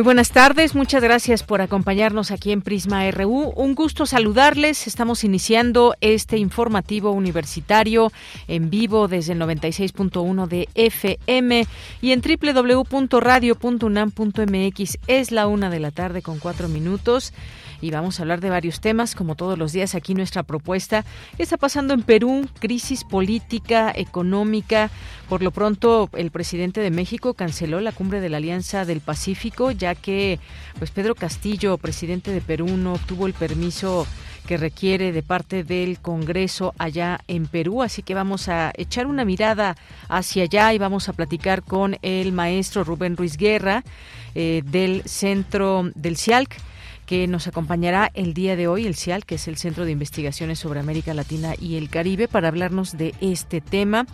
[0.00, 3.52] Muy buenas tardes, muchas gracias por acompañarnos aquí en Prisma RU.
[3.54, 4.86] Un gusto saludarles.
[4.86, 8.10] Estamos iniciando este informativo universitario
[8.48, 11.66] en vivo desde el 96.1 de FM
[12.00, 14.98] y en www.radio.unam.mx.
[15.06, 17.34] Es la una de la tarde con cuatro minutos
[17.80, 21.04] y vamos a hablar de varios temas, como todos los días aquí nuestra propuesta.
[21.36, 22.48] ¿Qué está pasando en Perú?
[22.58, 24.90] Crisis política, económica.
[25.28, 29.70] Por lo pronto, el presidente de México canceló la cumbre de la Alianza del Pacífico,
[29.70, 30.38] ya que
[30.78, 34.06] pues Pedro Castillo, presidente de Perú, no obtuvo el permiso
[34.46, 37.82] que requiere de parte del Congreso allá en Perú.
[37.82, 39.76] Así que vamos a echar una mirada
[40.08, 43.84] hacia allá y vamos a platicar con el maestro Rubén Ruiz Guerra
[44.34, 46.56] eh, del Centro del CIALC
[47.10, 50.60] que nos acompañará el día de hoy, el CIAL, que es el Centro de Investigaciones
[50.60, 54.06] sobre América Latina y el Caribe, para hablarnos de este tema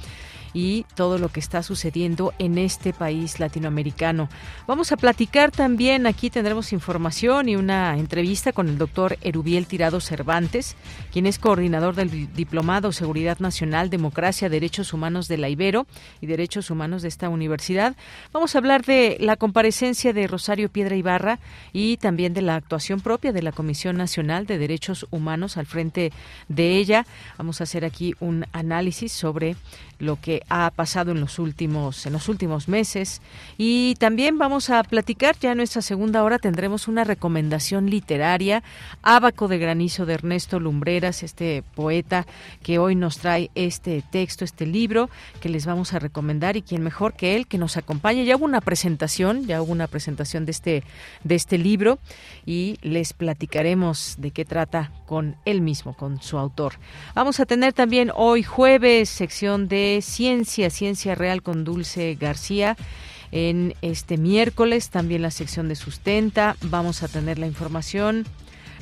[0.57, 4.31] y todo lo que está sucediendo en este país latinoamericano.
[4.67, 10.01] Vamos a platicar también, aquí tendremos información y una entrevista con el doctor Erubiel Tirado
[10.01, 10.75] Cervantes,
[11.13, 15.87] quien es coordinador del Diplomado Seguridad Nacional, Democracia, Derechos Humanos de la Ibero
[16.23, 17.95] y Derechos Humanos de esta universidad.
[18.33, 21.39] Vamos a hablar de la comparecencia de Rosario Piedra Ibarra
[21.75, 26.15] y también de la actuación propia de la Comisión Nacional de Derechos Humanos al frente
[26.49, 27.05] de ella.
[27.37, 29.55] Vamos a hacer aquí un análisis sobre
[29.99, 33.23] lo que ha pasado en los últimos en los últimos meses.
[33.57, 38.63] Y también vamos a platicar ya en nuestra segunda hora tendremos una recomendación literaria
[39.03, 42.27] Ábaco de granizo de Ernesto Lumbreras este poeta
[42.63, 45.09] que hoy nos trae este texto este libro
[45.41, 48.25] que les vamos a recomendar y quien mejor que él que nos acompañe.
[48.25, 50.85] Ya hubo una presentación ya hubo una presentación de este
[51.25, 51.99] de este libro
[52.45, 56.75] y les platicaremos de qué trata con él mismo con su autor.
[57.15, 62.77] Vamos a tener también hoy jueves sección de Ciencia, Ciencia Real con Dulce García.
[63.33, 66.57] En este miércoles también la sección de sustenta.
[66.63, 68.25] Vamos a tener la información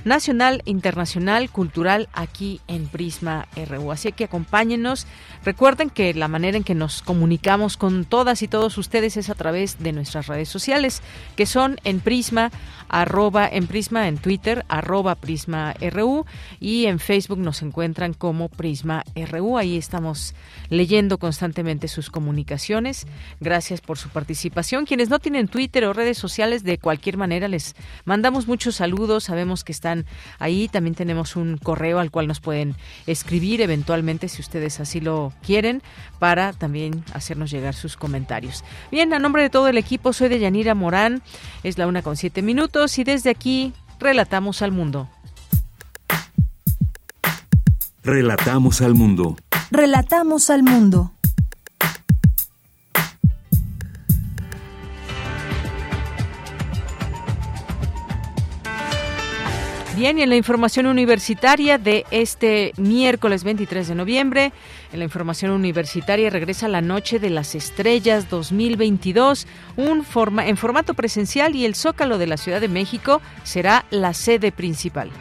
[0.05, 3.93] nacional, internacional, cultural aquí en Prisma RU.
[3.93, 5.07] Así que acompáñenos.
[5.45, 9.35] Recuerden que la manera en que nos comunicamos con todas y todos ustedes es a
[9.35, 11.03] través de nuestras redes sociales,
[11.37, 12.51] que son en Prisma,
[12.89, 16.25] arroba en Twitter, arroba Prisma RU
[16.61, 19.59] y en Facebook nos encuentran como Prisma RU.
[19.59, 20.35] Ahí estamos
[20.71, 23.07] leyendo constantemente sus comunicaciones.
[23.41, 24.87] Gracias por su participación.
[24.87, 29.25] Quienes no tienen Twitter o redes sociales, de cualquier manera les mandamos muchos saludos.
[29.25, 29.94] Sabemos que están
[30.39, 30.69] ahí.
[30.69, 32.75] También tenemos un correo al cual nos pueden
[33.07, 35.83] escribir eventualmente si ustedes así lo quieren
[36.19, 38.65] para también hacernos llegar sus comentarios.
[38.91, 41.23] Bien, a nombre de todo el equipo soy de Yanira Morán.
[41.63, 45.09] Es la una con siete minutos y desde aquí relatamos al mundo.
[48.03, 49.37] Relatamos al mundo.
[49.71, 51.14] Relatamos al mundo.
[59.97, 64.53] Bien, y en la información universitaria de este miércoles 23 de noviembre,
[64.93, 69.47] en la información universitaria regresa la Noche de las Estrellas 2022
[69.77, 74.15] un forma, en formato presencial y el Zócalo de la Ciudad de México será la
[74.15, 75.13] sede principal.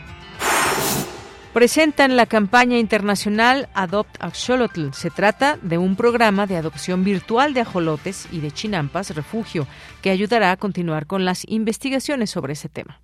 [1.54, 4.92] Presentan la campaña internacional Adopt Axolotl.
[4.94, 9.68] Se trata de un programa de adopción virtual de ajolotes y de chinampas refugio
[10.02, 13.00] que ayudará a continuar con las investigaciones sobre ese tema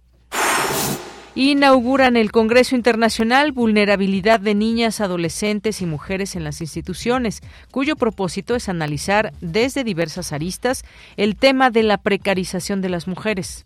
[1.36, 7.42] inauguran el Congreso Internacional Vulnerabilidad de Niñas, Adolescentes y Mujeres en las Instituciones,
[7.72, 10.84] cuyo propósito es analizar desde diversas aristas
[11.18, 13.66] el tema de la precarización de las mujeres.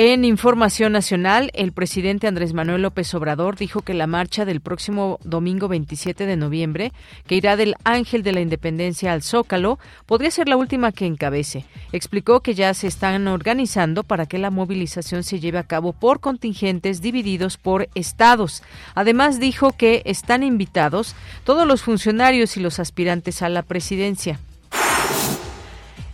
[0.00, 5.18] En información nacional, el presidente Andrés Manuel López Obrador dijo que la marcha del próximo
[5.24, 6.92] domingo 27 de noviembre,
[7.26, 11.64] que irá del Ángel de la Independencia al Zócalo, podría ser la última que encabece.
[11.90, 16.20] Explicó que ya se están organizando para que la movilización se lleve a cabo por
[16.20, 18.62] contingentes divididos por estados.
[18.94, 24.38] Además, dijo que están invitados todos los funcionarios y los aspirantes a la presidencia.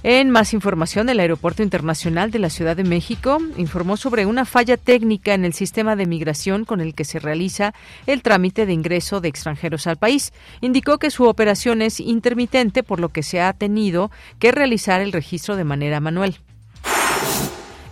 [0.06, 4.76] En más información, el Aeropuerto Internacional de la Ciudad de México informó sobre una falla
[4.76, 7.72] técnica en el sistema de migración con el que se realiza
[8.06, 10.34] el trámite de ingreso de extranjeros al país.
[10.60, 15.10] Indicó que su operación es intermitente, por lo que se ha tenido que realizar el
[15.10, 16.36] registro de manera manual.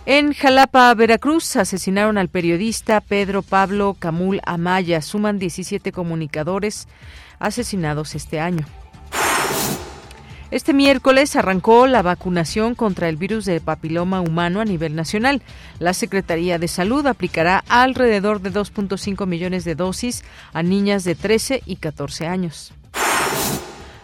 [0.05, 5.01] En Jalapa, Veracruz, asesinaron al periodista Pedro Pablo Camul Amaya.
[5.01, 6.87] Suman 17 comunicadores
[7.39, 8.67] asesinados este año.
[10.53, 15.41] Este miércoles arrancó la vacunación contra el virus de papiloma humano a nivel nacional.
[15.79, 20.23] La Secretaría de Salud aplicará alrededor de 2.5 millones de dosis
[20.53, 22.71] a niñas de 13 y 14 años.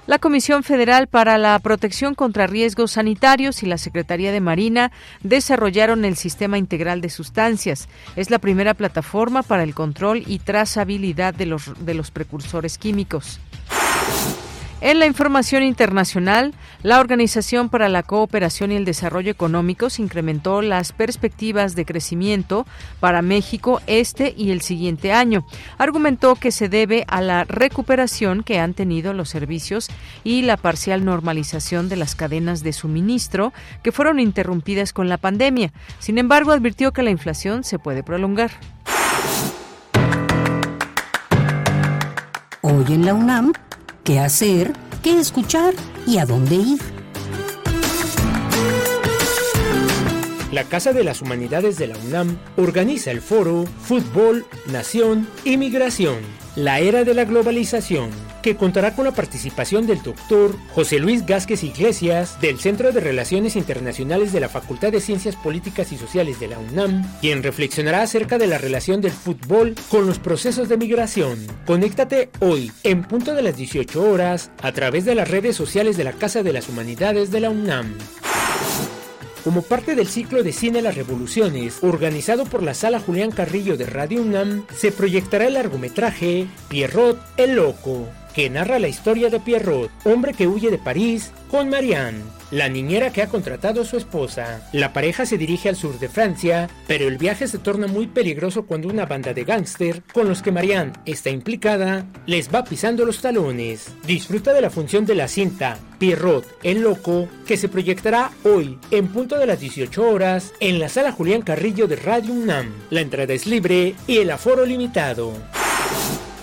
[0.08, 4.92] La Comisión Federal para la Protección contra Riesgos Sanitarios y la Secretaría de Marina
[5.22, 7.88] desarrollaron el Sistema Integral de Sustancias.
[8.16, 13.40] Es la primera plataforma para el control y trazabilidad de los, de los precursores químicos.
[14.82, 16.54] En la información internacional,
[16.84, 22.66] la Organización para la Cooperación y el Desarrollo Económicos incrementó las perspectivas de crecimiento
[23.02, 25.46] para México este y el siguiente año.
[25.78, 29.90] Argumentó que se debe a la recuperación que han tenido los servicios
[30.24, 33.52] y la parcial normalización de las cadenas de suministro
[33.84, 35.74] que fueron interrumpidas con la pandemia.
[36.00, 38.52] Sin embargo, advirtió que la inflación se puede prolongar.
[42.62, 43.52] Hoy en la UNAM
[44.10, 44.74] qué hacer,
[45.04, 45.76] qué escuchar
[46.08, 46.99] y a dónde ir.
[50.52, 56.18] La Casa de las Humanidades de la UNAM organiza el foro Fútbol, Nación y Migración,
[56.56, 58.10] la era de la globalización,
[58.42, 63.56] que contará con la participación del doctor José Luis Gásquez Iglesias del Centro de Relaciones
[63.56, 68.40] Internacionales de la Facultad de Ciencias Políticas y Sociales de la UNAM, quien reflexionará acerca
[68.40, 71.46] de la relación del fútbol con los procesos de migración.
[71.68, 76.06] Conéctate hoy, en punto de las 18 horas, a través de las redes sociales de
[76.06, 77.94] la Casa de las Humanidades de la UNAM.
[79.44, 83.86] Como parte del ciclo de cine Las Revoluciones, organizado por la Sala Julián Carrillo de
[83.86, 89.92] Radio UNAM, se proyectará el largometraje Pierrot el Loco, que narra la historia de Pierrot,
[90.06, 94.68] hombre que huye de París con Marianne, la niñera que ha contratado a su esposa.
[94.74, 98.66] La pareja se dirige al sur de Francia, pero el viaje se torna muy peligroso
[98.66, 103.22] cuando una banda de gángster, con los que Marianne está implicada, les va pisando los
[103.22, 103.88] talones.
[104.06, 109.10] Disfruta de la función de la cinta Pierrot el Loco, que se proyectará hoy en
[109.10, 112.72] punto de las 18 horas en la sala Julián Carrillo de Radio UNAM.
[112.90, 115.34] La entrada es libre y el aforo limitado.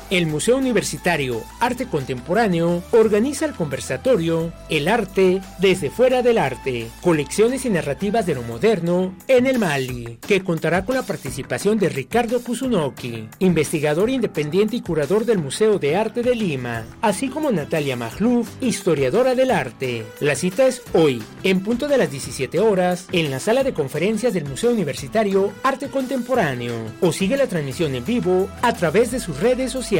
[0.09, 7.65] El Museo Universitario Arte Contemporáneo organiza el conversatorio El arte desde fuera del arte, colecciones
[7.65, 12.41] y narrativas de lo moderno en el Mali, que contará con la participación de Ricardo
[12.41, 18.49] Kusunoki, investigador independiente y curador del Museo de Arte de Lima, así como Natalia Magluf,
[18.61, 20.05] historiadora del arte.
[20.21, 24.35] La cita es hoy, en punto de las 17 horas, en la sala de conferencias
[24.35, 29.41] del Museo Universitario Arte Contemporáneo, o sigue la transmisión en vivo a través de sus
[29.41, 29.96] redes sociales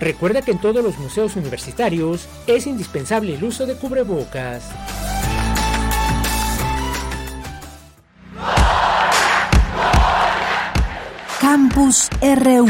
[0.00, 4.64] Recuerda que en todos los museos universitarios es indispensable el uso de cubrebocas.
[11.40, 12.66] Campus RU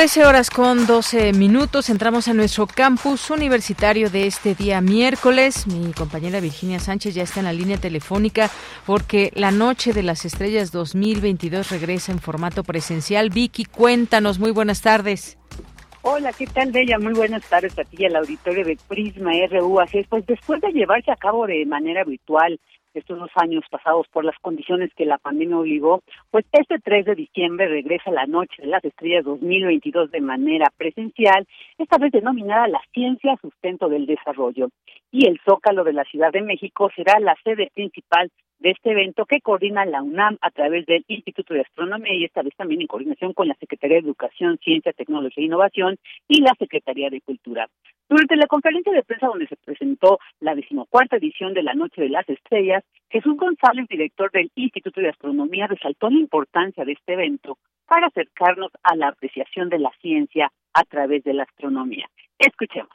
[0.00, 1.90] 13 horas con 12 minutos.
[1.90, 5.66] Entramos a nuestro campus universitario de este día miércoles.
[5.66, 8.48] Mi compañera Virginia Sánchez ya está en la línea telefónica
[8.86, 13.28] porque la Noche de las Estrellas 2022 regresa en formato presencial.
[13.28, 14.38] Vicky, cuéntanos.
[14.38, 15.36] Muy buenas tardes.
[16.00, 16.98] Hola, ¿qué tal, Bella?
[16.98, 19.80] Muy buenas tardes a ti y al auditorio de Prisma RU.
[19.80, 22.58] Así es, pues después de llevarse a cabo de manera virtual
[22.94, 27.14] estos dos años pasados por las condiciones que la pandemia obligó, pues este 3 de
[27.14, 31.46] diciembre regresa la Noche de las Estrellas 2022 de manera presencial,
[31.78, 34.68] esta vez denominada La Ciencia Sustento del Desarrollo.
[35.12, 39.26] Y el Zócalo de la Ciudad de México será la sede principal de este evento
[39.26, 42.86] que coordina la UNAM a través del Instituto de Astronomía y esta vez también en
[42.86, 45.96] coordinación con la Secretaría de Educación, Ciencia, Tecnología e Innovación
[46.28, 47.68] y la Secretaría de Cultura.
[48.08, 52.10] Durante la conferencia de prensa donde se presentó la decimocuarta edición de la Noche de
[52.10, 57.58] las Estrellas, Jesús González, director del Instituto de Astronomía, resaltó la importancia de este evento
[57.86, 62.08] para acercarnos a la apreciación de la ciencia a través de la astronomía.
[62.38, 62.90] Escuchemos.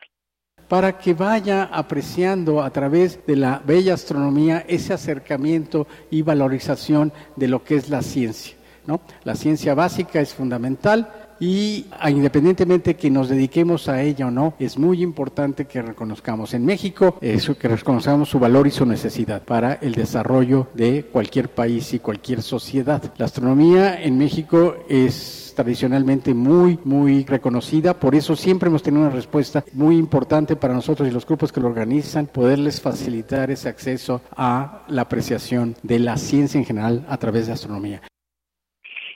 [0.68, 7.48] Para que vaya apreciando a través de la bella astronomía ese acercamiento y valorización de
[7.48, 8.56] lo que es la ciencia.
[8.88, 9.02] ¿no?
[9.24, 14.54] La ciencia básica es fundamental y ah, independientemente que nos dediquemos a ella o no,
[14.58, 19.42] es muy importante que reconozcamos en México eso, que reconozcamos su valor y su necesidad
[19.44, 23.02] para el desarrollo de cualquier país y cualquier sociedad.
[23.18, 28.00] La astronomía en México es tradicionalmente muy, muy reconocida.
[28.00, 31.62] Por eso siempre hemos tenido una respuesta muy importante para nosotros y los grupos que
[31.62, 37.18] lo organizan, poderles facilitar ese acceso a la apreciación de la ciencia en general a
[37.18, 38.02] través de astronomía.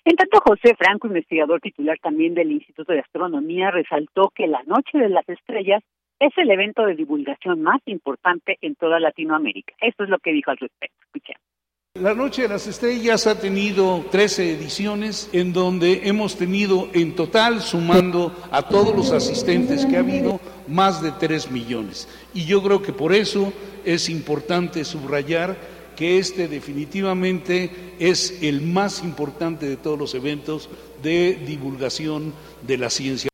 [0.06, 4.98] En tanto, José Franco, investigador titular también del Instituto de Astronomía, resaltó que la Noche
[4.98, 5.84] de las Estrellas
[6.20, 9.74] es el evento de divulgación más importante en toda Latinoamérica.
[9.82, 10.98] Esto es lo que dijo al respecto.
[11.06, 11.49] Escuchemos.
[11.96, 17.62] La Noche de las Estrellas ha tenido 13 ediciones en donde hemos tenido en total,
[17.62, 22.08] sumando a todos los asistentes que ha habido, más de 3 millones.
[22.34, 23.52] Y yo creo que por eso
[23.84, 25.58] es importante subrayar
[25.96, 30.70] que este definitivamente es el más importante de todos los eventos
[31.02, 32.34] de divulgación
[32.68, 33.29] de la ciencia.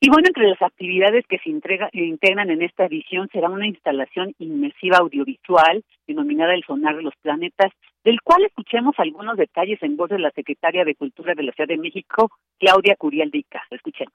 [0.00, 4.98] Y bueno, entre las actividades que se integran en esta edición será una instalación inmersiva
[4.98, 7.72] audiovisual denominada El Sonar de los Planetas,
[8.04, 11.68] del cual escuchemos algunos detalles en voz de la secretaria de Cultura de la Ciudad
[11.68, 13.64] de México, Claudia Curiel de Ica.
[13.70, 14.14] Escuchemos.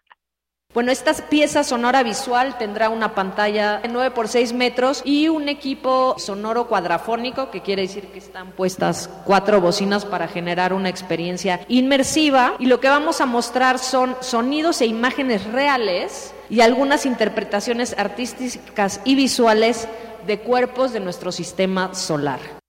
[0.73, 5.47] Bueno, esta pieza sonora visual tendrá una pantalla de 9 por 6 metros y un
[5.47, 11.59] equipo sonoro cuadrafónico, que quiere decir que están puestas cuatro bocinas para generar una experiencia
[11.67, 12.55] inmersiva.
[12.57, 18.99] Y lo que vamos a mostrar son sonidos e imágenes reales y algunas interpretaciones artísticas
[19.05, 19.87] y visuales
[20.25, 22.62] de cuerpos de nuestro sistema solar.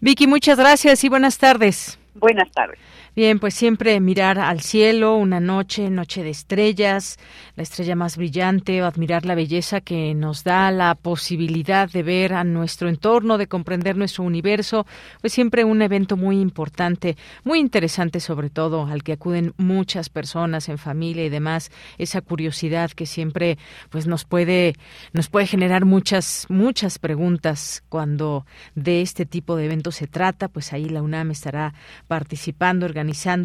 [0.00, 1.98] Vicky, muchas gracias y buenas tardes.
[2.14, 2.78] Buenas tardes.
[3.14, 7.18] Bien, pues siempre mirar al cielo, una noche, noche de estrellas,
[7.56, 12.32] la estrella más brillante, o admirar la belleza que nos da la posibilidad de ver
[12.32, 14.86] a nuestro entorno, de comprender nuestro universo,
[15.20, 20.70] pues siempre un evento muy importante, muy interesante sobre todo, al que acuden muchas personas
[20.70, 23.58] en familia y demás, esa curiosidad que siempre
[23.90, 24.72] pues nos puede
[25.12, 30.72] nos puede generar muchas muchas preguntas cuando de este tipo de eventos se trata, pues
[30.72, 31.74] ahí la UNAM estará
[32.08, 33.01] participando, organizando,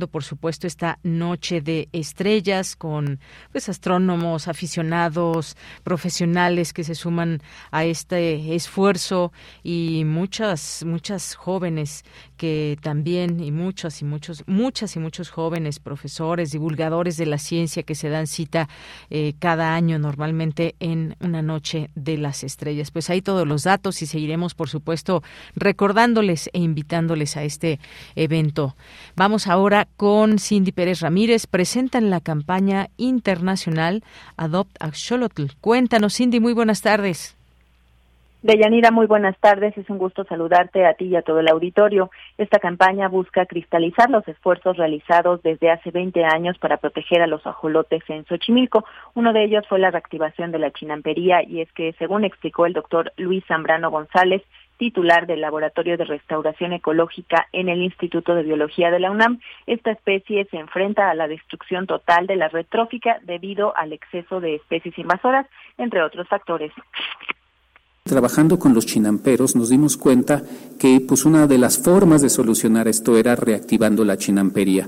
[0.08, 3.20] por supuesto, esta noche de estrellas con
[3.52, 9.32] pues astrónomos, aficionados, profesionales que se suman a este esfuerzo
[9.64, 12.04] y muchas muchas jóvenes
[12.38, 17.84] que también y muchos y muchos muchas y muchos jóvenes profesores, divulgadores de la ciencia
[17.84, 18.70] que se dan cita
[19.10, 22.92] eh, cada año normalmente en una noche de las estrellas.
[22.92, 25.24] Pues ahí todos los datos y seguiremos por supuesto
[25.56, 27.80] recordándoles e invitándoles a este
[28.16, 28.76] evento.
[29.16, 31.48] Vamos ahora con Cindy Pérez Ramírez.
[31.48, 34.04] Presentan la campaña internacional
[34.38, 35.46] Adopt a Xolotl.
[35.62, 37.38] Cuéntanos, Cindy, muy buenas tardes.
[38.44, 39.76] Deyanira, muy buenas tardes.
[39.78, 42.12] Es un gusto saludarte a ti y a todo el auditorio.
[42.38, 47.46] Esta campaña busca cristalizar los esfuerzos realizados desde hace 20 años para proteger a los
[47.48, 48.86] ajolotes en Xochimilco.
[49.16, 52.74] Uno de ellos fue la reactivación de la chinampería y es que, según explicó el
[52.74, 54.44] doctor Luis Zambrano González,
[54.78, 59.40] titular del Laboratorio de Restauración Ecológica en el Instituto de Biología de la UNAM.
[59.66, 64.40] Esta especie se enfrenta a la destrucción total de la red trófica debido al exceso
[64.40, 66.72] de especies invasoras, entre otros factores.
[68.08, 70.42] Trabajando con los chinamperos nos dimos cuenta
[70.80, 74.88] que pues una de las formas de solucionar esto era reactivando la chinampería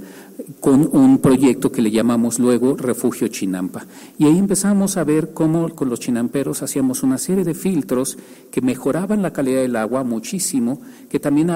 [0.59, 3.85] con un proyecto que le llamamos luego Refugio Chinampa.
[4.17, 8.17] Y ahí empezamos a ver cómo con los chinamperos hacíamos una serie de filtros
[8.51, 11.51] que mejoraban la calidad del agua muchísimo, que también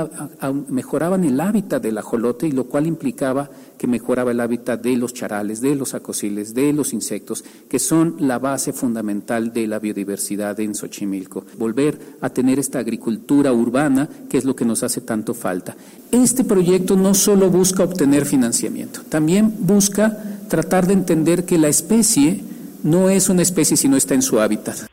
[0.68, 3.50] mejoraban el hábitat del ajolote y lo cual implicaba
[3.84, 8.16] que mejoraba el hábitat de los charales, de los acosiles, de los insectos, que son
[8.18, 11.46] la base fundamental de la biodiversidad en Xochimilco.
[11.58, 15.76] Volver a tener esta agricultura urbana, que es lo que nos hace tanto falta.
[16.14, 22.42] Este proyecto no solo busca obtener financiamiento, también busca tratar de entender que la especie
[22.84, 24.93] no es una especie si no está en su hábitat.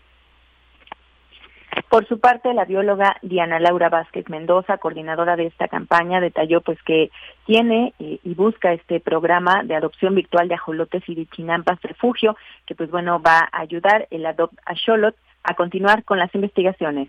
[1.90, 6.78] Por su parte, la bióloga Diana Laura Vázquez Mendoza, coordinadora de esta campaña, detalló pues
[6.85, 7.11] que
[7.47, 12.37] tiene eh, y busca este programa de adopción virtual de ajolotes y de chinampas refugio,
[12.64, 17.09] que pues bueno va a ayudar el Adopt Axolot a continuar con las investigaciones.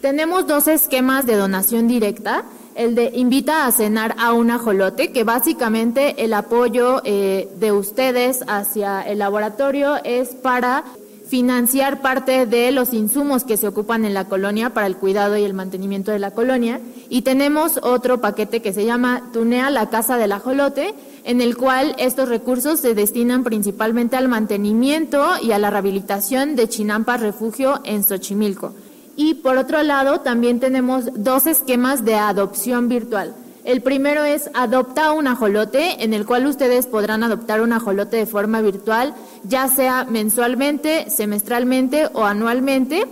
[0.00, 2.44] Tenemos dos esquemas de donación directa.
[2.74, 8.42] El de invita a cenar a un ajolote, que básicamente el apoyo eh, de ustedes
[8.48, 10.84] hacia el laboratorio es para
[11.32, 15.44] financiar parte de los insumos que se ocupan en la colonia para el cuidado y
[15.44, 16.78] el mantenimiento de la colonia.
[17.08, 21.94] Y tenemos otro paquete que se llama Tunea la Casa del Ajolote, en el cual
[21.96, 28.04] estos recursos se destinan principalmente al mantenimiento y a la rehabilitación de Chinampas Refugio en
[28.04, 28.74] Xochimilco.
[29.16, 33.34] Y por otro lado, también tenemos dos esquemas de adopción virtual.
[33.64, 38.26] El primero es Adopta un ajolote, en el cual ustedes podrán adoptar un ajolote de
[38.26, 39.14] forma virtual,
[39.44, 43.06] ya sea mensualmente, semestralmente o anualmente.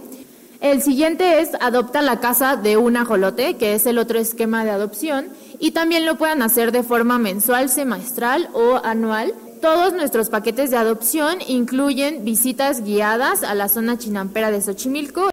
[0.61, 4.71] El siguiente es Adopta la casa de un ajolote, que es el otro esquema de
[4.71, 5.29] adopción,
[5.61, 9.33] y también lo puedan hacer de forma mensual, semestral o anual.
[9.63, 15.30] Todos nuestros paquetes de adopción incluyen visitas guiadas a la zona chinampera de Xochimilco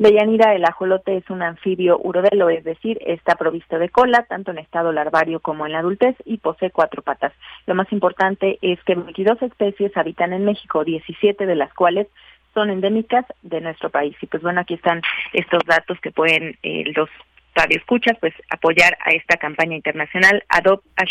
[0.00, 4.56] Deyanira, el ajolote es un anfibio urodelo, es decir, está provisto de cola, tanto en
[4.56, 7.34] estado larvario como en la adultez, y posee cuatro patas.
[7.66, 12.06] Lo más importante es que 22 especies habitan en México, 17 de las cuales
[12.54, 14.16] son endémicas de nuestro país.
[14.22, 15.02] Y pues bueno, aquí están
[15.34, 17.10] estos datos que pueden eh, los
[17.54, 21.04] radioescuchas pues apoyar a esta campaña internacional Adopt a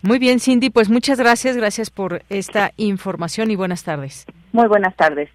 [0.00, 4.26] Muy bien, Cindy, pues muchas gracias, gracias por esta información y buenas tardes.
[4.52, 5.28] Muy buenas tardes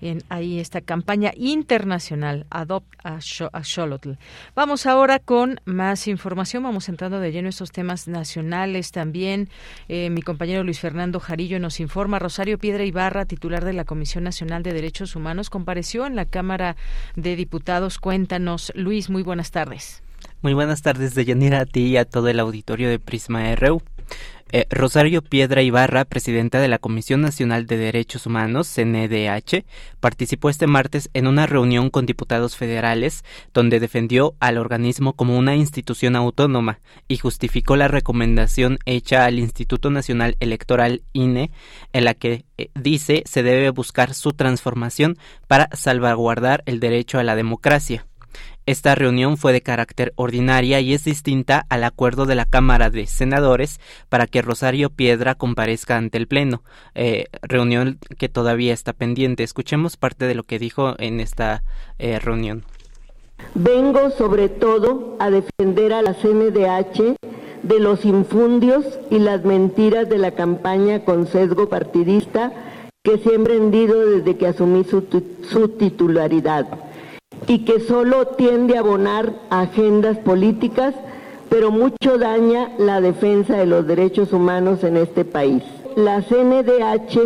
[0.00, 4.12] en ahí esta campaña internacional Adopt a, Xolotl.
[4.54, 9.48] Vamos ahora con más información, vamos entrando de lleno estos temas nacionales también.
[9.88, 14.24] Eh, mi compañero Luis Fernando Jarillo nos informa, Rosario Piedra Ibarra, titular de la Comisión
[14.24, 16.76] Nacional de Derechos Humanos, compareció en la Cámara
[17.14, 17.98] de Diputados.
[17.98, 20.02] Cuéntanos, Luis, muy buenas tardes.
[20.42, 23.82] Muy buenas tardes, Deyanira, a ti y a todo el auditorio de Prisma RU.
[24.52, 29.64] Eh, Rosario Piedra Ibarra, presidenta de la Comisión Nacional de Derechos Humanos, CNDH,
[29.98, 35.56] participó este martes en una reunión con diputados federales donde defendió al organismo como una
[35.56, 41.50] institución autónoma y justificó la recomendación hecha al Instituto Nacional Electoral INE
[41.92, 45.18] en la que eh, dice se debe buscar su transformación
[45.48, 48.06] para salvaguardar el derecho a la democracia.
[48.66, 53.06] Esta reunión fue de carácter ordinaria y es distinta al acuerdo de la Cámara de
[53.06, 56.64] Senadores para que Rosario Piedra comparezca ante el Pleno,
[56.96, 59.44] eh, reunión que todavía está pendiente.
[59.44, 61.62] Escuchemos parte de lo que dijo en esta
[62.00, 62.64] eh, reunión.
[63.54, 67.14] Vengo sobre todo a defender a la CNDH
[67.62, 72.52] de los infundios y las mentiras de la campaña con sesgo partidista
[73.04, 75.06] que se ha emprendido desde que asumí su,
[75.48, 76.85] su titularidad
[77.46, 80.94] y que solo tiende a abonar agendas políticas,
[81.48, 85.62] pero mucho daña la defensa de los derechos humanos en este país.
[85.96, 87.18] La CNDH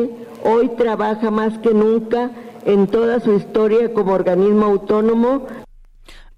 [0.45, 2.31] hoy trabaja más que nunca
[2.65, 5.47] en toda su historia como organismo autónomo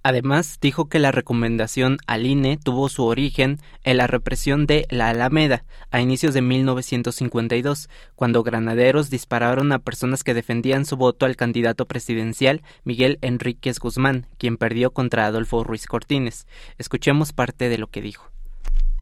[0.04, 5.10] Además, dijo que la recomendación al INE tuvo su origen en la represión de la
[5.10, 11.36] Alameda a inicios de 1952, cuando granaderos dispararon a personas que defendían su voto al
[11.36, 16.46] candidato presidencial Miguel Enríquez Guzmán, quien perdió contra Adolfo Ruiz Cortines.
[16.78, 18.32] Escuchemos parte de lo que dijo.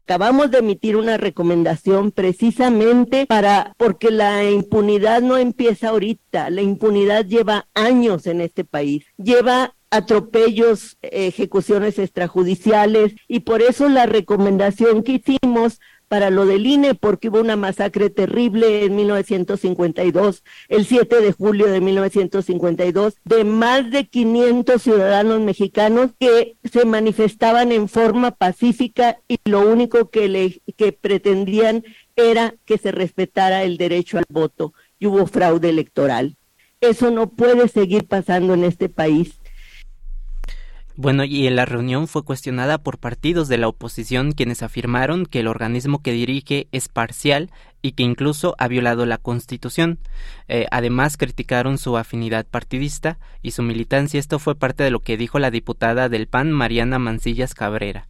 [0.03, 7.25] Acabamos de emitir una recomendación precisamente para, porque la impunidad no empieza ahorita, la impunidad
[7.25, 15.21] lleva años en este país, lleva atropellos, ejecuciones extrajudiciales y por eso la recomendación que
[15.23, 15.79] hicimos
[16.11, 21.67] para lo del INE, porque hubo una masacre terrible en 1952, el 7 de julio
[21.67, 29.37] de 1952, de más de 500 ciudadanos mexicanos que se manifestaban en forma pacífica y
[29.45, 31.85] lo único que, le, que pretendían
[32.17, 36.35] era que se respetara el derecho al voto y hubo fraude electoral.
[36.81, 39.40] Eso no puede seguir pasando en este país.
[40.95, 45.39] Bueno, y en la reunión fue cuestionada por partidos de la oposición quienes afirmaron que
[45.39, 47.49] el organismo que dirige es parcial
[47.81, 49.99] y que incluso ha violado la Constitución.
[50.47, 54.19] Eh, además, criticaron su afinidad partidista y su militancia.
[54.19, 58.07] Esto fue parte de lo que dijo la diputada del PAN, Mariana Mancillas Cabrera.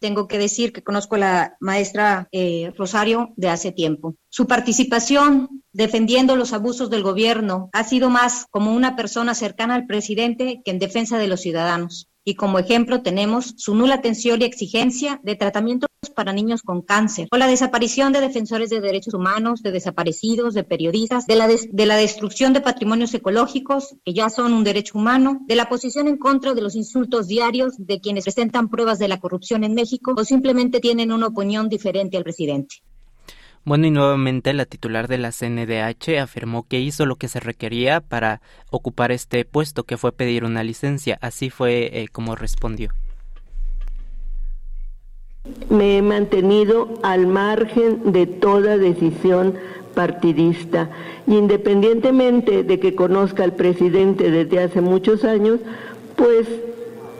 [0.00, 4.16] tengo que decir que conozco a la maestra eh, Rosario de hace tiempo.
[4.34, 9.84] Su participación defendiendo los abusos del gobierno ha sido más como una persona cercana al
[9.84, 14.46] presidente que en defensa de los ciudadanos y como ejemplo tenemos su nula atención y
[14.46, 19.62] exigencia de tratamientos para niños con cáncer, o la desaparición de defensores de derechos humanos,
[19.62, 24.54] de desaparecidos, de periodistas, de la, de la destrucción de patrimonios ecológicos, que ya son
[24.54, 28.70] un derecho humano, de la posición en contra de los insultos diarios de quienes presentan
[28.70, 32.76] pruebas de la corrupción en México o simplemente tienen una opinión diferente al presidente.
[33.64, 38.00] Bueno, y nuevamente la titular de la CNDH afirmó que hizo lo que se requería
[38.00, 41.16] para ocupar este puesto, que fue pedir una licencia.
[41.20, 42.90] Así fue eh, como respondió.
[45.70, 49.54] Me he mantenido al margen de toda decisión
[49.94, 50.90] partidista.
[51.28, 55.60] Independientemente de que conozca al presidente desde hace muchos años,
[56.16, 56.48] pues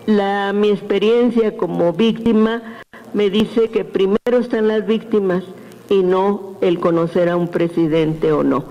[0.07, 2.81] la, mi experiencia como víctima
[3.15, 5.45] me dice que primero están las víctimas
[5.93, 8.65] y no el conocer a un presidente o no.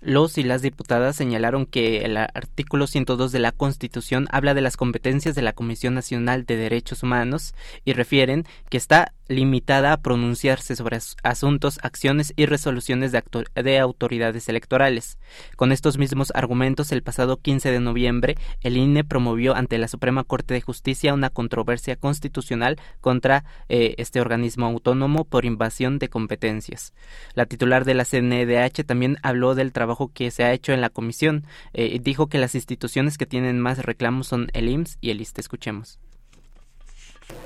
[0.00, 4.76] Los y las diputadas señalaron que el artículo 102 de la Constitución habla de las
[4.76, 7.54] competencias de la Comisión Nacional de Derechos Humanos
[7.86, 15.18] y refieren que está limitada a pronunciarse sobre asuntos, acciones y resoluciones de, autoridades electorales.
[15.56, 20.24] Con estos mismos argumentos, el pasado 15 de noviembre, el INE promovió ante la Suprema
[20.24, 26.92] Corte de Justicia una controversia constitucional contra eh, este organismo autónomo por invasión de competencias.
[27.34, 30.90] La titular de la CNDH también habló del trabajo que se ha hecho en la
[30.90, 35.10] comisión eh, y dijo que las instituciones que tienen más reclamos son el IMSS y
[35.10, 35.40] el ISTE.
[35.40, 35.98] Escuchemos.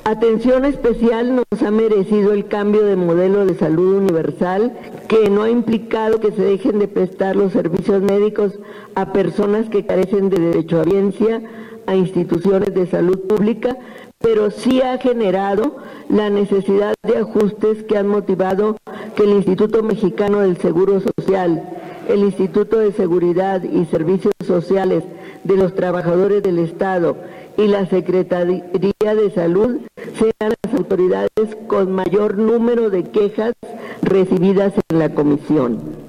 [0.05, 4.73] Atención especial nos ha merecido el cambio de modelo de salud universal
[5.07, 8.59] que no ha implicado que se dejen de prestar los servicios médicos
[8.95, 11.43] a personas que carecen de derecho a ciencia,
[11.87, 13.77] a instituciones de salud pública,
[14.19, 15.77] pero sí ha generado
[16.09, 18.79] la necesidad de ajustes que han motivado
[19.15, 21.63] que el Instituto Mexicano del Seguro Social,
[22.09, 25.05] el Instituto de Seguridad y Servicios Sociales
[25.45, 27.17] de los Trabajadores del Estado
[27.59, 29.81] y la Secretaría de Salud
[30.17, 33.53] sean las autoridades con mayor número de quejas
[34.01, 36.09] recibidas en la comisión.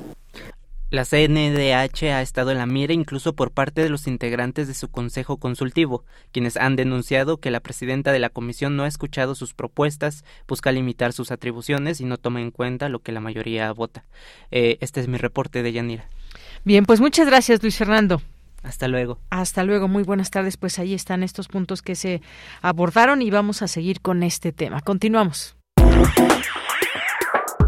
[0.92, 4.90] La CNDH ha estado en la mira incluso por parte de los integrantes de su
[4.90, 9.54] Consejo Consultivo, quienes han denunciado que la presidenta de la comisión no ha escuchado sus
[9.54, 14.06] propuestas, busca limitar sus atribuciones y no toma en cuenta lo que la mayoría vota.
[14.52, 16.10] Eh, este es mi reporte de Yanira.
[16.64, 18.22] Bien, pues muchas gracias, Luis Fernando.
[18.64, 19.20] Hasta luego.
[19.30, 20.58] Hasta luego, muy buenas tardes.
[20.58, 22.22] Pues ahí están estos puntos que se
[22.62, 24.82] abordaron y vamos a seguir con este tema.
[24.82, 25.56] Continuamos.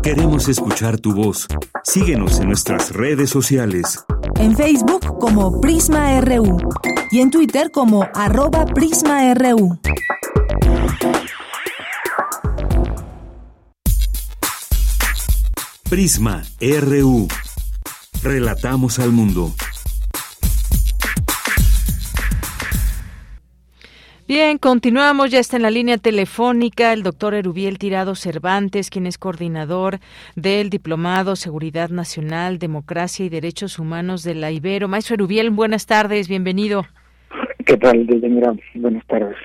[0.04, 1.48] Queremos escuchar tu voz.
[1.84, 4.04] Síguenos en nuestras redes sociales.
[4.40, 6.58] En Facebook como Prisma RU
[7.12, 9.80] y en Twitter como arroba PrismaRU.
[15.88, 17.28] Prisma RU.
[18.24, 19.54] Relatamos al mundo.
[24.32, 25.30] Bien, continuamos.
[25.30, 30.00] Ya está en la línea telefónica el doctor Erubiel Tirado Cervantes, quien es coordinador
[30.38, 34.88] del Diplomado Seguridad Nacional, Democracia y Derechos Humanos de la Ibero.
[34.88, 36.86] Maestro Erubiel, buenas tardes, bienvenido.
[37.66, 38.08] ¿Qué tal,
[38.76, 39.36] Buenas tardes.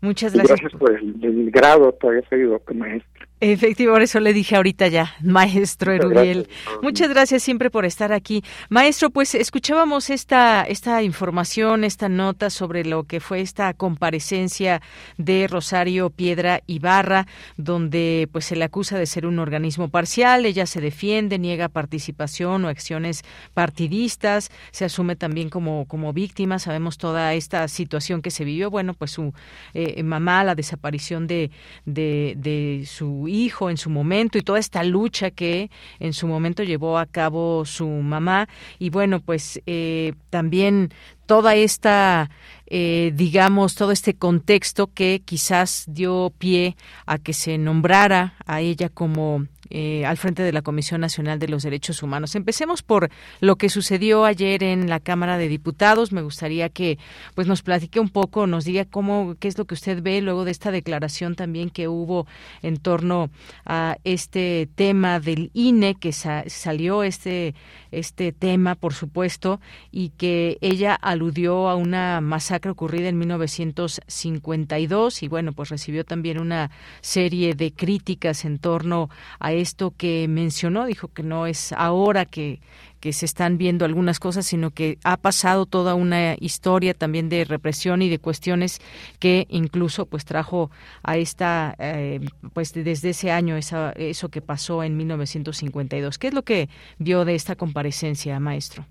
[0.00, 0.60] Muchas gracias.
[0.60, 3.21] gracias por el, grado, todavía soy maestro.
[3.44, 6.48] Efectivo, eso le dije ahorita ya, maestro Erubiel.
[6.80, 8.44] Muchas gracias siempre por estar aquí.
[8.68, 14.80] Maestro, pues escuchábamos esta, esta información, esta nota sobre lo que fue esta comparecencia
[15.18, 17.26] de Rosario Piedra Ibarra,
[17.56, 22.64] donde pues se le acusa de ser un organismo parcial, ella se defiende, niega participación
[22.64, 23.24] o acciones
[23.54, 28.94] partidistas, se asume también como, como víctima, sabemos toda esta situación que se vivió, bueno,
[28.94, 29.34] pues su
[29.74, 31.50] eh, mamá, la desaparición de,
[31.86, 36.62] de, de su hijo en su momento y toda esta lucha que en su momento
[36.62, 38.48] llevó a cabo su mamá.
[38.78, 40.92] Y bueno, pues eh, también
[41.26, 42.30] toda esta,
[42.66, 48.88] eh, digamos, todo este contexto que quizás dio pie a que se nombrara a ella
[48.88, 52.34] como eh, al frente de la Comisión Nacional de los Derechos Humanos.
[52.34, 53.08] Empecemos por
[53.40, 56.12] lo que sucedió ayer en la Cámara de Diputados.
[56.12, 56.98] Me gustaría que
[57.34, 60.44] pues nos platique un poco, nos diga cómo qué es lo que usted ve luego
[60.44, 62.26] de esta declaración también que hubo
[62.60, 63.30] en torno
[63.64, 67.54] a este tema del INE que salió este
[67.90, 75.28] este tema, por supuesto, y que ella aludió a una masacre ocurrida en 1952 y
[75.28, 80.84] bueno, pues recibió también una serie de críticas en torno a esto que mencionó.
[80.86, 82.60] Dijo que no es ahora que,
[83.00, 87.44] que se están viendo algunas cosas, sino que ha pasado toda una historia también de
[87.44, 88.80] represión y de cuestiones
[89.18, 90.70] que incluso pues trajo
[91.02, 92.20] a esta, eh,
[92.52, 96.18] pues desde ese año esa, eso que pasó en 1952.
[96.18, 98.84] ¿Qué es lo que vio de esta comparecencia, maestro?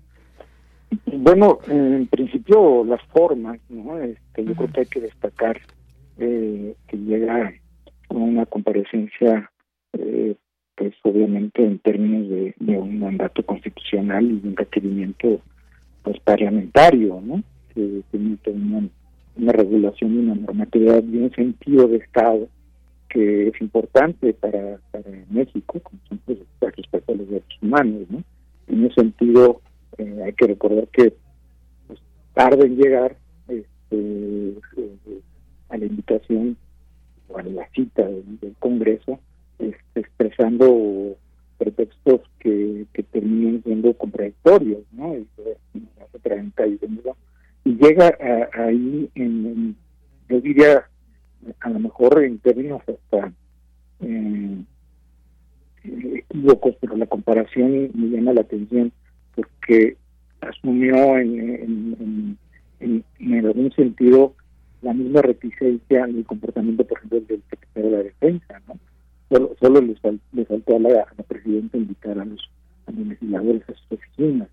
[1.06, 3.98] Bueno, en principio las formas, ¿no?
[3.98, 5.60] Este, yo creo que hay que destacar
[6.18, 7.54] eh, que llega
[8.08, 9.50] con una comparecencia
[9.94, 10.36] eh,
[10.76, 15.40] pues obviamente en términos de, un mandato constitucional y un requerimiento
[16.02, 17.42] pues parlamentario, ¿no?
[17.74, 18.02] Que
[18.50, 18.88] una,
[19.36, 22.48] una regulación y una normatividad y un sentido de Estado
[23.08, 28.24] que es importante para, para México, como son pues, respecto a los derechos humanos, ¿no?
[28.68, 29.60] En ese sentido,
[29.98, 31.12] eh, hay que recordar que
[31.86, 32.00] pues,
[32.32, 33.16] tarde en llegar
[33.48, 35.20] este, eh,
[35.68, 36.56] a la invitación
[37.28, 39.20] o a la cita del Congreso
[39.58, 41.16] este, expresando
[41.58, 45.16] pretextos que, que terminan siendo contradictorios, ¿no?
[45.16, 45.26] Y,
[47.64, 48.16] llega
[48.54, 49.76] ahí en,
[50.28, 50.84] yo diría,
[51.60, 53.32] a lo mejor en términos hasta
[54.00, 54.64] eh,
[55.84, 58.92] equívocos, pero la comparación me llama la atención
[59.34, 59.96] porque
[60.40, 62.38] asumió en,
[62.80, 64.34] en, en, algún sentido
[64.80, 68.78] la misma reticencia en el comportamiento, por ejemplo, del secretario de la Defensa, ¿no?
[69.32, 72.50] Solo, solo le, faltó a la, presidenta invitar a los,
[72.86, 74.48] a legisladores a sus oficinas.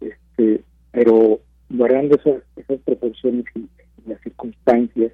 [0.00, 3.66] Este, pero guardando esas, esas proporciones y,
[4.06, 5.12] las circunstancias,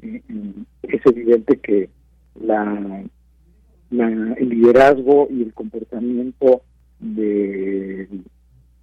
[0.00, 0.52] eh, eh,
[0.84, 1.90] es evidente que
[2.40, 3.04] la,
[3.90, 6.62] la, el liderazgo y el comportamiento
[6.98, 8.08] de,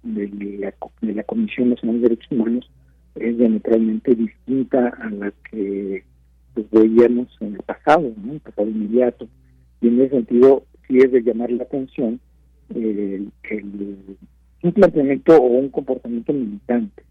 [0.04, 2.70] de, la, de la Comisión Nacional de Derechos Humanos
[3.16, 6.04] es diametralmente distinta a la que
[6.54, 8.34] pues, veíamos en el pasado, ¿no?
[8.34, 9.28] el pasado inmediato
[9.88, 12.20] en ese sentido sí es de llamar la atención
[12.74, 13.24] eh,
[14.62, 17.02] un planteamiento o un comportamiento militante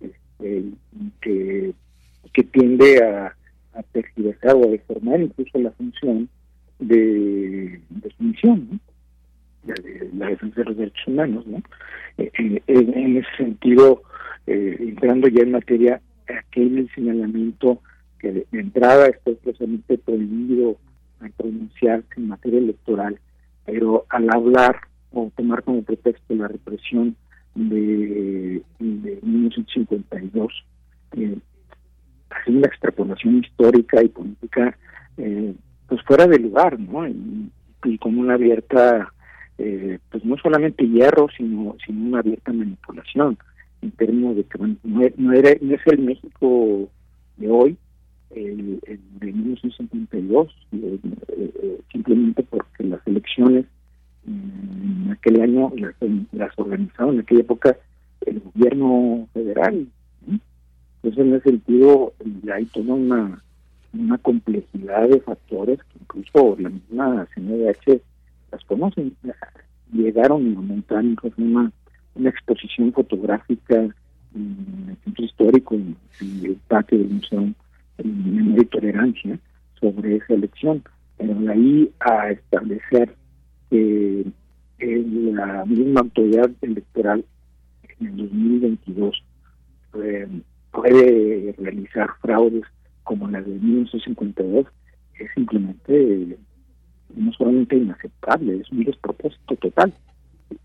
[0.00, 0.64] este,
[1.20, 1.72] que,
[2.32, 3.34] que tiende a,
[3.74, 6.28] a o a deformar incluso la función
[6.78, 7.80] de,
[8.16, 8.80] su misión,
[9.66, 11.46] la, de, la defensa de los derechos humanos.
[11.46, 11.58] ¿no?
[12.18, 14.02] Eh, eh, en, ese sentido,
[14.46, 17.80] entrando ya en materia, aquel señalamiento
[18.20, 20.76] que de, entrada está expresamente prohibido
[21.20, 23.18] a pronunciarse en materia electoral,
[23.64, 24.80] pero al hablar
[25.12, 27.16] o tomar como pretexto la represión
[27.54, 30.64] de, de 1952,
[31.16, 31.38] eh,
[32.46, 34.76] una extrapolación histórica y política
[35.16, 35.54] eh,
[35.88, 37.06] pues fuera de lugar, ¿no?
[37.08, 37.50] Y,
[38.00, 39.12] con una abierta,
[39.58, 43.38] eh, pues no solamente hierro, sino, sino una abierta manipulación
[43.80, 46.88] en términos de que bueno, no, no, era, no es el México
[47.36, 47.78] de hoy,
[48.30, 53.66] el, el de 1952, eh, eh, simplemente porque las elecciones
[54.26, 55.94] en aquel año las,
[56.32, 57.76] las organizaba en aquella época
[58.24, 59.86] el gobierno federal.
[61.02, 62.12] Entonces, en ese sentido,
[62.52, 63.42] hay toda una,
[63.92, 68.00] una complejidad de factores que incluso la misma CNDH
[68.50, 69.16] las conocen.
[69.92, 71.04] Llegaron a montar
[71.36, 71.70] una,
[72.16, 73.76] una exposición fotográfica
[74.34, 77.52] en el centro histórico, en, en el patio del Museo
[78.04, 79.38] memoria y tolerancia
[79.80, 80.82] sobre esa elección,
[81.16, 83.14] pero de ahí a establecer
[83.70, 84.24] que
[84.78, 87.24] la misma autoridad electoral
[87.98, 89.24] en el 2022
[90.02, 90.28] eh,
[90.70, 92.64] puede realizar fraudes
[93.04, 94.66] como la de 1952
[95.18, 96.36] es simplemente
[97.14, 99.94] no solamente inaceptable, es un despropósito total,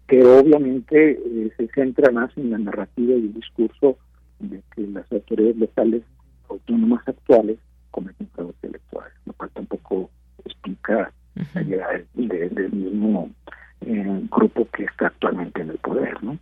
[0.08, 3.98] que obviamente eh, se centra más en la narrativa y el discurso
[4.40, 6.04] de que las autoridades locales
[6.52, 7.58] autónomas actuales
[7.92, 10.10] cometen fraudes electorales, lo cual tampoco
[10.46, 11.12] explica
[11.54, 13.30] la llegada del mismo
[13.82, 16.38] eh, grupo que está actualmente en el poder, ¿no?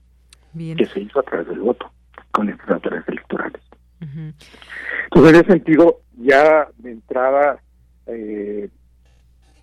[0.56, 1.92] Que se hizo a través del voto,
[2.32, 3.62] con estas autoridades electorales.
[4.02, 7.62] Entonces, en ese sentido, ya de entrada,
[8.08, 8.70] eh,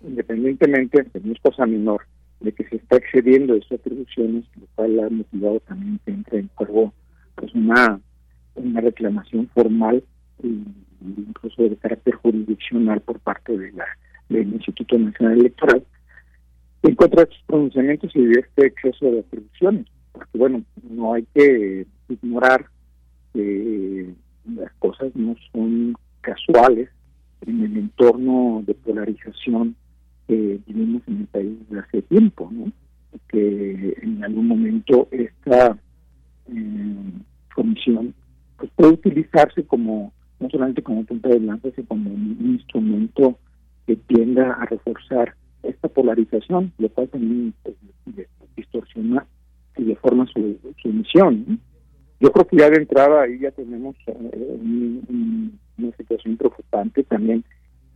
[0.01, 2.01] independientemente de mi cosa menor,
[2.39, 6.39] de que se está excediendo de sus atribuciones, lo cual ha motivado también que entre
[6.39, 6.93] en juego
[7.35, 7.99] pues una,
[8.55, 10.03] una reclamación formal
[10.43, 13.85] incluso de carácter jurisdiccional por parte de la
[14.29, 15.85] del Instituto Nacional Electoral,
[16.83, 19.85] en contra de estos pronunciamientos y de este exceso de atribuciones.
[20.11, 22.65] Porque, bueno, no hay que ignorar
[23.33, 24.13] que
[24.55, 26.89] las cosas no son casuales
[27.45, 29.75] en el entorno de polarización
[30.27, 32.71] que vivimos en el país desde hace tiempo, ¿no?
[33.29, 35.77] Que en algún momento esta
[36.47, 37.11] eh,
[37.55, 38.13] comisión
[38.57, 43.37] pues, puede utilizarse como no solamente como punto de lanza, sino como un instrumento
[43.85, 47.75] que tienda a reforzar esta polarización, lo cual también pues,
[48.55, 49.25] distorsiona
[49.77, 51.59] y deforma su, su misión.
[52.19, 54.59] Yo creo que ya de entrada ahí ya tenemos eh,
[55.77, 57.43] una situación preocupante también,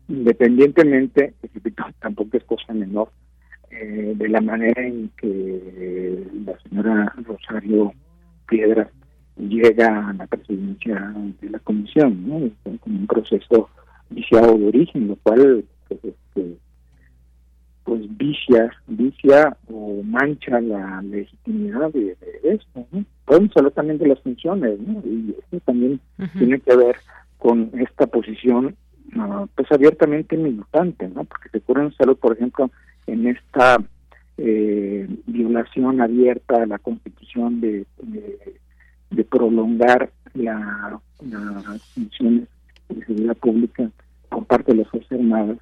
[0.07, 1.33] independientemente,
[1.99, 3.09] tampoco es cosa menor,
[3.71, 7.93] eh, de la manera en que la señora Rosario
[8.47, 8.91] Piedra
[9.37, 12.79] llega a la presidencia de la comisión, ¿no?
[12.79, 13.69] Con un proceso
[14.09, 16.57] viciado de origen, lo cual pues, este,
[17.83, 23.05] pues vicia, vicia o mancha la legitimidad de, esto, ¿no?
[23.25, 25.01] Podemos hablar también de las funciones, ¿no?
[25.05, 25.99] Y esto también
[26.37, 26.95] tiene que ver
[27.37, 28.75] con esta posición
[29.17, 31.23] ah, pues abiertamente militante, ¿no?
[31.23, 32.69] Porque se en salud, por ejemplo,
[33.07, 33.77] en esta
[34.37, 38.59] eh, violación abierta a la constitución de, de,
[39.29, 42.47] prolongar la, las funciones
[42.89, 43.89] de seguridad pública
[44.29, 45.57] por parte de las Fuerzas Armadas,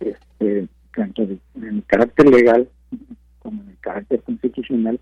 [0.00, 2.68] este, tanto en el carácter legal
[3.40, 4.98] como en el carácter constitucional,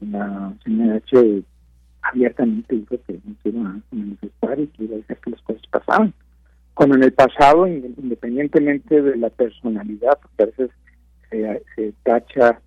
[0.00, 1.44] la CNH
[2.02, 5.42] abiertamente dijo que no se iba a manifestar y que iba a dejar que las
[5.42, 6.14] cosas pasaban.
[6.74, 10.70] Cuando en el pasado, independientemente de la personalidad, porque a veces
[11.76, 12.60] se, tacha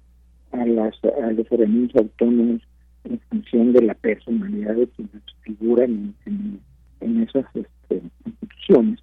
[0.51, 2.61] a, las, a los organismos autónomos
[3.09, 8.99] en función de la personalidad de quienes figuran en, esas este, instituciones.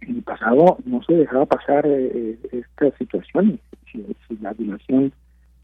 [0.00, 3.60] En el pasado no se dejaba pasar eh, eh, situaciones.
[3.92, 4.04] Si,
[4.40, 5.12] la violación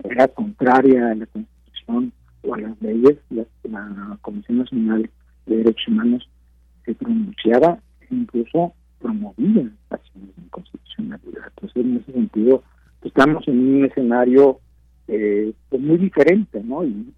[0.02, 5.11] era contraria a la Constitución o a las leyes, la, la Comisión Nacional
[5.46, 6.28] de Derechos Humanos
[6.85, 11.44] se pronunciaba e incluso promovía acciones de inconstitucionalidad.
[11.57, 12.62] Entonces, en ese sentido,
[13.02, 14.61] estamos en un escenario
[15.08, 16.84] eh, pues muy diferente, ¿no?
[16.84, 17.12] Y,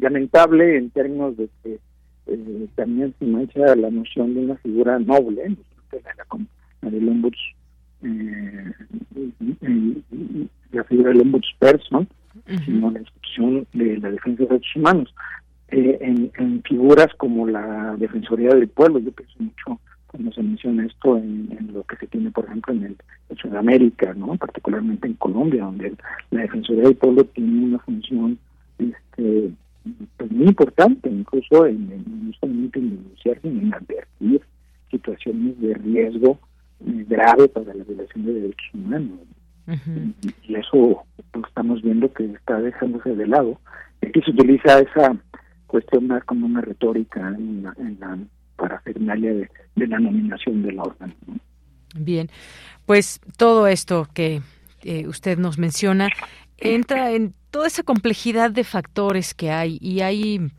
[0.00, 1.78] lamentable en términos de que
[2.26, 5.54] eh, también se mancha la noción de una figura noble,
[5.92, 7.38] la, del ombuds,
[8.02, 8.72] eh,
[10.72, 12.08] la figura del ombudsperson,
[12.64, 15.14] sino la institución de la defensa de derechos humanos.
[15.68, 19.80] Eh, en, en, figuras como la Defensoría del Pueblo, yo pienso mucho
[20.16, 22.96] cuando se menciona esto en, lo que se tiene, por ejemplo, en, el,
[23.36, 24.34] Sudamérica, ¿no?
[24.36, 25.94] particularmente en Colombia, donde
[26.30, 28.38] la Defensoría del Pueblo tiene una función
[28.78, 29.50] este,
[30.16, 34.40] pues muy importante, incluso en, no solamente en denunciar, sino en advertir
[34.90, 36.38] situaciones de riesgo
[36.80, 39.18] eh, grave para la violación de derechos humanos.
[40.48, 43.60] y, eso pues, estamos viendo que está dejándose de lado.
[44.00, 45.14] Aquí se utiliza esa
[45.66, 48.18] cuestión más como una retórica en la, en la
[48.56, 51.14] parafernalia de, de la nominación del órgano.
[51.94, 52.28] Bien,
[52.84, 54.42] pues todo esto que
[54.82, 56.08] eh, usted nos menciona
[56.58, 60.50] entra en toda esa complejidad de factores que hay y hay,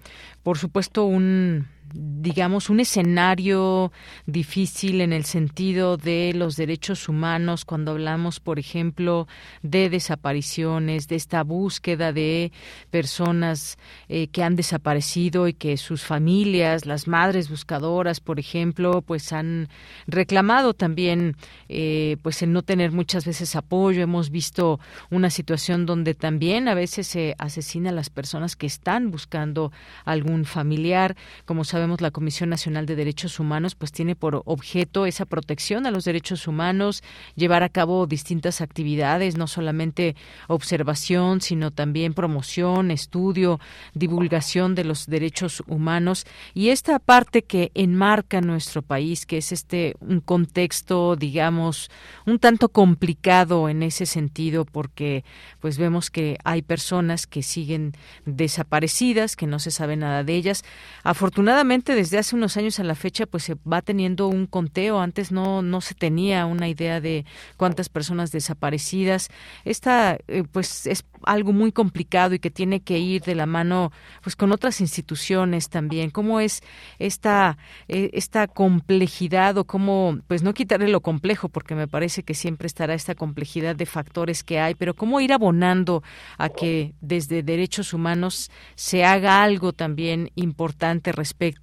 [0.43, 3.91] por supuesto, un digamos, un escenario
[4.25, 9.27] difícil en el sentido de los derechos humanos cuando hablamos, por ejemplo,
[9.61, 12.51] de desapariciones, de esta búsqueda de
[12.89, 13.77] personas
[14.09, 19.69] eh, que han desaparecido y que sus familias, las madres buscadoras, por ejemplo, pues han
[20.07, 21.35] reclamado también,
[21.69, 24.01] eh, pues el no tener muchas veces apoyo.
[24.01, 29.11] Hemos visto una situación donde también a veces se asesina a las personas que están
[29.11, 29.71] buscando
[30.05, 31.63] algún familiar, como
[31.99, 36.47] la Comisión Nacional de Derechos Humanos pues tiene por objeto esa protección a los derechos
[36.47, 37.03] humanos,
[37.35, 40.15] llevar a cabo distintas actividades, no solamente
[40.47, 43.59] observación, sino también promoción, estudio,
[43.93, 49.95] divulgación de los derechos humanos y esta parte que enmarca nuestro país, que es este
[49.99, 51.91] un contexto, digamos,
[52.25, 55.23] un tanto complicado en ese sentido porque
[55.59, 57.93] pues vemos que hay personas que siguen
[58.25, 60.63] desaparecidas, que no se sabe nada de ellas.
[61.03, 64.99] Afortunadamente desde hace unos años a la fecha pues se va teniendo un conteo.
[65.01, 67.25] Antes no, no se tenía una idea de
[67.57, 69.29] cuántas personas desaparecidas.
[69.65, 73.91] Esta eh, pues es algo muy complicado y que tiene que ir de la mano
[74.23, 76.09] pues con otras instituciones también.
[76.09, 76.61] ¿Cómo es
[76.99, 77.57] esta,
[77.89, 82.67] eh, esta complejidad o cómo, pues no quitarle lo complejo porque me parece que siempre
[82.67, 86.01] estará esta complejidad de factores que hay, pero cómo ir abonando
[86.37, 91.56] a que desde derechos humanos se haga algo también importante respecto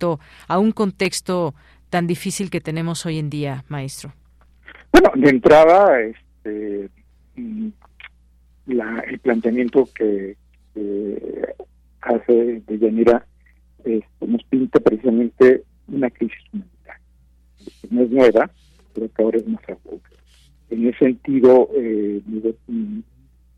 [0.48, 1.54] a un contexto
[1.90, 4.12] tan difícil que tenemos hoy en día, maestro?
[4.92, 6.88] Bueno, de entrada, este,
[7.36, 7.68] mm,
[8.66, 10.36] la, el planteamiento que,
[12.00, 13.24] hace de Yanira
[13.84, 17.00] este, nos pinta precisamente una crisis humanitaria.
[17.90, 18.50] No es nueva,
[18.92, 20.00] pero que ahora es más aguda.
[20.70, 22.20] En ese sentido, eh,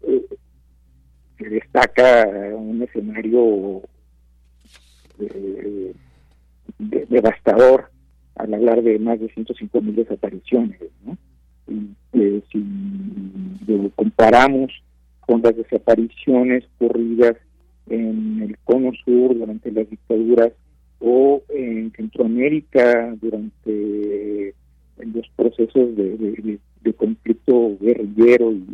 [0.03, 0.27] eh,
[1.38, 3.83] destaca un escenario
[5.19, 5.94] eh,
[6.79, 7.90] devastador
[8.37, 11.17] al hablar de más de 105 mil desapariciones, ¿no?
[11.69, 14.73] Y, sin comparamos
[15.21, 17.37] con las desapariciones ocurridas
[17.88, 20.52] en el cono sur durante las dictaduras
[21.00, 24.54] o en Centroamérica durante
[24.98, 26.58] los procesos de,
[26.96, 28.67] conflicto guerrillero y,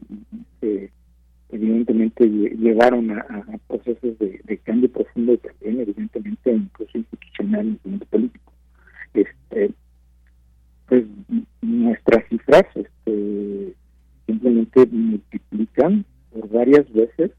[1.53, 8.53] evidentemente llevaron a, procesos de, cambio profundo también evidentemente incluso institucional y político.
[9.15, 9.71] Este,
[10.89, 11.05] pues
[11.61, 13.75] nuestras cifras este,
[14.27, 17.31] simplemente multiplican por varias veces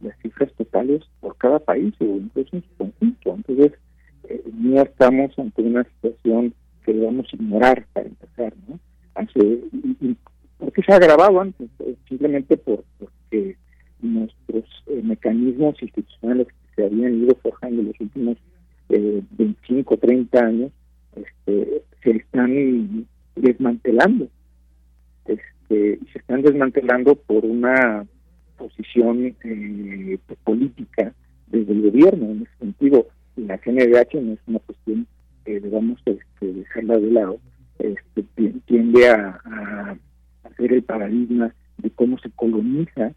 [0.00, 3.34] las cifras totales por cada país o incluso en su conjunto.
[3.34, 3.72] Entonces,
[4.24, 6.54] eh, no estamos ante una situación
[6.84, 8.78] que debamos ignorar para empezar, ¿no?
[9.14, 9.60] Hace,
[10.60, 13.56] porque se ha agravado antes, eh, simplemente por, porque
[14.00, 18.36] nuestros eh, mecanismos institucionales que se habían ido forjando en los últimos
[18.90, 20.72] eh, 25, 30 años,
[21.16, 23.06] este, se están
[23.36, 24.28] desmantelando.
[25.26, 28.06] Este, se están desmantelando por una
[28.56, 31.12] posición eh, política
[31.48, 32.26] desde el gobierno.
[32.26, 33.06] En ese sentido,
[33.36, 35.06] la CNDH no es una cuestión
[35.44, 37.38] que debamos este, dejarla de lado,
[37.78, 38.22] este,
[38.66, 39.96] tiende a, a,
[40.44, 43.12] hacer el paradigma de cómo se coloniza,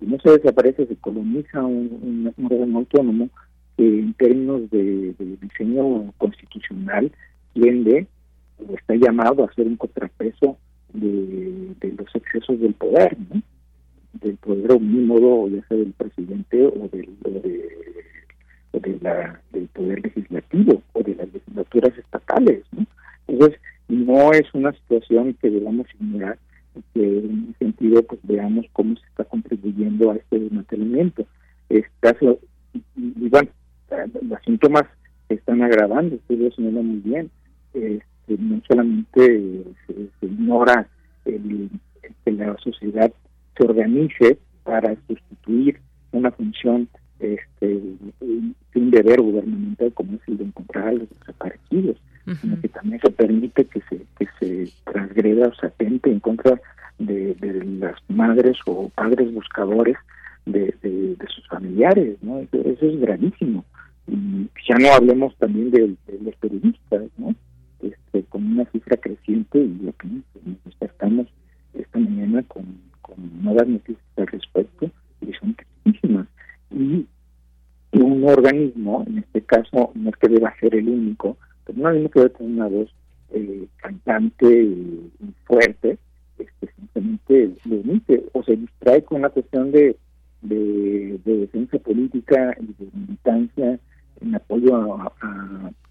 [0.00, 3.30] y no se desaparece, se coloniza un, un, órgano autónomo
[3.76, 7.10] que en términos de, diseño constitucional
[7.54, 8.06] tiende
[8.58, 10.58] o está llamado a ser un contrapeso
[10.92, 13.42] de, de los excesos del poder, ¿no?
[14.20, 17.08] del poder omnímodo, ya sea del presidente o del,
[18.72, 22.64] de, la, del poder legislativo o de las legislaturas estatales.
[22.72, 22.86] ¿no?
[23.28, 26.38] Entonces, no es una situación que debamos ignorar,
[26.94, 31.26] que en ese sentido pues veamos cómo se está contribuyendo a este desmantelamiento.
[32.00, 32.38] caso,
[32.94, 33.48] y, bueno,
[34.22, 34.84] los síntomas
[35.28, 37.30] se están agravando, usted lo señala muy bien.
[37.74, 38.02] Este,
[38.38, 40.88] no solamente se, ignora
[41.24, 41.70] el,
[42.24, 43.12] que la sociedad
[43.56, 45.78] se organice para sustituir
[46.12, 47.80] una función este
[48.74, 51.96] un deber gubernamental como es el de encontrar a los desaparecidos,
[52.40, 53.96] sino que también se permite que se
[54.46, 56.60] se transgreda o se en contra
[56.98, 57.36] de,
[57.80, 59.96] las madres o padres buscadores
[60.46, 62.38] de, sus familiares, ¿no?
[62.40, 63.64] Eso, es gravísimo.
[64.06, 67.34] Y ya no hablemos también de, los periodistas, ¿no?
[67.80, 71.26] Este, con una cifra creciente y lo que nos despertamos
[71.74, 72.64] esta mañana con
[73.42, 74.90] nuevas noticias al respecto
[75.20, 76.26] y son tristísimas.
[76.70, 77.06] Y
[77.92, 82.10] un organismo, en este caso, no es que deba ser el único, pero un organismo
[82.10, 82.90] que debe tener una voz
[83.36, 84.76] eh, cantante
[85.44, 85.98] fuerte,
[86.38, 89.96] este, simplemente lo emite o se distrae con la cuestión de,
[90.42, 93.78] de, defensa política y de militancia
[94.20, 95.12] en apoyo a,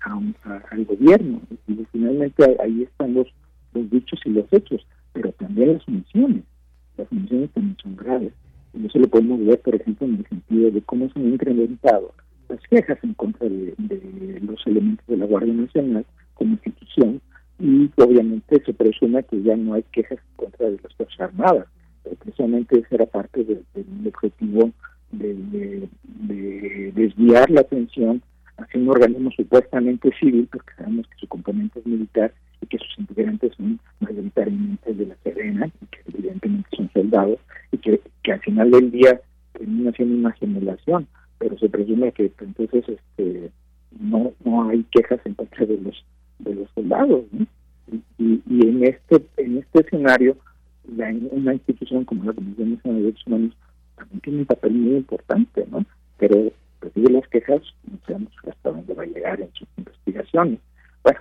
[0.01, 1.41] al gobierno.
[1.67, 3.27] Y finalmente ahí están los,
[3.73, 6.43] los dichos y los hechos, pero también las misiones
[6.97, 8.33] las funciones también son graves.
[8.73, 12.13] Y eso lo podemos ver, por ejemplo, en el sentido de cómo se han incrementado
[12.49, 13.73] las quejas en contra de,
[14.41, 17.21] los elementos de la Guardia Nacional como institución
[17.59, 21.67] y obviamente se presume que ya no hay quejas contra de las Fuerzas Armadas.
[22.03, 23.63] Precisamente ese era parte del
[24.05, 24.71] objetivo
[25.11, 25.89] de,
[26.93, 28.21] desviar la atención
[28.57, 32.99] hacia un organismo supuestamente civil, porque sabemos que su componente es militar y que sus
[32.99, 37.39] integrantes son mayoritariamente de la Serena, y que evidentemente son soldados,
[37.71, 39.19] y que, que al final del día
[39.53, 43.51] termina siendo una simulación, pero se presume que entonces este
[43.99, 46.03] no no hay quejas en contra de los
[46.39, 47.23] de los soldados
[48.17, 50.35] y, y, en este en este escenario
[50.95, 53.57] la, una institución como la Comisión Nacional de Derechos Humanos
[53.95, 55.85] también tiene un papel muy importante no
[56.17, 60.59] pero recibe las quejas no sabemos hasta dónde va a llegar en sus investigaciones.
[61.03, 61.19] Bueno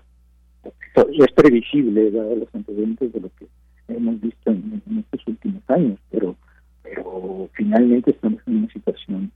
[0.94, 3.46] es previsible, dado los antecedentes de lo que
[3.88, 6.36] hemos visto en, estos últimos años, pero,
[6.82, 9.30] pero finalmente estamos en una situación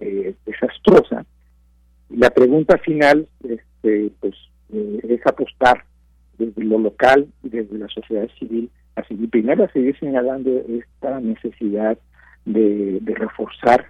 [0.00, 1.24] eh, desastrosa.
[2.08, 4.34] Y la pregunta final este, pues,
[4.72, 5.84] eh, es apostar
[6.38, 11.20] desde lo local y desde la sociedad civil a seguir, primero a seguir señalando esta
[11.20, 11.98] necesidad
[12.44, 13.86] de, reforzar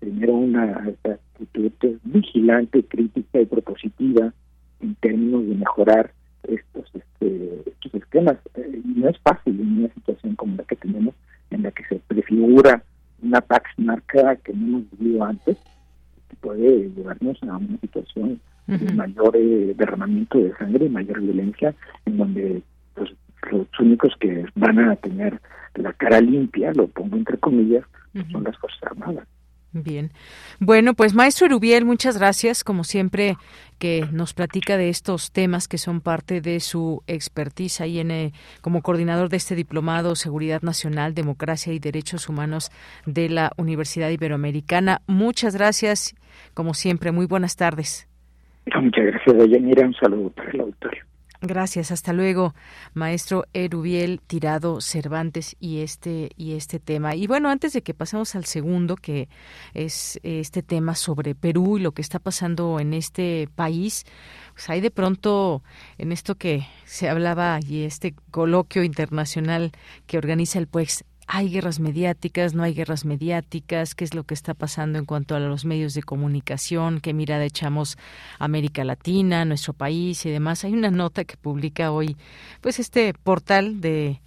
[0.00, 1.72] primero una actitud
[2.02, 4.32] vigilante, crítica y propositiva
[4.80, 6.12] en términos de mejorar
[6.42, 8.36] estos, este, estos esquemas.
[8.54, 11.14] Eh, no es fácil en una situación como la que tenemos,
[11.50, 12.82] en la que se prefigura
[13.22, 15.56] una Pax marcada que no hemos vivido antes,
[16.28, 21.74] que puede llevarnos a una situación mayor eh, derramamiento de sangre, mayor violencia,
[22.06, 22.62] en donde
[22.94, 23.10] pues,
[23.50, 25.40] los únicos que van a tener
[25.74, 27.84] la cara limpia, lo pongo entre comillas,
[28.30, 29.26] son las Fuerzas Armadas.
[29.74, 30.12] Bien.
[30.60, 33.38] Bueno, pues maestro Erubiel, muchas gracias, como siempre,
[33.78, 38.32] que nos platica de estos temas que son parte de su expertise ahí en, eh,
[38.60, 42.70] como coordinador de este diplomado Seguridad Nacional, Democracia y Derechos Humanos
[43.06, 45.00] de la Universidad Iberoamericana.
[45.06, 46.14] Muchas gracias,
[46.52, 48.11] como siempre, muy buenas tardes.
[48.80, 49.86] Muchas gracias, Deyanira.
[49.86, 51.04] Un saludo para el auditorio.
[51.44, 52.54] Gracias, hasta luego,
[52.94, 57.16] maestro Erubiel Tirado Cervantes y este y este tema.
[57.16, 59.28] Y bueno, antes de que pasemos al segundo, que
[59.74, 64.04] es este tema sobre Perú y lo que está pasando en este país,
[64.52, 65.64] pues hay de pronto
[65.98, 69.72] en esto que se hablaba y este coloquio internacional
[70.06, 74.34] que organiza el pues hay guerras mediáticas, no hay guerras mediáticas, qué es lo que
[74.34, 77.96] está pasando en cuanto a los medios de comunicación, qué mirada echamos
[78.38, 80.64] a América Latina, nuestro país y demás.
[80.64, 82.16] Hay una nota que publica hoy,
[82.60, 84.20] pues este portal de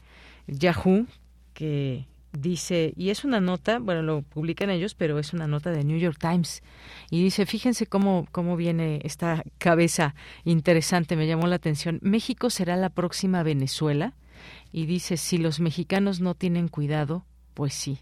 [0.47, 1.05] Yahoo
[1.53, 5.83] que dice, y es una nota, bueno, lo publican ellos, pero es una nota de
[5.83, 6.63] New York Times,
[7.09, 12.75] y dice, fíjense cómo, cómo viene esta cabeza interesante, me llamó la atención, México será
[12.75, 14.13] la próxima Venezuela,
[14.71, 17.25] y dice, si los mexicanos no tienen cuidado,
[17.55, 17.99] pues sí.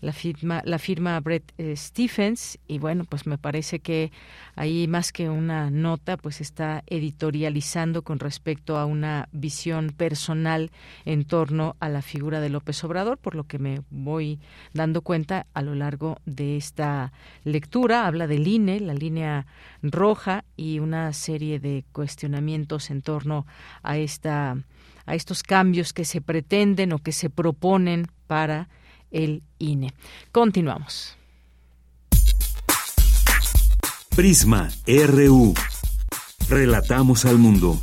[0.00, 4.10] La firma, la firma Brett eh, Stephens y bueno, pues me parece que
[4.56, 10.70] ahí más que una nota, pues está editorializando con respecto a una visión personal
[11.04, 14.40] en torno a la figura de López Obrador, por lo que me voy
[14.72, 17.12] dando cuenta a lo largo de esta
[17.44, 18.06] lectura.
[18.06, 19.46] Habla del INE, la línea
[19.82, 23.46] roja y una serie de cuestionamientos en torno
[23.82, 24.56] a esta
[25.10, 28.68] a estos cambios que se pretenden o que se proponen para
[29.10, 29.92] el INE.
[30.30, 31.16] Continuamos.
[34.14, 35.54] Prisma RU.
[36.48, 37.80] Relatamos al mundo.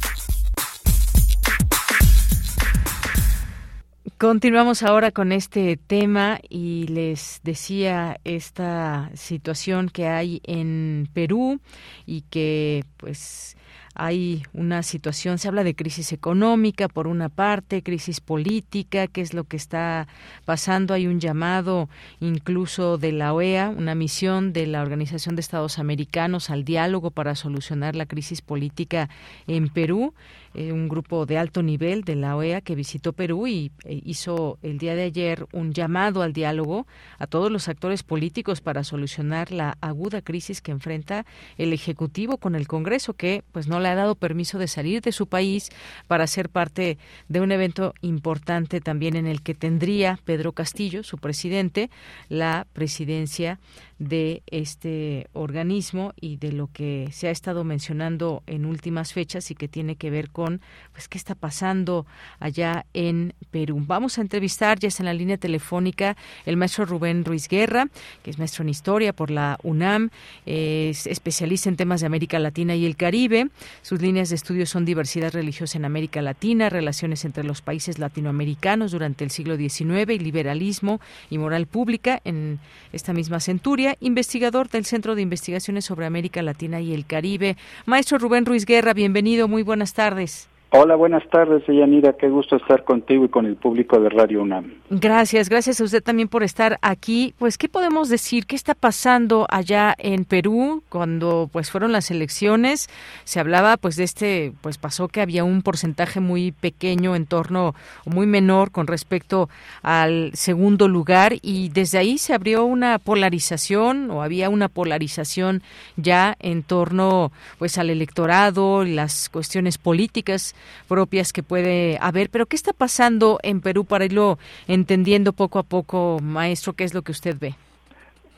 [4.17, 11.59] Continuamos ahora con este tema y les decía esta situación que hay en Perú
[12.05, 13.57] y que pues
[13.99, 19.33] hay una situación, se habla de crisis económica por una parte, crisis política, qué es
[19.33, 20.07] lo que está
[20.45, 20.93] pasando.
[20.93, 21.89] Hay un llamado
[22.19, 27.33] incluso de la OEA, una misión de la Organización de Estados Americanos al diálogo para
[27.33, 29.09] solucionar la crisis política
[29.47, 30.13] en Perú.
[30.53, 34.57] Eh, un grupo de alto nivel de la OEA que visitó Perú y e hizo
[34.61, 36.87] el día de ayer un llamado al diálogo
[37.19, 41.25] a todos los actores políticos para solucionar la aguda crisis que enfrenta
[41.57, 45.11] el Ejecutivo con el Congreso, que pues no le ha dado permiso de salir de
[45.11, 45.69] su país
[46.07, 51.17] para ser parte de un evento importante también en el que tendría Pedro Castillo, su
[51.17, 51.89] presidente,
[52.29, 53.59] la presidencia
[53.99, 59.55] de este organismo y de lo que se ha estado mencionando en últimas fechas y
[59.55, 62.05] que tiene que ver con pues qué está pasando
[62.39, 63.83] allá en Perú.
[63.85, 67.87] Vamos a entrevistar ya está en la línea telefónica el maestro Rubén Ruiz Guerra,
[68.23, 70.09] que es maestro en historia por la UNAM,
[70.45, 73.49] es especialista en temas de América Latina y el Caribe.
[73.81, 78.91] Sus líneas de estudio son diversidad religiosa en América Latina, relaciones entre los países latinoamericanos
[78.91, 82.59] durante el siglo XIX y liberalismo y moral pública en
[82.93, 87.55] esta misma centuria investigador del Centro de Investigaciones sobre América Latina y el Caribe.
[87.85, 90.49] Maestro Rubén Ruiz Guerra, bienvenido, muy buenas tardes.
[90.69, 92.17] Hola, buenas tardes, Yanira.
[92.17, 94.73] Qué gusto estar contigo y con el público de Radio UNAM.
[94.89, 97.33] Gracias, gracias a usted también por estar aquí.
[97.39, 98.45] Pues, ¿qué podemos decir?
[98.45, 102.89] ¿Qué está pasando allá en Perú cuando pues fueron las elecciones?
[103.23, 107.73] Se hablaba pues de este, pues pasó que había un porcentaje muy pequeño en torno,
[108.05, 109.47] muy menor con respecto
[109.83, 115.61] al segundo lugar y desde ahí se abrió una polarización o había una polarización
[115.95, 120.55] ya en torno pues al electorado, las cuestiones políticas
[120.87, 122.29] propias que puede haber.
[122.29, 124.37] Pero ¿qué está pasando en Perú para irlo
[124.67, 126.73] entendiendo poco a poco, maestro?
[126.73, 127.55] ¿Qué es lo que usted ve?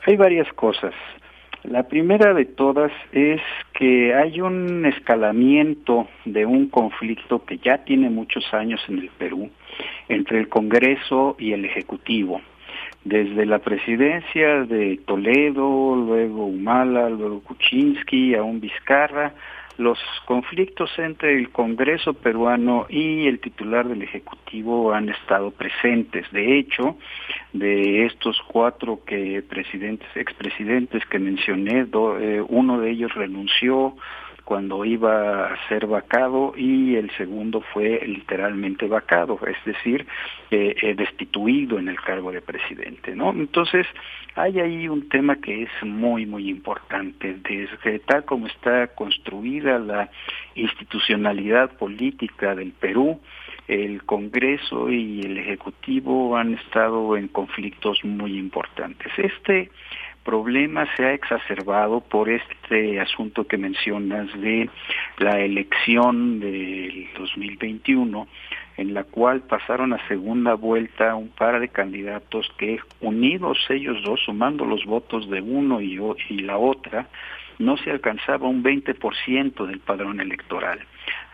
[0.06, 0.94] Hay varias cosas.
[1.64, 3.40] La primera de todas es
[3.74, 9.50] que hay un escalamiento de un conflicto que ya tiene muchos años en el Perú
[10.08, 12.40] entre el Congreso y el Ejecutivo.
[13.04, 19.34] Desde la presidencia de Toledo, luego Humala, luego Kuczynski, aún Vizcarra,
[19.78, 26.30] los conflictos entre el Congreso peruano y el titular del Ejecutivo han estado presentes.
[26.32, 26.96] De hecho,
[27.52, 31.86] de estos cuatro que presidentes, expresidentes que mencioné,
[32.20, 33.96] eh, uno de ellos renunció,
[34.50, 40.04] cuando iba a ser vacado y el segundo fue literalmente vacado, es decir,
[40.50, 43.30] eh, destituido en el cargo de presidente, ¿no?
[43.30, 43.86] Entonces,
[44.34, 50.10] hay ahí un tema que es muy, muy importante, desde tal como está construida la
[50.56, 53.20] institucionalidad política del Perú,
[53.68, 59.12] el Congreso y el Ejecutivo han estado en conflictos muy importantes.
[59.16, 59.70] Este
[60.24, 64.68] problema se ha exacerbado por este asunto que mencionas de
[65.18, 68.26] la elección del 2021
[68.76, 74.20] en la cual pasaron a segunda vuelta un par de candidatos que unidos ellos dos,
[74.24, 76.00] sumando los votos de uno y,
[76.30, 77.08] y la otra,
[77.60, 80.80] no se alcanzaba un 20% del padrón electoral.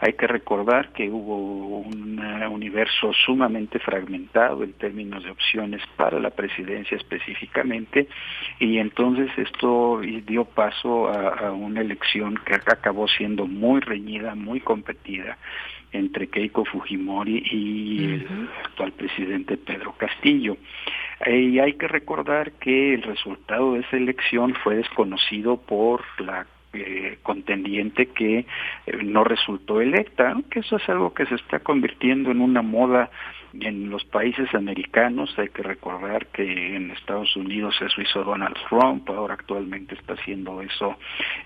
[0.00, 2.20] Hay que recordar que hubo un
[2.50, 8.08] universo sumamente fragmentado en términos de opciones para la presidencia específicamente
[8.58, 15.38] y entonces esto dio paso a, una elección que acabó siendo muy reñida, muy competida
[15.96, 20.56] entre Keiko Fujimori y el actual presidente Pedro Castillo.
[21.24, 26.46] Eh, y hay que recordar que el resultado de esa elección fue desconocido por la
[26.76, 28.46] eh, contendiente que eh,
[29.02, 33.10] no resultó electa, que eso es algo que se está convirtiendo en una moda
[33.52, 35.34] en los países americanos.
[35.38, 40.60] Hay que recordar que en Estados Unidos eso hizo Donald Trump, ahora actualmente está haciendo
[40.60, 40.96] eso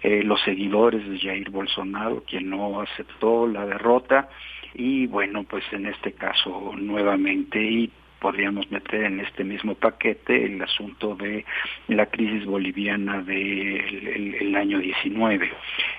[0.02, 4.28] los seguidores de Jair Bolsonaro, quien no aceptó la derrota
[4.74, 10.60] y bueno, pues en este caso nuevamente y podríamos meter en este mismo paquete el
[10.62, 11.44] asunto de
[11.88, 15.50] la crisis boliviana del el, año 19.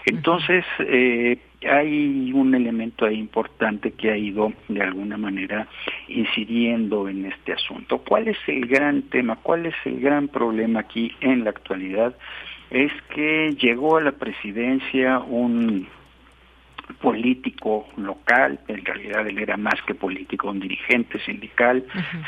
[0.05, 1.38] Entonces, eh,
[1.69, 5.67] hay un elemento ahí importante que ha ido de alguna manera
[6.07, 7.99] incidiendo en este asunto.
[7.99, 9.38] ¿Cuál es el gran tema?
[9.38, 12.15] ¿Cuál es el gran problema aquí en la actualidad?
[12.69, 15.88] Es que llegó a la presidencia un
[16.94, 21.86] político local, en realidad él era más que político, un dirigente sindical,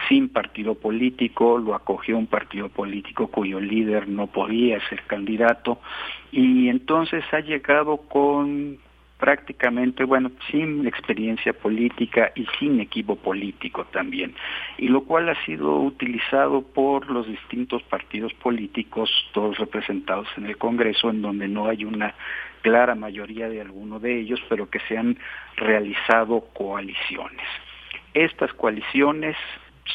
[0.07, 5.79] sin partido político, lo acogió un partido político cuyo líder no podía ser candidato
[6.31, 8.77] y entonces ha llegado con
[9.17, 14.35] prácticamente, bueno, sin experiencia política y sin equipo político también,
[14.77, 20.57] y lo cual ha sido utilizado por los distintos partidos políticos, todos representados en el
[20.57, 22.13] Congreso, en donde no hay una
[22.61, 25.17] clara mayoría de alguno de ellos, pero que se han
[25.57, 27.45] realizado coaliciones.
[28.13, 29.35] Estas coaliciones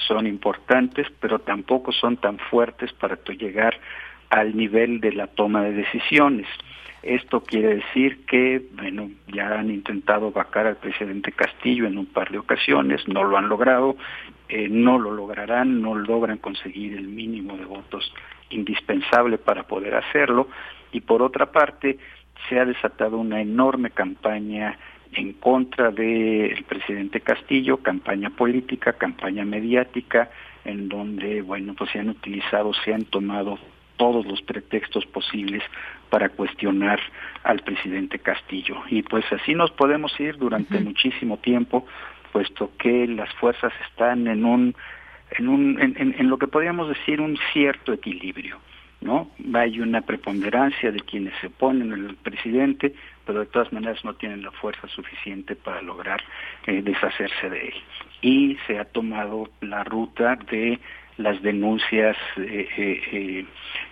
[0.07, 3.79] son importantes, pero tampoco son tan fuertes para llegar
[4.31, 6.47] al nivel de la toma de decisiones.
[7.09, 12.31] Esto quiere decir que, bueno, ya han intentado vacar al presidente Castillo en un par
[12.31, 13.97] de ocasiones, no lo han logrado,
[14.51, 18.13] eh, no lo lograrán, no logran conseguir el mínimo de votos
[18.51, 20.49] indispensable para poder hacerlo.
[20.93, 21.97] Y por otra parte,
[22.47, 24.79] se ha desatado una enorme campaña
[25.15, 30.31] en contra del presidente Castillo, campaña política, campaña mediática,
[30.67, 33.59] en donde, bueno, pues se han utilizado, se han tomado
[33.97, 35.63] todos los pretextos posibles
[36.09, 37.01] para cuestionar
[37.45, 38.83] al presidente Castillo.
[38.89, 41.87] Y pues así nos podemos ir durante muchísimo tiempo,
[42.33, 44.75] puesto que las fuerzas están en un,
[45.33, 48.59] en, un en, en, lo que podríamos decir un cierto equilibrio.
[49.01, 49.31] ¿no?
[49.55, 52.95] Hay una preponderancia de quienes se oponen al presidente,
[53.25, 56.21] pero de todas maneras no tienen la fuerza suficiente para lograr
[56.67, 57.75] eh, deshacerse de él.
[58.23, 60.81] Y se ha tomado la ruta de
[61.19, 63.47] las denuncias eh, eh, eh,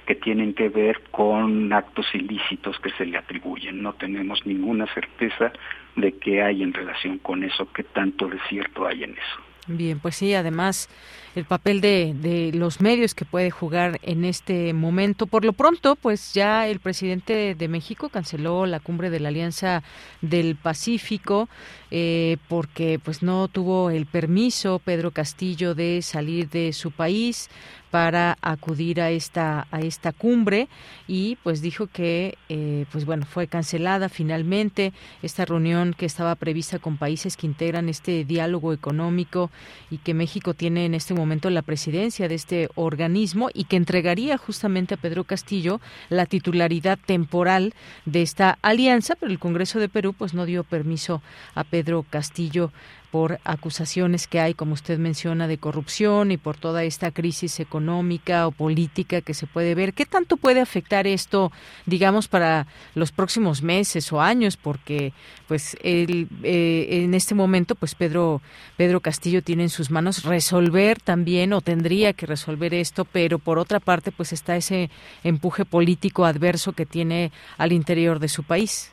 [0.06, 3.82] que tienen que ver con actos ilícitos que se le atribuyen.
[3.82, 5.52] No tenemos ninguna certeza
[5.96, 9.55] de qué hay en relación con eso, qué tanto de cierto hay en eso.
[9.68, 10.88] Bien, pues sí, además
[11.34, 15.26] el papel de, de, los medios que puede jugar en este momento.
[15.26, 19.82] Por lo pronto, pues ya el presidente de México canceló la cumbre de la Alianza
[20.22, 21.48] del Pacífico
[21.90, 27.48] eh, porque pues no tuvo el permiso Pedro Castillo de salir de su país
[27.96, 30.68] para acudir a esta a esta cumbre
[31.08, 34.92] y pues dijo que eh, pues bueno fue cancelada finalmente
[35.22, 39.50] esta reunión que estaba prevista con países que integran este diálogo económico
[39.90, 44.36] y que México tiene en este momento la presidencia de este organismo y que entregaría
[44.36, 45.80] justamente a Pedro Castillo
[46.10, 47.72] la titularidad temporal
[48.04, 51.22] de esta alianza pero el Congreso de Perú pues no dio permiso
[51.54, 52.72] a Pedro Castillo
[53.10, 58.46] por acusaciones que hay, como usted menciona, de corrupción y por toda esta crisis económica
[58.46, 59.94] o política que se puede ver.
[59.94, 61.52] ¿Qué tanto puede afectar esto,
[61.86, 64.56] digamos, para los próximos meses o años?
[64.56, 65.12] Porque,
[65.48, 68.42] pues, el, eh, en este momento, pues, Pedro,
[68.76, 73.58] Pedro Castillo tiene en sus manos resolver también, o tendría que resolver esto, pero por
[73.58, 74.90] otra parte, pues, está ese
[75.24, 78.92] empuje político adverso que tiene al interior de su país.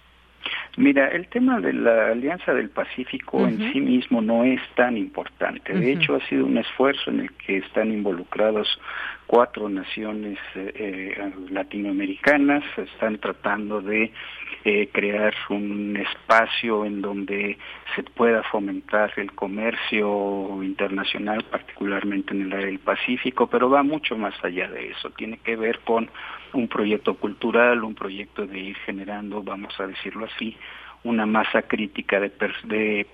[0.76, 5.72] Mira, el tema de la Alianza del Pacífico en sí mismo no es tan importante.
[5.72, 8.68] De hecho, ha sido un esfuerzo en el que están involucrados
[9.28, 12.64] cuatro naciones eh, eh, latinoamericanas.
[12.76, 14.12] Están tratando de
[14.66, 17.60] eh, crear un espacio en donde
[17.96, 24.18] se pueda fomentar el comercio internacional, particularmente en el área del Pacífico, pero va mucho
[24.18, 25.12] más allá de eso.
[25.12, 26.10] Tiene que ver con
[26.54, 30.56] un proyecto cultural, un proyecto de ir generando, vamos a decirlo así,
[31.04, 32.32] una masa crítica de,
[32.66, 33.08] de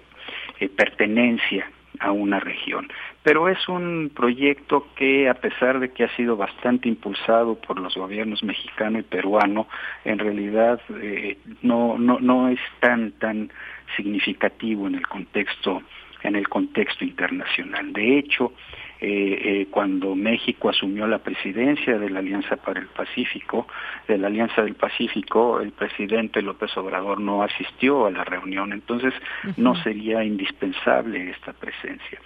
[0.59, 1.69] eh, pertenencia
[1.99, 2.87] a una región.
[3.23, 7.95] Pero es un proyecto que, a pesar de que ha sido bastante impulsado por los
[7.95, 9.67] gobiernos mexicano y peruano,
[10.05, 13.51] en realidad eh, no, no, no es tan, tan
[13.97, 15.81] significativo en el contexto,
[16.23, 17.91] en el contexto internacional.
[17.91, 18.53] De hecho,
[19.01, 23.65] eh, eh, cuando México asumió la presidencia de la Alianza para el Pacífico,
[24.09, 29.13] de la Alianza del Pacífico, el presidente López Obrador no asistió a la reunión, entonces
[29.55, 32.19] no sería indispensable esta presencia.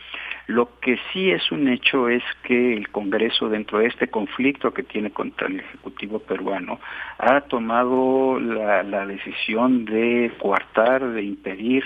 [0.48, 4.84] Lo que sí es un hecho es que el Congreso, dentro de este conflicto que
[4.84, 6.80] tiene contra el Ejecutivo peruano,
[7.20, 11.84] ha tomado la, la decisión de coartar, de impedir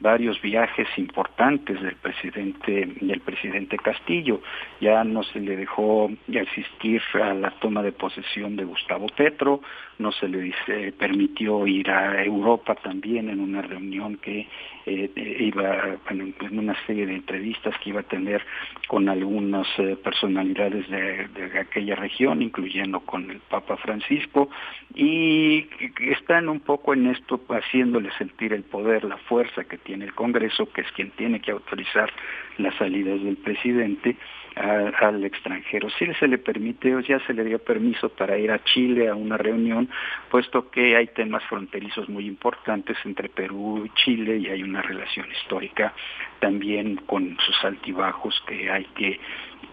[0.00, 4.40] varios viajes importantes del presidente del presidente Castillo.
[4.80, 9.60] Ya no se le dejó asistir a la toma de posesión de Gustavo Petro,
[9.98, 10.52] no se le
[10.92, 14.46] permitió ir a Europa también en una reunión que
[14.86, 18.42] eh, iba en, una serie de entrevistas que iba a tener
[18.86, 24.48] con algunas eh, personalidades de, de, aquella región, incluyendo con el Papa Francisco,
[24.94, 25.66] y
[26.00, 30.70] están un poco en esto haciéndole sentir el poder, la fuerza que tiene el Congreso,
[30.70, 32.12] que es quien tiene que autorizar
[32.58, 34.16] las salidas del presidente
[34.54, 35.88] al extranjero.
[35.88, 39.38] Si se le permite, ya se le dio permiso para ir a Chile a una
[39.38, 39.88] reunión,
[40.30, 45.26] puesto que hay temas fronterizos muy importantes entre Perú y Chile y hay una relación
[45.30, 45.94] histórica
[46.40, 49.18] también con sus altibajos que hay que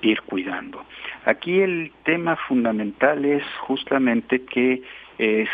[0.01, 0.86] ir cuidando.
[1.26, 4.82] Aquí el tema fundamental es justamente que
[5.18, 5.47] eh,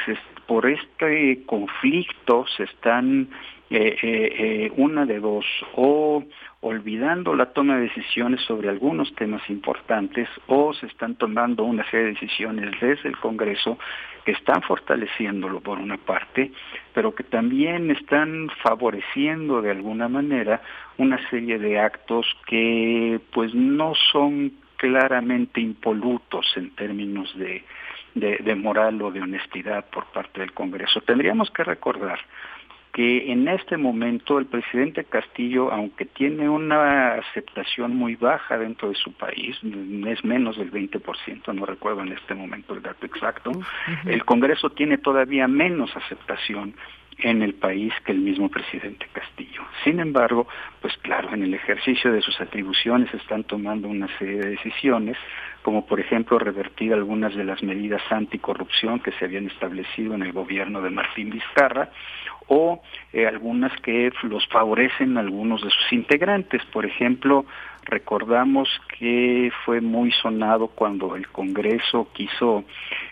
[0.45, 3.29] por este conflicto se están
[3.73, 5.45] eh, eh, eh, una de dos,
[5.75, 6.21] o
[6.59, 12.07] olvidando la toma de decisiones sobre algunos temas importantes, o se están tomando una serie
[12.07, 13.79] de decisiones desde el Congreso
[14.25, 16.51] que están fortaleciéndolo por una parte,
[16.93, 20.61] pero que también están favoreciendo de alguna manera
[20.97, 27.63] una serie de actos que pues no son claramente impolutos en términos de,
[28.15, 30.99] de moral o de honestidad por parte del Congreso.
[30.99, 32.19] Tendríamos que recordar
[32.93, 38.95] que en este momento el presidente Castillo, aunque tiene una aceptación muy baja dentro de
[38.95, 39.57] su país,
[40.07, 43.51] es menos del 20%, no recuerdo en este momento el dato exacto,
[44.05, 46.75] el Congreso tiene todavía menos aceptación
[47.19, 49.61] en el país que el mismo presidente Castillo.
[49.83, 50.47] Sin embargo,
[50.81, 55.17] pues claro, en el ejercicio de sus atribuciones están tomando una serie de decisiones,
[55.61, 60.33] como por ejemplo revertir algunas de las medidas anticorrupción que se habían establecido en el
[60.33, 61.89] gobierno de Martín Vizcarra,
[62.53, 62.81] o
[63.13, 66.61] eh, algunas que los favorecen algunos de sus integrantes.
[66.73, 67.45] Por ejemplo,
[67.85, 68.67] recordamos
[68.99, 72.65] que fue muy sonado cuando el Congreso quiso,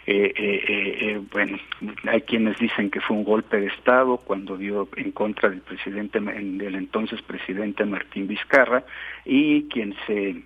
[0.05, 1.57] eh, eh, bueno,
[2.11, 6.19] hay quienes dicen que fue un golpe de Estado cuando dio en contra del presidente,
[6.19, 8.83] del entonces presidente Martín Vizcarra,
[9.23, 10.43] y quien se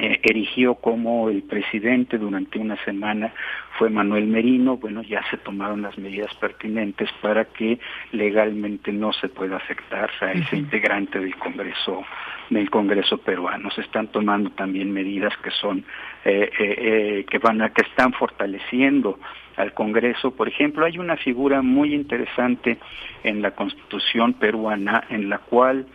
[0.00, 3.32] eh, erigió como el presidente durante una semana
[3.78, 7.78] fue Manuel Merino, bueno, ya se tomaron las medidas pertinentes para que
[8.12, 12.04] legalmente no se pueda afectar a ese integrante del Congreso
[12.48, 13.70] del Congreso peruano.
[13.70, 15.84] Se están tomando también medidas que son
[16.24, 19.18] eh, eh, que van a que están fortaleciendo
[19.56, 20.30] al Congreso.
[20.30, 22.78] Por ejemplo, hay una figura muy interesante
[23.24, 25.86] en la Constitución peruana en la cual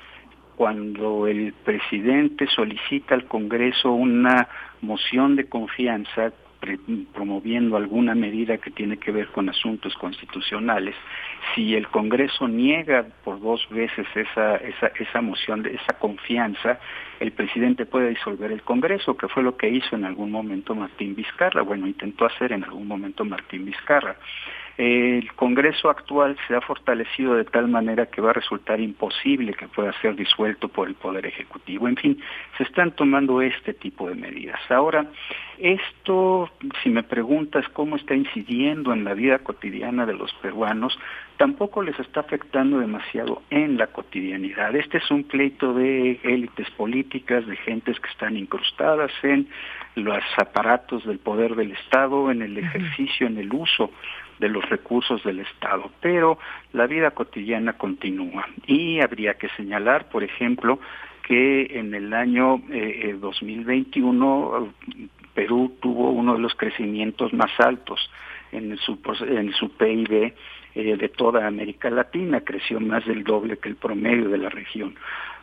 [0.57, 4.49] cuando el presidente solicita al Congreso una
[4.81, 6.33] moción de confianza
[7.13, 10.95] promoviendo alguna medida que tiene que ver con asuntos constitucionales,
[11.53, 16.79] si el Congreso niega por dos veces esa, esa, esa moción de esa confianza,
[17.19, 21.13] el presidente puede disolver el Congreso, que fue lo que hizo en algún momento Martín
[21.15, 24.15] Vizcarra, bueno, intentó hacer en algún momento Martín Vizcarra
[24.78, 29.67] el Congreso actual se ha fortalecido de tal manera que va a resultar imposible que
[29.67, 31.88] pueda ser disuelto por el Poder Ejecutivo.
[31.88, 32.21] En fin,
[32.57, 34.59] se están tomando este tipo de medidas.
[34.69, 35.07] Ahora,
[35.57, 36.51] esto,
[36.84, 40.97] si me preguntas cómo está incidiendo en la vida cotidiana de los peruanos,
[41.38, 44.75] tampoco les está afectando demasiado en la cotidianidad.
[44.75, 49.47] Este es un pleito de élites políticas, de gentes que están incrustadas en
[49.95, 53.89] los aparatos del poder del Estado, en el ejercicio, en el uso
[54.39, 55.91] de los recursos del Estado.
[56.01, 56.38] Pero
[56.73, 60.79] la vida cotidiana continúa y habría que señalar, por ejemplo,
[61.23, 62.61] que en el año
[63.19, 68.09] 2021 eh, Perú tuvo uno de los crecimientos más altos
[68.51, 70.33] en su, en su PIB
[70.75, 74.95] eh, de toda América Latina, creció más del doble que el promedio de la región.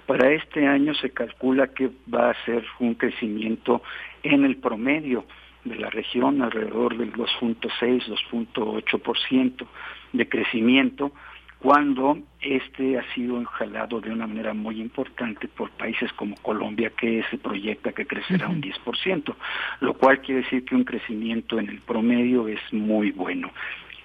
[0.06, 3.82] Para este año se calcula que va a ser un crecimiento
[4.22, 5.24] en el promedio
[5.64, 9.66] de la región, alrededor del 2.6, 2.8%
[10.12, 11.12] de crecimiento,
[11.58, 17.24] cuando este ha sido enjalado de una manera muy importante por países como Colombia, que
[17.30, 19.34] se proyecta que crecerá un 10%,
[19.80, 23.50] lo cual quiere decir que un crecimiento en el promedio es muy bueno.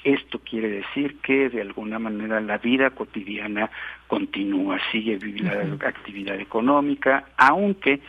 [0.06, 3.70] Esto quiere decir que de alguna manera la vida cotidiana
[4.08, 8.00] continúa, sigue la actividad económica, aunque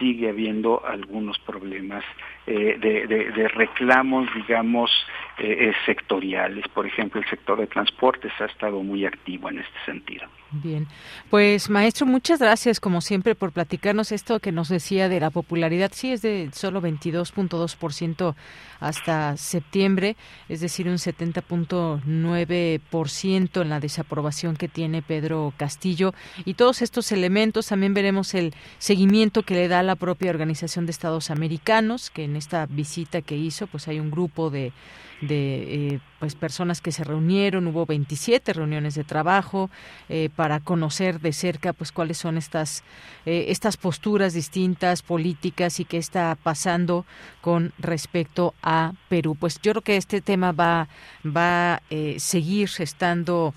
[0.00, 2.04] sigue habiendo algunos problemas
[2.50, 4.90] eh, de, reclamos, digamos,
[5.36, 6.66] eh, eh, sectoriales.
[6.68, 10.26] Por ejemplo, el sector de transportes ha estado muy activo en este sentido.
[10.50, 10.86] Bien,
[11.28, 15.90] pues maestro, muchas gracias como siempre por platicarnos esto que nos decía de la popularidad.
[15.92, 18.34] Sí, es de solo 22.2%
[18.80, 20.16] hasta septiembre,
[20.48, 26.14] es decir, un 70.9% en la desaprobación que tiene Pedro Castillo.
[26.46, 30.92] Y todos estos elementos también veremos el seguimiento que le da la propia Organización de
[30.92, 34.72] Estados Americanos, que en esta visita que hizo, pues hay un grupo de
[35.20, 39.70] de eh, pues personas que se reunieron hubo 27 reuniones de trabajo
[40.08, 42.84] eh, para conocer de cerca pues cuáles son estas
[43.26, 47.04] eh, estas posturas distintas políticas y qué está pasando
[47.40, 49.36] con respecto a Perú.
[49.38, 50.88] Pues yo creo que este tema va
[51.24, 51.82] va
[52.18, 53.54] seguir estando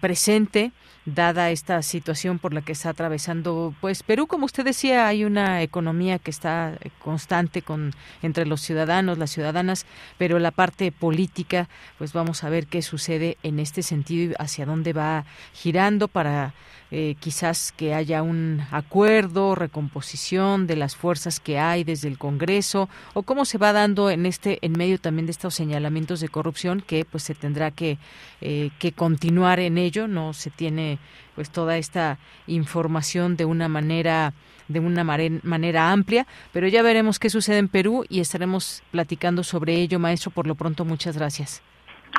[0.00, 0.72] presente
[1.04, 5.62] dada esta situación por la que está atravesando pues Perú como usted decía hay una
[5.62, 7.92] economía que está constante con
[8.22, 9.84] entre los ciudadanos las ciudadanas
[10.16, 14.64] pero la parte política pues vamos a ver qué sucede en este sentido y hacia
[14.64, 16.54] dónde va girando para
[16.94, 22.90] eh, quizás que haya un acuerdo, recomposición de las fuerzas que hay desde el Congreso
[23.14, 26.82] o cómo se va dando en este en medio también de estos señalamientos de corrupción
[26.86, 27.96] que pues se tendrá que,
[28.42, 30.98] eh, que continuar en ello, no se tiene
[31.34, 34.34] pues toda esta información de una manera
[34.68, 39.76] de una manera amplia, pero ya veremos qué sucede en Perú y estaremos platicando sobre
[39.76, 40.30] ello, maestro.
[40.30, 41.62] Por lo pronto, muchas gracias.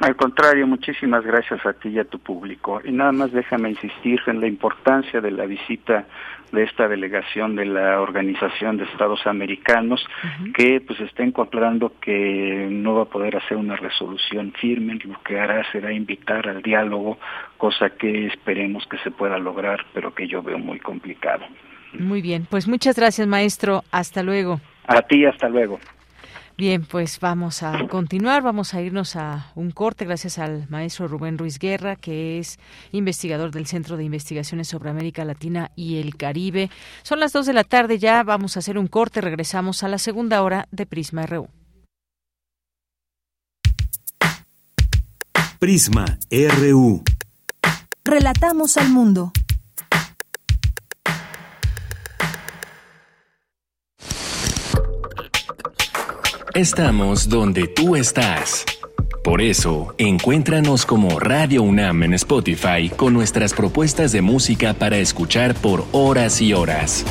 [0.01, 2.81] Al contrario, muchísimas gracias a ti y a tu público.
[2.83, 6.05] Y nada más déjame insistir en la importancia de la visita
[6.51, 10.05] de esta delegación de la Organización de Estados Americanos,
[10.53, 15.39] que pues está encontrando que no va a poder hacer una resolución firme, lo que
[15.39, 17.17] hará será invitar al diálogo,
[17.57, 21.43] cosa que esperemos que se pueda lograr, pero que yo veo muy complicado.
[21.99, 23.83] Muy bien, pues muchas gracias, maestro.
[23.91, 24.59] Hasta luego.
[24.87, 25.79] A ti, hasta luego.
[26.55, 31.39] Bien, pues vamos a continuar, vamos a irnos a un corte gracias al maestro Rubén
[31.39, 32.59] Ruiz Guerra, que es
[32.91, 36.69] investigador del Centro de Investigaciones sobre América Latina y el Caribe.
[37.01, 39.97] Son las dos de la tarde ya, vamos a hacer un corte, regresamos a la
[39.97, 41.47] segunda hora de Prisma RU.
[45.57, 47.03] Prisma RU.
[48.05, 49.31] Relatamos al mundo.
[56.55, 58.63] Estamos donde tú estás.
[59.23, 65.55] Por eso, encuéntranos como Radio UNAM en Spotify con nuestras propuestas de música para escuchar
[65.55, 67.05] por horas y horas.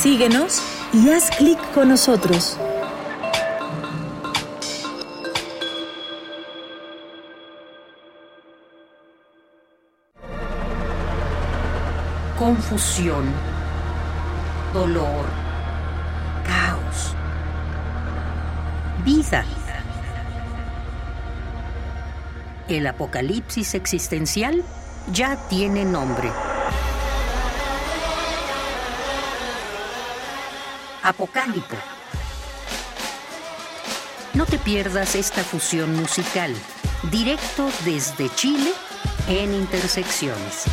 [0.00, 0.62] Síguenos
[0.92, 2.56] y haz clic con nosotros.
[12.38, 13.24] Confusión,
[14.72, 15.43] dolor
[19.04, 19.44] vida.
[22.68, 24.64] El apocalipsis existencial
[25.12, 26.30] ya tiene nombre.
[31.02, 31.76] Apocálipo.
[34.32, 36.54] No te pierdas esta fusión musical,
[37.10, 38.72] directo desde Chile
[39.28, 40.64] en Intersecciones.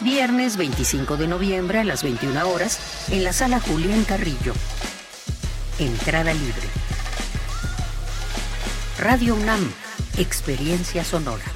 [0.00, 4.52] Viernes 25 de noviembre a las 21 horas en la sala Julián Carrillo.
[5.78, 6.68] Entrada libre.
[8.98, 9.70] Radio UNAM,
[10.16, 11.55] Experiencia Sonora.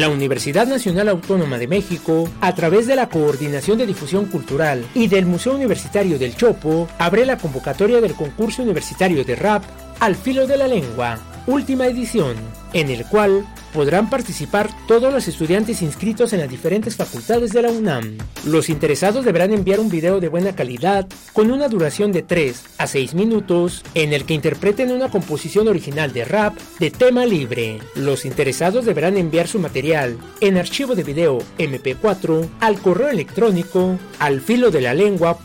[0.00, 5.08] La Universidad Nacional Autónoma de México, a través de la Coordinación de Difusión Cultural y
[5.08, 9.62] del Museo Universitario del Chopo, abre la convocatoria del concurso universitario de rap
[9.98, 12.34] Al filo de la lengua, última edición,
[12.72, 17.70] en el cual podrán participar todos los estudiantes inscritos en las diferentes facultades de la
[17.70, 18.18] UNAM.
[18.44, 22.86] Los interesados deberán enviar un video de buena calidad con una duración de 3 a
[22.86, 27.78] 6 minutos en el que interpreten una composición original de rap de tema libre.
[27.94, 34.40] Los interesados deberán enviar su material en archivo de video MP4 al correo electrónico al
[34.40, 35.38] filo de la lengua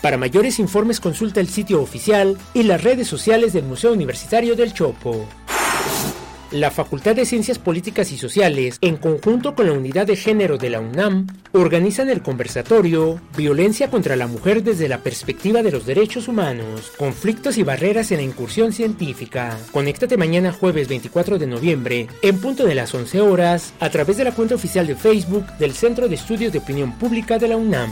[0.00, 4.72] Para mayores informes consulta el sitio oficial y las redes sociales del Museo Universitario del
[4.72, 4.99] Chopo.
[6.52, 10.68] La Facultad de Ciencias Políticas y Sociales, en conjunto con la Unidad de Género de
[10.68, 16.26] la UNAM, organizan el conversatorio Violencia contra la Mujer desde la perspectiva de los derechos
[16.26, 19.56] humanos, conflictos y barreras en la incursión científica.
[19.70, 24.24] Conéctate mañana jueves 24 de noviembre, en punto de las 11 horas, a través de
[24.24, 27.90] la cuenta oficial de Facebook del Centro de Estudios de Opinión Pública de la UNAM.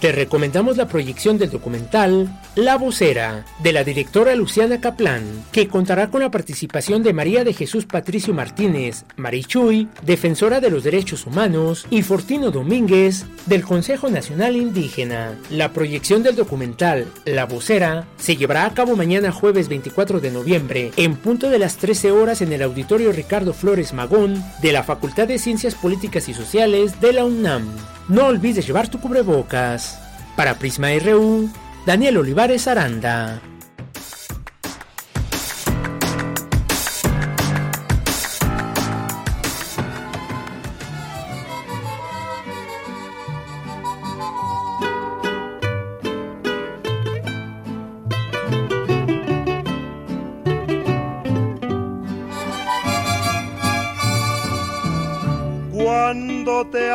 [0.00, 6.08] Te recomendamos la proyección del documental La Vocera, de la directora Luciana Caplán, que contará
[6.08, 11.86] con la participación de María de Jesús Patricio Martínez, Marichuy, defensora de los derechos humanos,
[11.90, 15.38] y Fortino Domínguez, del Consejo Nacional Indígena.
[15.50, 20.92] La proyección del documental La Vocera se llevará a cabo mañana jueves 24 de noviembre,
[20.96, 25.28] en punto de las 13 horas en el Auditorio Ricardo Flores Magón de la Facultad
[25.28, 27.68] de Ciencias Políticas y Sociales de la UNAM.
[28.10, 30.00] No olvides llevar tu cubrebocas.
[30.36, 31.48] Para Prisma RU,
[31.86, 33.40] Daniel Olivares Aranda.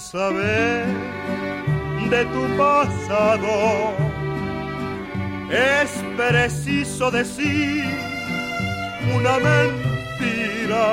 [0.00, 0.86] saber
[2.10, 3.94] de tu pasado,
[5.50, 7.84] es preciso decir
[9.14, 10.86] una mentira.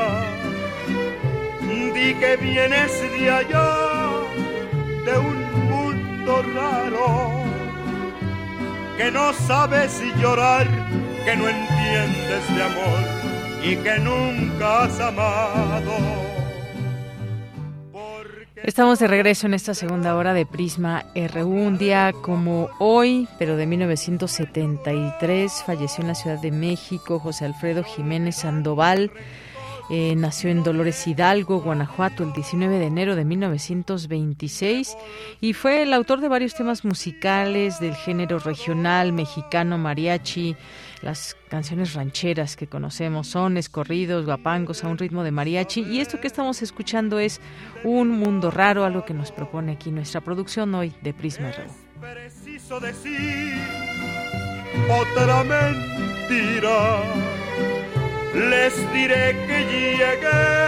[1.94, 3.70] Di que vienes de allá,
[5.06, 5.40] de un
[5.70, 7.44] mundo raro,
[8.98, 10.68] que no sabes llorar,
[11.26, 13.04] que no entiendes de amor
[13.64, 16.31] y que nunca has amado.
[18.64, 23.58] Estamos de regreso en esta segunda hora de Prisma RU, un día como hoy, pero
[23.58, 29.12] de 1973, falleció en la Ciudad de México José Alfredo Jiménez Sandoval.
[29.90, 34.96] Eh, nació en Dolores Hidalgo, Guanajuato, el 19 de enero de 1926
[35.42, 40.56] y fue el autor de varios temas musicales del género regional, mexicano, mariachi,
[41.02, 45.82] las canciones rancheras que conocemos, son escorridos, guapangos a un ritmo de mariachi.
[45.82, 47.42] Y esto que estamos escuchando es
[47.84, 51.64] Un Mundo Raro, algo que nos propone aquí nuestra producción hoy de Prisma RU.
[52.00, 53.54] preciso decir
[54.90, 57.04] otra mentira.
[58.34, 59.60] Les diré que
[59.98, 60.62] llegué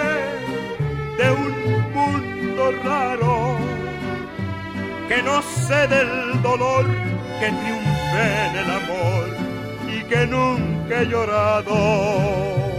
[1.18, 3.58] de un mundo raro,
[5.08, 6.86] que no sé del dolor
[7.40, 9.43] que triunfe en el amor
[9.94, 12.73] y que nunca he llorado.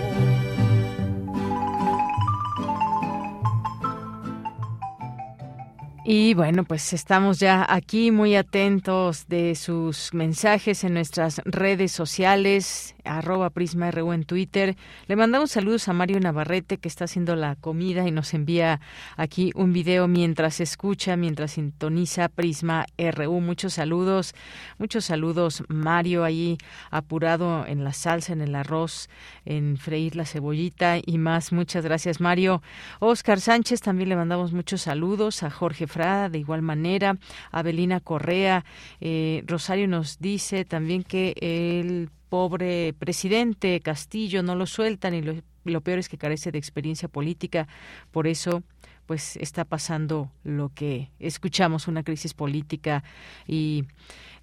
[6.07, 12.95] Y bueno, pues estamos ya aquí muy atentos de sus mensajes en nuestras redes sociales,
[13.05, 14.77] arroba Prisma RU en Twitter.
[15.07, 18.83] Le mandamos saludos a Mario Navarrete que está haciendo la comida y nos envía
[19.17, 23.41] aquí un video mientras escucha, mientras sintoniza Prisma RU.
[23.41, 24.35] Muchos saludos,
[24.77, 26.59] muchos saludos Mario ahí
[26.91, 29.09] apurado en la salsa, en el arroz,
[29.47, 31.51] en freír la cebollita y más.
[31.51, 32.61] Muchas gracias Mario.
[33.01, 37.17] Oscar Sánchez también le mandamos muchos saludos a Jorge de igual manera,
[37.53, 38.65] Abelina Correa,
[39.01, 45.81] eh, Rosario nos dice también que el pobre presidente Castillo no lo sueltan y lo,
[45.83, 47.69] peor es que carece de experiencia política,
[48.11, 48.65] por eso
[49.07, 53.05] pues está pasando lo que escuchamos, una crisis política
[53.47, 53.85] y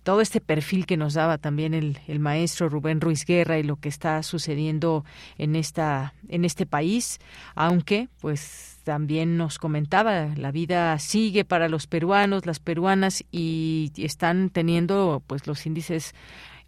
[0.03, 3.75] todo este perfil que nos daba también el, el, maestro Rubén Ruiz Guerra y lo
[3.75, 5.03] que está sucediendo
[5.37, 7.19] en esta en este país,
[7.55, 14.49] aunque pues también nos comentaba, la vida sigue para los peruanos, las peruanas y están
[14.49, 16.13] teniendo pues los índices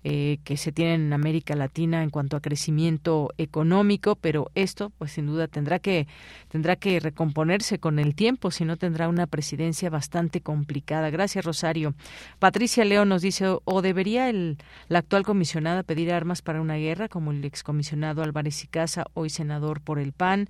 [0.04, 5.14] eh, que se tienen en América Latina en cuanto a crecimiento económico, pero esto, pues
[5.14, 6.08] sin duda tendrá que
[6.49, 11.10] tendrá que recomponerse con el tiempo, si no tendrá una presidencia bastante complicada.
[11.10, 11.95] Gracias, Rosario.
[12.39, 17.08] Patricia León nos dice, o debería el, la actual comisionada pedir armas para una guerra,
[17.08, 20.49] como el excomisionado Álvarez y Casa, hoy senador por el PAN.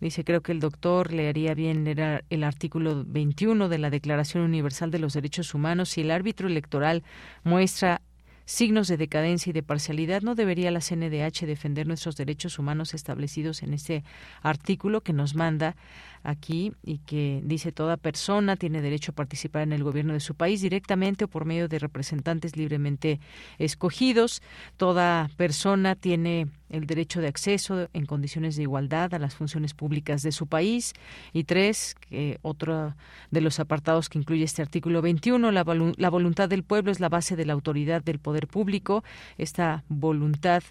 [0.00, 4.44] Dice, creo que el doctor le haría bien leer el artículo 21 de la Declaración
[4.44, 7.02] Universal de los Derechos Humanos si el árbitro electoral
[7.44, 8.00] muestra
[8.44, 13.62] signos de decadencia y de parcialidad, ¿no debería la CNDH defender nuestros derechos humanos establecidos
[13.62, 14.04] en ese
[14.42, 15.76] artículo que nos manda
[16.22, 20.34] aquí y que dice toda persona tiene derecho a participar en el gobierno de su
[20.34, 23.20] país directamente o por medio de representantes libremente
[23.58, 24.42] escogidos?
[24.76, 30.22] Toda persona tiene el derecho de acceso en condiciones de igualdad a las funciones públicas
[30.22, 30.94] de su país.
[31.32, 32.96] Y tres, que otro
[33.30, 35.64] de los apartados que incluye este artículo 21, la,
[35.96, 39.04] la voluntad del pueblo es la base de la autoridad del poder público.
[39.38, 40.62] Esta voluntad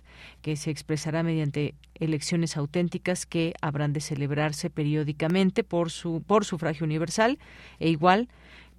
[0.41, 6.84] que se expresará mediante elecciones auténticas que habrán de celebrarse periódicamente por su por sufragio
[6.86, 7.38] universal
[7.80, 8.28] e igual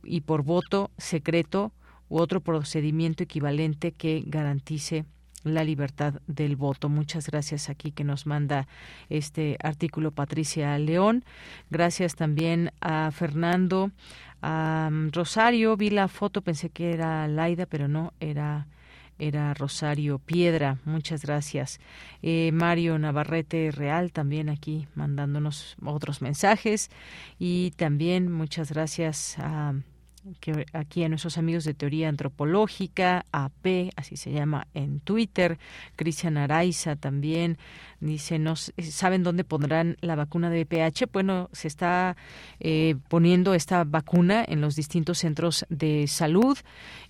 [0.03, 1.73] y por voto secreto
[2.09, 5.05] u otro procedimiento equivalente que garantice
[5.45, 6.89] la libertad del voto.
[6.89, 8.67] Muchas gracias aquí que nos manda
[9.09, 11.25] este artículo Patricia León.
[11.71, 13.91] Gracias también a Fernando,
[14.41, 15.77] a mm, Rosario.
[15.77, 18.67] Vi la foto, pensé que era Laida, pero no, era
[19.19, 20.79] era Rosario Piedra.
[20.85, 21.79] Muchas gracias.
[22.23, 26.91] Eh, Mario Navarrete Real también aquí mandándonos otros mensajes.
[27.39, 29.75] Y también muchas gracias a
[30.41, 35.59] que aquí a nuestros amigos de Teoría Antropológica, AP, así se llama en Twitter,
[35.97, 37.59] Cristian Araiza también,
[38.11, 41.07] dice, no saben dónde pondrán la vacuna de VPH.
[41.13, 42.17] Bueno, se está
[42.59, 46.59] eh, poniendo esta vacuna en los distintos centros de salud.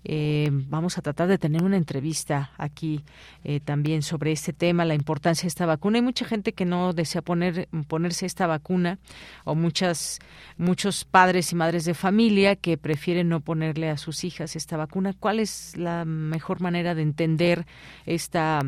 [0.05, 3.05] Eh, vamos a tratar de tener una entrevista aquí
[3.45, 5.99] eh, también sobre este tema, la importancia de esta vacuna.
[5.99, 8.99] Hay mucha gente que no desea poner, ponerse esta vacuna
[9.45, 10.19] o muchas,
[10.59, 15.15] muchos padres y madres de familia que prefieren no ponerle a sus hijas esta vacuna.
[15.19, 17.67] ¿Cuál es la mejor manera de entender
[18.05, 18.61] esta,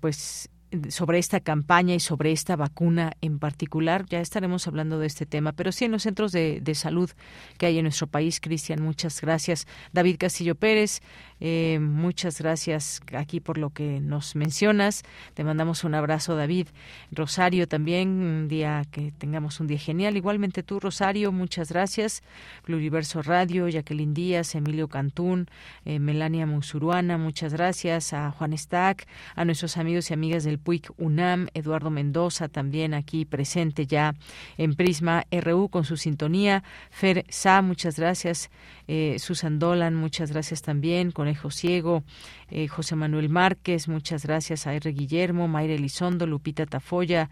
[0.00, 0.48] pues,
[0.88, 4.06] sobre esta campaña y sobre esta vacuna en particular.
[4.06, 7.10] Ya estaremos hablando de este tema, pero sí en los centros de, de salud
[7.56, 8.40] que hay en nuestro país.
[8.40, 9.66] Cristian, muchas gracias.
[9.92, 11.00] David Castillo Pérez,
[11.40, 15.02] eh, muchas gracias aquí por lo que nos mencionas.
[15.34, 16.68] Te mandamos un abrazo, David.
[17.12, 20.16] Rosario también, un día que tengamos un día genial.
[20.16, 22.22] Igualmente tú, Rosario, muchas gracias.
[22.64, 25.46] Pluriverso Radio, Jacqueline Díaz, Emilio Cantún,
[25.84, 28.12] eh, Melania Musuruana, muchas gracias.
[28.12, 33.24] A Juan Stack, a nuestros amigos y amigas del Puig UNAM, Eduardo Mendoza también aquí
[33.24, 34.14] presente ya
[34.56, 36.62] en Prisma RU con su sintonía.
[36.90, 38.50] Fer Sa, muchas gracias.
[38.86, 41.10] Eh, Susan Dolan, muchas gracias también.
[41.10, 42.02] Conejo Ciego,
[42.50, 44.66] eh, José Manuel Márquez, muchas gracias.
[44.66, 44.92] A R.
[44.92, 47.30] Guillermo, Mayra Elizondo, Lupita Tafoya.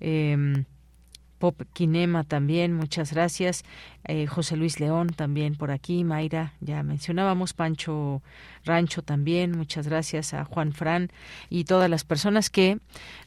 [0.00, 0.64] Eh,
[1.38, 3.64] Pop Kinema también, muchas gracias.
[4.06, 8.22] Eh, José Luis León también por aquí, Mayra, ya mencionábamos, Pancho
[8.64, 11.10] Rancho también, muchas gracias a Juan Fran
[11.48, 12.78] y todas las personas que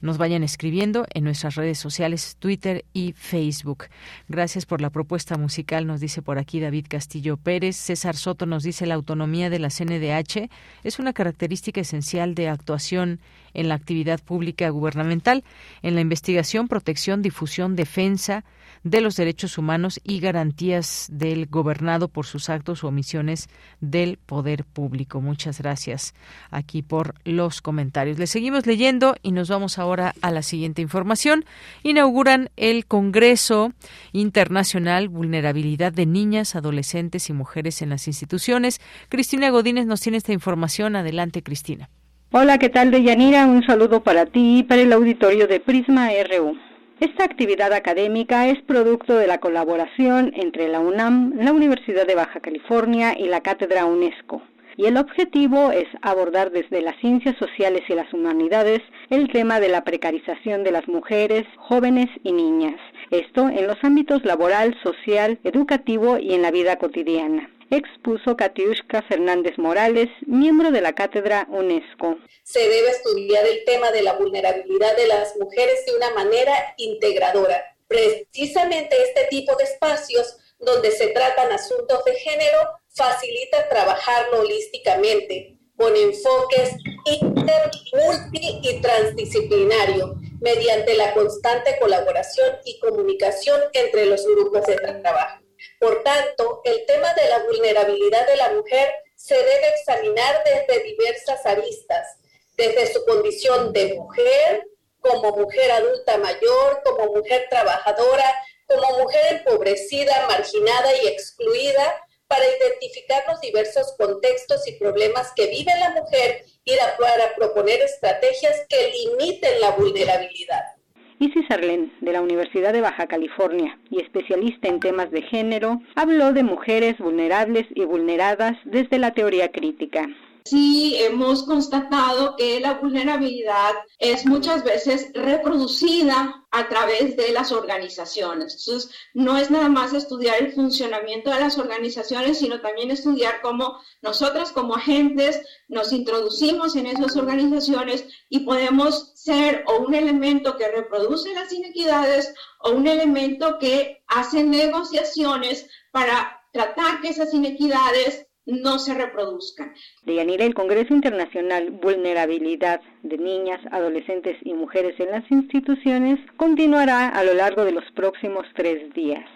[0.01, 3.85] nos vayan escribiendo en nuestras redes sociales, Twitter y Facebook.
[4.27, 7.75] Gracias por la propuesta musical, nos dice por aquí David Castillo Pérez.
[7.75, 10.49] César Soto nos dice la autonomía de la CNDH
[10.83, 13.19] es una característica esencial de actuación
[13.57, 15.43] en la actividad pública gubernamental,
[15.81, 18.45] en la investigación, protección, difusión, defensa,
[18.83, 23.49] de los derechos humanos y garantías del gobernado por sus actos o omisiones
[23.81, 25.21] del poder público.
[25.21, 26.13] Muchas gracias
[26.51, 28.17] aquí por los comentarios.
[28.17, 31.45] Le seguimos leyendo y nos vamos ahora a la siguiente información.
[31.83, 33.73] Inauguran el Congreso
[34.13, 38.79] Internacional Vulnerabilidad de Niñas, Adolescentes y Mujeres en las Instituciones.
[39.09, 40.95] Cristina Godínez nos tiene esta información.
[40.95, 41.89] Adelante, Cristina.
[42.33, 43.47] Hola, ¿qué tal, Deyanira?
[43.47, 46.57] Un saludo para ti y para el auditorio de Prisma RU.
[46.99, 52.41] Esta actividad académica es producto de la colaboración entre la UNAM, la Universidad de Baja
[52.41, 54.41] California y la Cátedra UNESCO.
[54.75, 59.69] Y el objetivo es abordar desde las ciencias sociales y las humanidades el tema de
[59.69, 62.75] la precarización de las mujeres, jóvenes y niñas.
[63.09, 69.57] Esto en los ámbitos laboral, social, educativo y en la vida cotidiana expuso Katiushka Fernández
[69.57, 72.17] Morales, miembro de la cátedra UNESCO.
[72.43, 77.61] Se debe estudiar el tema de la vulnerabilidad de las mujeres de una manera integradora.
[77.87, 82.57] Precisamente este tipo de espacios donde se tratan asuntos de género
[82.89, 86.71] facilita trabajarlo holísticamente, con enfoques
[87.05, 95.46] inter, multi y transdisciplinario, mediante la constante colaboración y comunicación entre los grupos de trabajo.
[95.79, 101.45] Por tanto, el tema de la vulnerabilidad de la mujer se debe examinar desde diversas
[101.45, 102.17] aristas,
[102.55, 104.63] desde su condición de mujer,
[104.99, 108.33] como mujer adulta mayor, como mujer trabajadora,
[108.67, 115.71] como mujer empobrecida, marginada y excluida, para identificar los diversos contextos y problemas que vive
[115.79, 120.76] la mujer y para proponer estrategias que limiten la vulnerabilidad.
[121.19, 126.31] Isis Arlen, de la Universidad de Baja California y especialista en temas de género, habló
[126.31, 130.07] de mujeres vulnerables y vulneradas desde la teoría crítica
[130.49, 138.53] sí hemos constatado que la vulnerabilidad es muchas veces reproducida a través de las organizaciones.
[138.59, 143.79] Entonces, no es nada más estudiar el funcionamiento de las organizaciones, sino también estudiar cómo
[144.01, 150.67] nosotras como agentes nos introducimos en esas organizaciones y podemos ser o un elemento que
[150.69, 158.79] reproduce las inequidades o un elemento que hace negociaciones para tratar que esas inequidades no
[158.79, 159.73] se reproduzcan.
[160.03, 167.23] Deyanira, el Congreso Internacional Vulnerabilidad de Niñas, Adolescentes y Mujeres en las Instituciones continuará a
[167.23, 169.29] lo largo de los próximos tres días.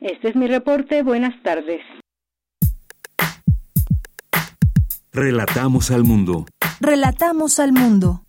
[0.00, 1.02] Este es mi reporte.
[1.02, 1.80] Buenas tardes.
[5.12, 6.46] Relatamos al mundo.
[6.80, 8.22] Relatamos al mundo.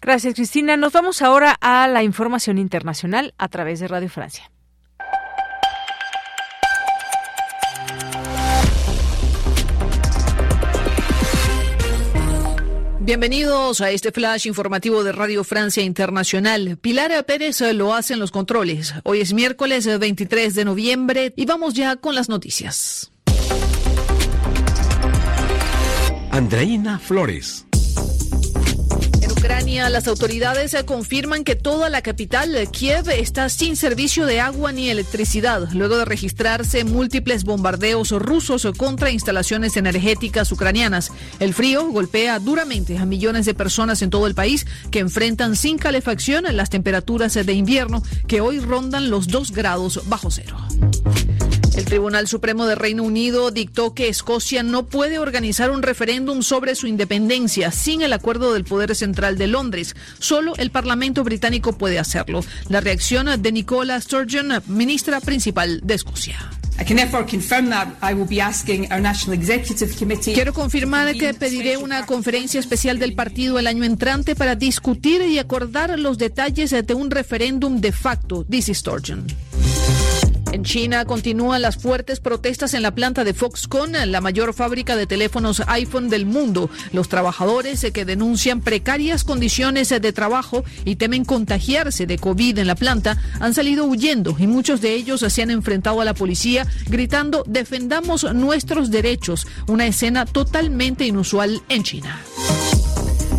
[0.00, 0.76] Gracias, Cristina.
[0.76, 4.50] Nos vamos ahora a la información internacional a través de Radio Francia.
[13.08, 16.76] Bienvenidos a este flash informativo de Radio Francia Internacional.
[16.76, 18.92] Pilar Pérez lo hace en los controles.
[19.02, 23.10] Hoy es miércoles 23 de noviembre y vamos ya con las noticias.
[26.30, 27.67] Andreina Flores.
[29.38, 34.90] Ucrania, las autoridades confirman que toda la capital, Kiev, está sin servicio de agua ni
[34.90, 41.12] electricidad, luego de registrarse múltiples bombardeos rusos contra instalaciones energéticas ucranianas.
[41.38, 45.78] El frío golpea duramente a millones de personas en todo el país que enfrentan sin
[45.78, 50.56] calefacción las temperaturas de invierno que hoy rondan los 2 grados bajo cero.
[51.88, 56.86] Tribunal Supremo de Reino Unido dictó que Escocia no puede organizar un referéndum sobre su
[56.86, 59.96] independencia sin el acuerdo del Poder Central de Londres.
[60.18, 62.44] Solo el Parlamento británico puede hacerlo.
[62.68, 66.50] La reacción de Nicola Sturgeon, ministra principal de Escocia.
[70.34, 75.38] Quiero confirmar que pediré una conferencia especial del partido el año entrante para discutir y
[75.38, 79.26] acordar los detalles de un referéndum de facto, dice Sturgeon.
[80.52, 85.06] En China continúan las fuertes protestas en la planta de Foxconn, la mayor fábrica de
[85.06, 86.70] teléfonos iPhone del mundo.
[86.92, 92.76] Los trabajadores que denuncian precarias condiciones de trabajo y temen contagiarse de COVID en la
[92.76, 97.44] planta han salido huyendo y muchos de ellos se han enfrentado a la policía gritando
[97.46, 102.20] defendamos nuestros derechos, una escena totalmente inusual en China.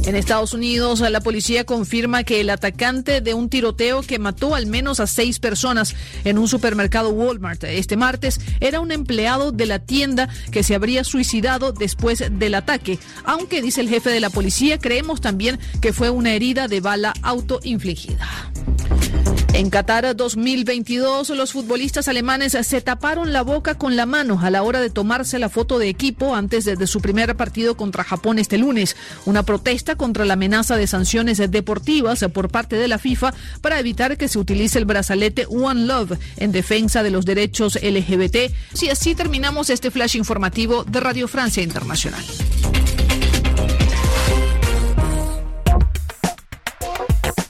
[0.05, 4.65] En Estados Unidos, la policía confirma que el atacante de un tiroteo que mató al
[4.65, 9.79] menos a seis personas en un supermercado Walmart este martes era un empleado de la
[9.79, 14.79] tienda que se habría suicidado después del ataque, aunque dice el jefe de la policía,
[14.79, 18.27] creemos también que fue una herida de bala autoinfligida.
[19.59, 24.63] En Qatar 2022, los futbolistas alemanes se taparon la boca con la mano a la
[24.63, 28.57] hora de tomarse la foto de equipo antes de, su primer partido contra Japón este
[28.57, 28.95] lunes.
[29.25, 34.15] Una protesta contra la amenaza de sanciones deportivas por parte de la FIFA para evitar
[34.15, 38.53] que se utilice el brazalete One Love en defensa de los derechos LGBT.
[38.73, 42.23] Si así terminamos este flash informativo de Radio Francia Internacional.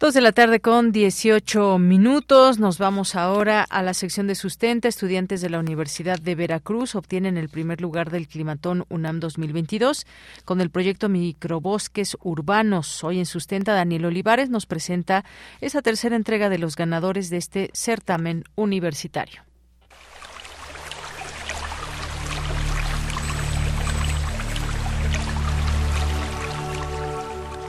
[0.00, 2.60] Dos de la tarde con 18 minutos.
[2.60, 4.86] Nos vamos ahora a la sección de sustenta.
[4.86, 10.06] Estudiantes de la Universidad de Veracruz obtienen el primer lugar del Climatón UNAM 2022
[10.44, 13.02] con el proyecto Microbosques Urbanos.
[13.02, 15.24] Hoy en Sustenta, Daniel Olivares nos presenta
[15.60, 19.47] esa tercera entrega de los ganadores de este certamen universitario.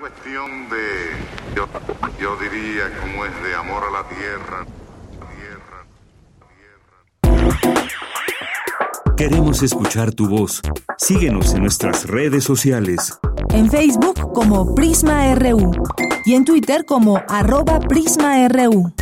[0.00, 1.60] Cuestión de
[2.18, 4.64] yo, diría como es de amor a la tierra.
[9.14, 10.62] Queremos escuchar tu voz.
[10.96, 13.20] Síguenos en nuestras redes sociales.
[13.50, 15.70] En Facebook como Prisma RU
[16.24, 18.94] y en Twitter como arroba PrismaRU.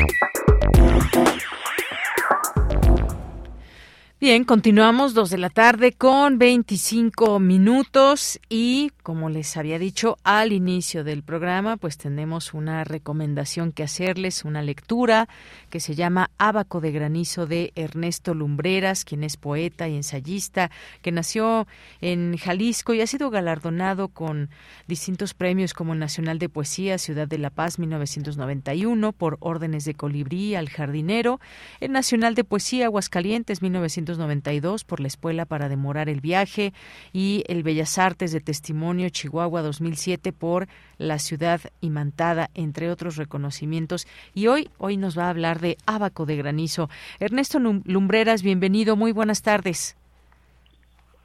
[4.20, 10.52] Bien, continuamos dos de la tarde con 25 minutos y como les había dicho al
[10.52, 15.28] inicio del programa, pues tenemos una recomendación que hacerles, una lectura
[15.68, 20.70] que se llama Abaco de Granizo de Ernesto Lumbreras, quien es poeta y ensayista,
[21.00, 21.66] que nació
[22.00, 24.50] en Jalisco y ha sido galardonado con
[24.86, 29.94] distintos premios como el Nacional de Poesía Ciudad de la Paz 1991 por órdenes de
[29.94, 31.40] colibrí al jardinero,
[31.80, 36.72] el Nacional de Poesía Aguascalientes 1991 1992 por la Escuela para Demorar el Viaje
[37.12, 40.68] y el Bellas Artes de Testimonio Chihuahua 2007 por
[40.98, 44.06] la Ciudad Imantada, entre otros reconocimientos.
[44.34, 46.88] Y hoy, hoy nos va a hablar de Abaco de Granizo.
[47.20, 49.96] Ernesto Lumbreras, bienvenido, muy buenas tardes.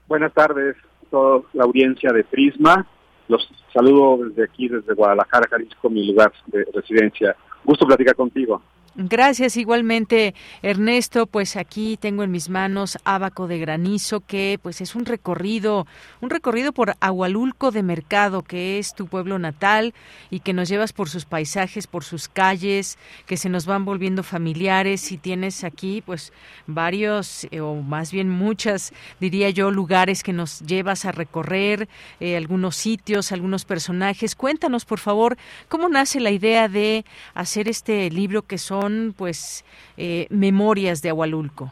[0.08, 2.86] Buenas tardes a toda la audiencia de Prisma.
[3.28, 7.36] Los saludo desde aquí, desde Guadalajara, Jalisco, mi lugar de residencia.
[7.64, 8.62] Gusto platicar contigo.
[8.96, 14.94] Gracias igualmente Ernesto, pues aquí tengo en mis manos Abaco de Granizo que pues es
[14.94, 15.88] un recorrido,
[16.22, 19.96] un recorrido por Agualulco de Mercado, que es tu pueblo natal
[20.30, 24.22] y que nos llevas por sus paisajes, por sus calles, que se nos van volviendo
[24.22, 26.32] familiares y tienes aquí pues
[26.68, 31.90] varios eh, o más bien muchas diría yo lugares que nos llevas a recorrer,
[32.20, 34.36] eh, algunos sitios, algunos personajes.
[34.36, 35.36] Cuéntanos por favor
[35.68, 38.83] cómo nace la idea de hacer este libro que son
[39.16, 39.64] pues
[39.98, 41.72] eh, memorias de Agualulco.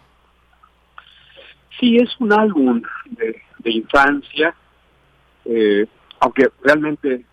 [1.79, 4.53] Sí, es un álbum de, infancia,
[5.45, 5.85] eh,
[6.19, 7.25] aunque realmente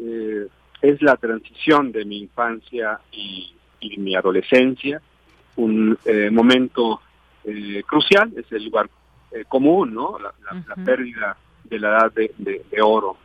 [0.00, 0.46] eh,
[0.80, 3.54] es la transición de mi infancia y,
[3.98, 5.02] mi adolescencia,
[5.56, 5.98] un
[6.30, 7.00] momento
[7.84, 8.88] crucial, es el lugar
[9.48, 10.18] común, ¿no?
[10.20, 10.32] La,
[10.84, 13.16] pérdida de la edad de, oro.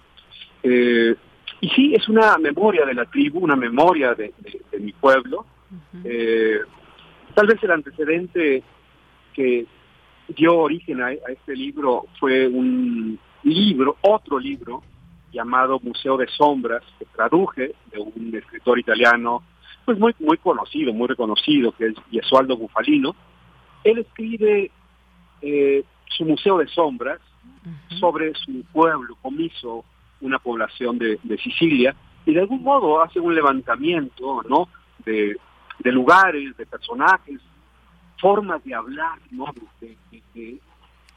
[0.64, 4.34] y sí, es una memoria de la tribu, una memoria de
[4.80, 5.46] mi pueblo,
[6.04, 6.60] eh,
[7.34, 8.64] tal vez el antecedente
[9.34, 9.66] que
[10.30, 14.84] dio origen a, este libro fue un libro, otro libro,
[15.32, 19.44] llamado Museo de Sombras, que traduje de un escritor italiano,
[19.86, 23.16] pues muy, muy conocido, muy reconocido, que es Gesualdo Bufalino.
[23.84, 24.72] Él escribe
[25.42, 27.20] eh, su Museo de Sombras
[28.00, 29.86] sobre su pueblo, Comiso,
[30.22, 31.96] una población de, de Sicilia,
[32.26, 34.68] y de algún modo hace un levantamiento, ¿no?
[35.06, 35.38] De,
[35.80, 37.40] de lugares, de personajes,
[38.20, 39.46] formas de hablar, ¿no?
[39.82, 40.60] De,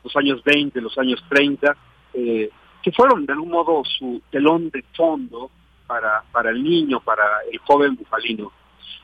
[0.03, 1.77] los años 20, los años 30,
[2.15, 2.51] eh,
[2.83, 5.51] que fueron de algún modo su telón de fondo
[5.87, 8.51] para, para el niño, para el joven bufalino.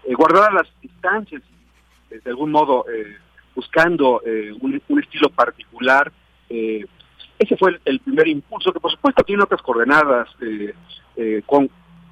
[0.05, 1.43] Eh, guardar las distancias,
[2.09, 3.17] de algún modo eh,
[3.55, 6.13] buscando eh, un, estilo particular,
[6.49, 10.29] ese fue el, primer impulso, que por supuesto tiene otras coordenadas
[11.45, 11.69] con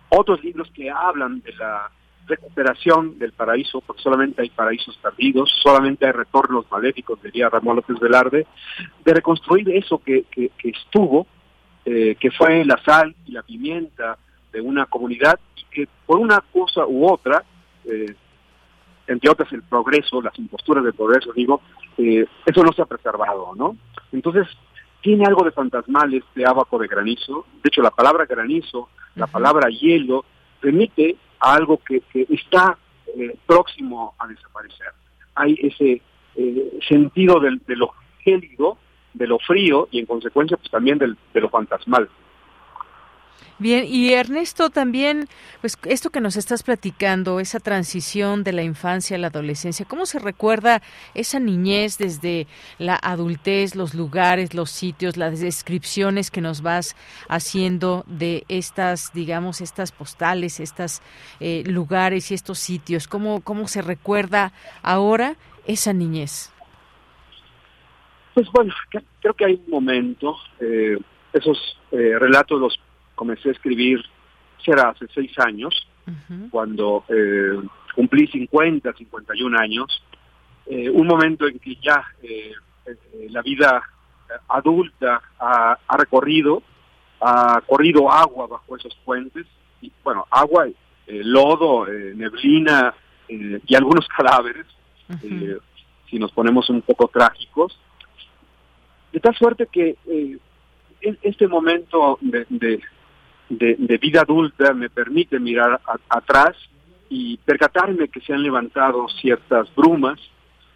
[0.09, 1.89] otros libros que hablan de la
[2.27, 7.99] recuperación del paraíso, porque solamente hay paraísos perdidos, solamente hay retornos maléficos, diría Ramón López
[7.99, 8.47] Velarde,
[9.05, 11.27] de reconstruir eso que, que, estuvo,
[11.85, 14.19] eh, que fue la sal y la pimienta
[14.53, 17.45] de una comunidad y que por una cosa u otra,
[17.85, 18.15] eh,
[19.07, 21.61] entre otras el progreso, las imposturas del progreso, digo,
[21.99, 23.77] eh, eso no se ha preservado, ¿no?
[24.13, 24.47] Entonces,
[25.03, 29.69] tiene algo de fantasmal este abaco de granizo, de hecho la palabra granizo, la palabra
[29.69, 30.25] hielo,
[30.63, 32.79] remite algo que, está
[33.17, 34.89] eh, próximo a desaparecer.
[35.35, 36.01] Hay ese
[36.37, 38.79] eh, sentido de lo gélido,
[39.13, 42.09] de lo frío y en consecuencia pues también del, de lo fantasmal.
[43.61, 45.29] Bien, y Ernesto también,
[45.61, 50.07] pues esto que nos estás platicando, esa transición de la infancia a la adolescencia, ¿cómo
[50.07, 50.83] se recuerda
[51.15, 52.49] esa niñez desde
[52.79, 56.97] la adultez, los lugares, los sitios, las descripciones que nos vas
[57.29, 61.01] haciendo de estas, digamos, estas postales, estos
[61.39, 63.07] eh, lugares y estos sitios?
[63.07, 64.53] ¿Cómo, ¿Cómo se recuerda
[64.83, 66.53] ahora esa niñez?
[68.35, 68.75] Pues bueno,
[69.21, 70.99] creo que hay un momento, eh,
[71.33, 72.81] esos eh, relatos los
[73.15, 74.05] comencé a escribir,
[74.65, 75.87] será hace seis años,
[76.51, 77.61] cuando eh,
[77.95, 80.03] cumplí 50, 51 años,
[80.67, 82.53] eh, un momento en que ya eh,
[83.31, 83.83] la vida
[84.49, 86.63] adulta ha, recorrido,
[87.21, 89.47] ha corrido agua bajo esos puentes,
[89.81, 90.67] y bueno, agua,
[91.07, 92.95] lodo, neblina
[93.29, 94.67] y algunos cadáveres,
[96.11, 97.79] si nos ponemos un poco trágicos,
[99.13, 99.97] de tal suerte que
[101.01, 102.81] este momento de, de,
[103.49, 106.57] vida adulta me permite mirar atrás
[107.09, 110.19] y percatarme que se han levantado ciertas brumas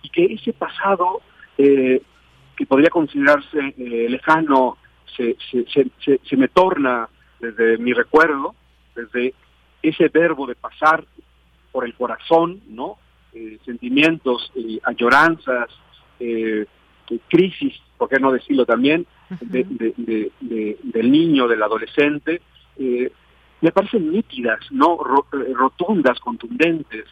[0.03, 1.21] y que ese pasado
[1.57, 2.03] eh,
[2.57, 4.77] que podría considerarse eh, lejano
[5.17, 5.91] se, se,
[6.23, 7.09] se, me torna
[7.41, 8.55] desde mi recuerdo,
[8.95, 9.35] desde
[9.83, 11.05] ese verbo de pasar
[11.73, 12.99] por el corazón, ¿no?
[13.33, 14.53] Eh, sentimientos,
[14.85, 15.71] añoranzas,
[17.29, 19.07] crisis, ¿por qué no decirlo también?,
[19.41, 22.41] del niño, del adolescente,
[22.79, 23.13] eh,
[23.61, 24.99] me parecen nítidas, no
[25.33, 27.07] eh, rotundas, contundentes.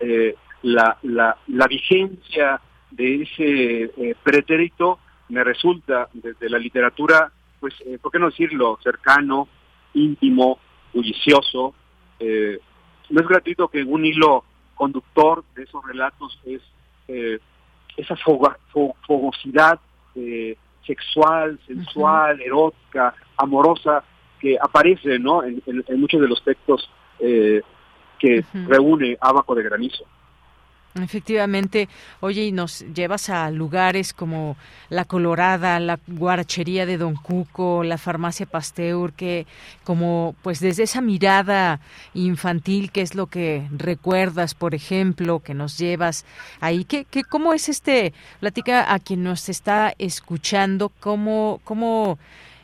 [0.00, 7.30] Eh, la, la, la, vigencia de ese eh, pretérito me resulta desde la literatura,
[7.60, 8.78] pues, ¿por qué no decirlo?
[8.82, 9.48] Cercano,
[9.94, 10.58] íntimo,
[10.92, 11.74] bullicioso.
[12.20, 16.62] no es gratuito que un hilo conductor de esos relatos es
[17.96, 19.80] esa fogosidad
[20.86, 24.02] sexual, sensual, erótica, amorosa,
[24.40, 25.42] que aparece ¿no?
[25.44, 25.62] en,
[25.96, 26.90] muchos de los textos
[27.20, 27.62] eh,
[28.18, 30.04] que reúne Abaco de Granizo.
[30.94, 31.88] Efectivamente,
[32.20, 34.56] oye, y nos llevas a lugares como
[34.88, 39.46] la Colorada, la guarachería de Don Cuco, la farmacia Pasteur, que
[39.84, 41.80] como pues desde esa mirada
[42.14, 46.24] infantil, ¿qué es lo que recuerdas, por ejemplo, que nos llevas
[46.60, 46.84] ahí?
[46.84, 48.12] ¿Qué, qué, ¿Cómo es este?
[48.40, 52.18] Platica a quien nos está escuchando, ¿cómo, cómo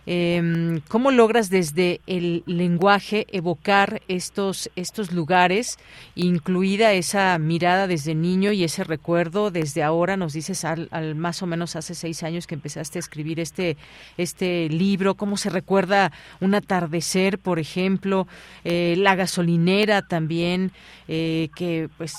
[0.06, 5.78] eh, ¿Cómo logras desde el lenguaje evocar estos, estos lugares,
[6.14, 10.16] incluida esa mirada desde niño y ese recuerdo desde ahora?
[10.16, 13.76] Nos dices al, más o menos hace seis años que empezaste a escribir este,
[14.18, 15.14] este libro.
[15.14, 18.26] ¿Cómo se recuerda un atardecer, por ejemplo?
[18.64, 20.72] Eh, la gasolinera también,
[21.08, 22.14] eh, que pues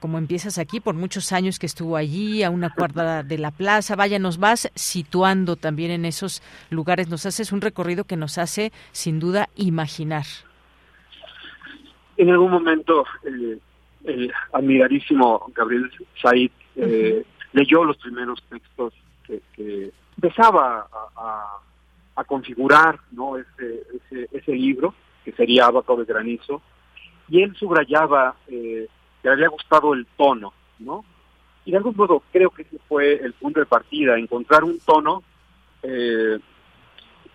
[0.00, 3.96] como empiezas aquí, por muchos años que estuvo allí, a una cuadra de la plaza.
[3.96, 8.72] Vaya, nos vas situando también en esos lugares, nos haces un recorrido que nos hace,
[8.92, 10.24] sin duda, imaginar.
[12.16, 13.58] En algún momento, eh,
[14.04, 15.90] el admiradísimo Gabriel
[16.20, 18.94] Said eh, leyó los primeros textos
[19.26, 20.86] que, empezaba
[21.16, 23.36] a, configurar ¿no?
[23.36, 24.94] ese, ese, ese, libro,
[25.24, 26.62] que sería Abaco de Granizo,
[27.28, 28.36] y él subrayaba...
[28.48, 28.88] Eh,
[29.24, 31.04] le había gustado el tono, ¿no?
[31.64, 35.22] Y de algún modo creo que ese fue el punto de partida, encontrar un tono
[35.82, 36.38] eh,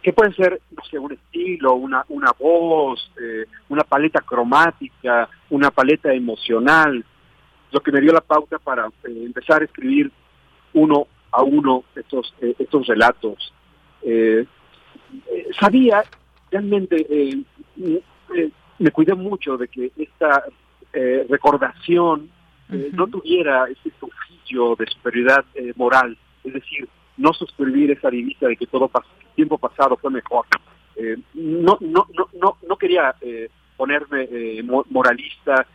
[0.01, 5.71] que puede ser, no sé, un estilo, una, una voz, eh, una paleta cromática, una
[5.71, 7.03] paleta emocional,
[7.71, 10.11] lo que me dio la pauta para eh, empezar a escribir
[10.73, 13.53] uno a uno estos, estos relatos.
[15.59, 16.03] sabía,
[16.49, 17.05] realmente,
[18.79, 20.43] me cuidé mucho de que esta
[20.91, 22.31] eh, recordación
[22.71, 26.87] eh, no tuviera ese oficio de superioridad eh, moral, es decir,
[27.17, 28.89] no suscribir esa divisa de que todo
[29.35, 30.45] tiempo pasado fue mejor.
[31.33, 33.15] no, no, no, no, no quería
[33.77, 34.27] ponerme
[34.89, 35.65] moralista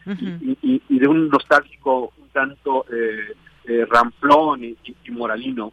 [0.62, 2.86] y, de un nostálgico un tanto
[3.89, 4.77] ramplón y,
[5.11, 5.73] moralino.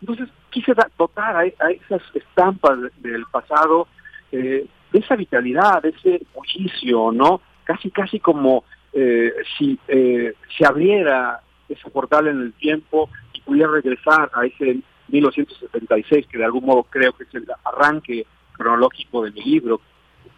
[0.00, 3.88] Entonces quise dotar a, esas estampas del pasado
[4.30, 7.40] de esa vitalidad, de ese bullicio, ¿no?
[7.64, 13.70] Casi, casi como eh, si eh, se abriera esa portal en el tiempo y pudiera
[13.70, 19.30] regresar a ese 1976, que de algún modo creo que es el arranque cronológico de
[19.30, 19.80] mi libro,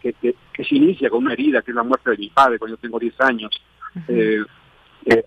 [0.01, 2.77] que, que, se inicia con una herida, que es la muerte de mi padre cuando
[2.77, 3.51] yo tengo 10 años,
[4.09, 4.43] eh,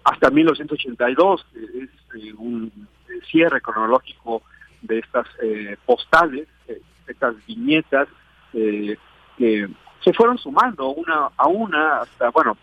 [0.03, 2.71] hasta 1982, es un
[3.29, 4.43] cierre cronológico
[4.81, 5.27] de estas
[5.85, 6.47] postales,
[7.07, 8.07] estas viñetas
[8.51, 9.67] que
[10.03, 12.57] se fueron sumando una a una hasta, bueno,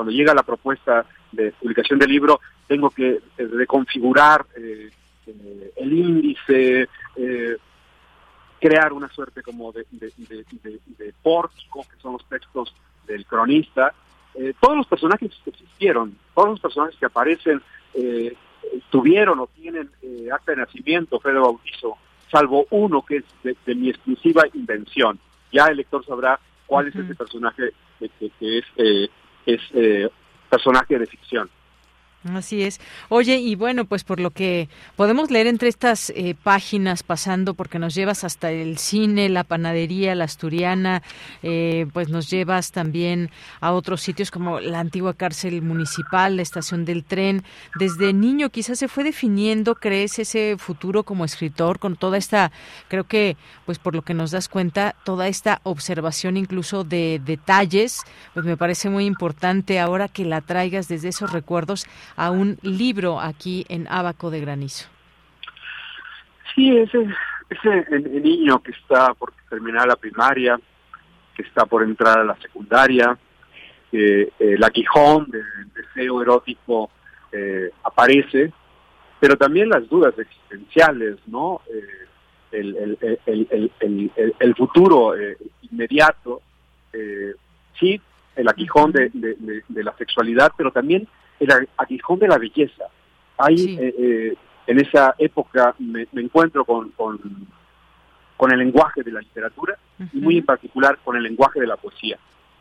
[0.00, 3.20] cuando llega la propuesta de publicación del libro, tengo que eh,
[3.52, 4.88] reconfigurar eh,
[5.26, 6.88] eh, el índice,
[8.58, 9.84] crear una suerte como de,
[11.22, 12.74] pórtico, que son los textos
[13.06, 13.92] del cronista.
[14.58, 17.60] todos los personajes que existieron, todos los personajes que aparecen,
[18.88, 19.90] tuvieron o tienen
[20.32, 21.98] acta de nacimiento, Pedro Bautizo,
[22.30, 23.24] salvo uno que es
[23.66, 25.18] de, mi exclusiva invención.
[25.52, 29.10] Ya el lector sabrá cuál es ese personaje que, que es
[29.54, 30.08] es eh,
[30.48, 31.50] personaje de ficción.
[32.24, 32.80] Así es.
[33.08, 37.78] Oye, y bueno, pues por lo que podemos leer entre estas eh, páginas pasando, porque
[37.78, 41.02] nos llevas hasta el cine, la panadería, la asturiana,
[41.42, 43.30] eh, pues nos llevas también
[43.62, 47.42] a otros sitios como la antigua cárcel municipal, la estación del tren.
[47.78, 52.52] Desde niño quizás se fue definiendo, crees, ese futuro como escritor con toda esta,
[52.88, 58.02] creo que, pues por lo que nos das cuenta, toda esta observación incluso de detalles,
[58.34, 61.86] pues me parece muy importante ahora que la traigas desde esos recuerdos
[62.20, 64.86] a un libro aquí en Abaco de Granizo.
[66.54, 67.08] Sí, ese,
[67.48, 70.60] ese niño que está por terminar la primaria,
[71.34, 73.16] que está por entrar a la secundaria,
[73.90, 76.90] eh, el aguijón del deseo erótico
[77.32, 78.52] eh, aparece,
[79.18, 81.62] pero también las dudas existenciales, ¿no?
[81.72, 82.06] Eh,
[82.52, 85.38] el, el, el, el, futuro eh,
[85.70, 86.42] inmediato,
[87.78, 88.00] sí,
[88.36, 89.10] el aguijón de,
[89.68, 91.06] la sexualidad, pero también
[91.40, 92.84] el aguijón de la belleza.
[93.38, 94.34] Ahí, eh, eh,
[94.66, 97.18] en esa época, me, encuentro con, con,
[98.52, 99.76] el lenguaje de la literatura
[100.12, 102.18] y muy en particular con el lenguaje de la poesía.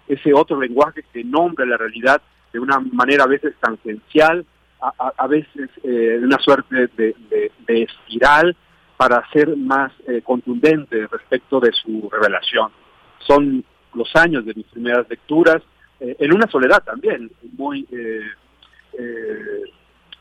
[0.07, 4.45] Ese otro lenguaje que nombra la realidad de una manera a veces tangencial,
[4.81, 8.55] a, veces eh, de una suerte de, espiral
[8.97, 9.91] para ser más
[10.23, 12.71] contundente respecto de su revelación.
[13.19, 15.61] Son los años de mis primeras lecturas,
[15.99, 18.21] en una soledad también, muy eh,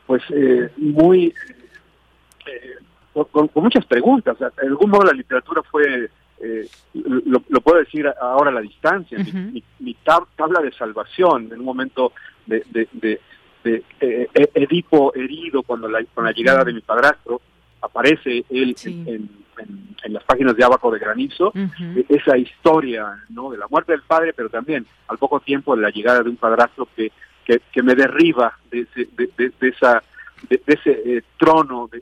[0.05, 1.33] pues eh, muy
[2.45, 2.75] eh,
[3.31, 4.37] con, muchas preguntas.
[4.39, 6.09] De algún modo la literatura fue,
[6.93, 9.17] lo, puedo decir ahora a la distancia,
[9.79, 12.13] mi, tabla de salvación en un momento
[12.47, 13.19] de, de
[13.65, 17.41] eh, eh, Edipo herido cuando la, con la llegada de mi padrastro,
[17.81, 19.29] aparece él en,
[20.13, 23.51] las páginas de Abaco de Granizo, e, esa historia ¿no?
[23.51, 26.37] de la muerte del padre, pero también al poco tiempo de la llegada de un
[26.37, 27.11] padrastro que,
[27.57, 30.03] que, me derriba de ese, de, esa,
[30.49, 32.01] de, ese eh, trono de,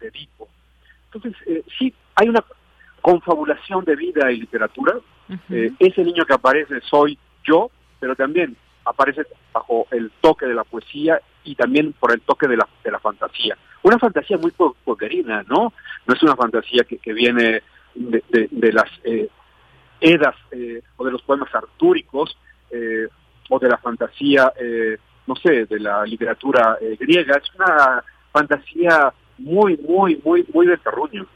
[0.00, 0.48] Edipo.
[1.12, 1.34] Entonces,
[1.78, 2.44] sí, hay una
[3.00, 4.94] confabulación de vida y literatura.
[5.78, 7.70] ese niño que aparece soy yo,
[8.00, 12.56] pero también aparece bajo el toque de la poesía y también por el toque de
[12.56, 13.56] la, de la fantasía.
[13.82, 15.72] Una fantasía muy poquerina, ¿no?
[16.06, 17.62] No es una fantasía que, que viene
[17.94, 19.28] de, de, las eh,
[20.00, 22.36] edas eh, o de los poemas artúricos
[22.70, 23.08] eh,
[23.48, 24.52] o de la fantasía,
[25.26, 27.36] no sé, de la literatura griega.
[27.36, 28.02] Es una
[28.32, 31.26] fantasía muy, muy, muy, muy del terruño.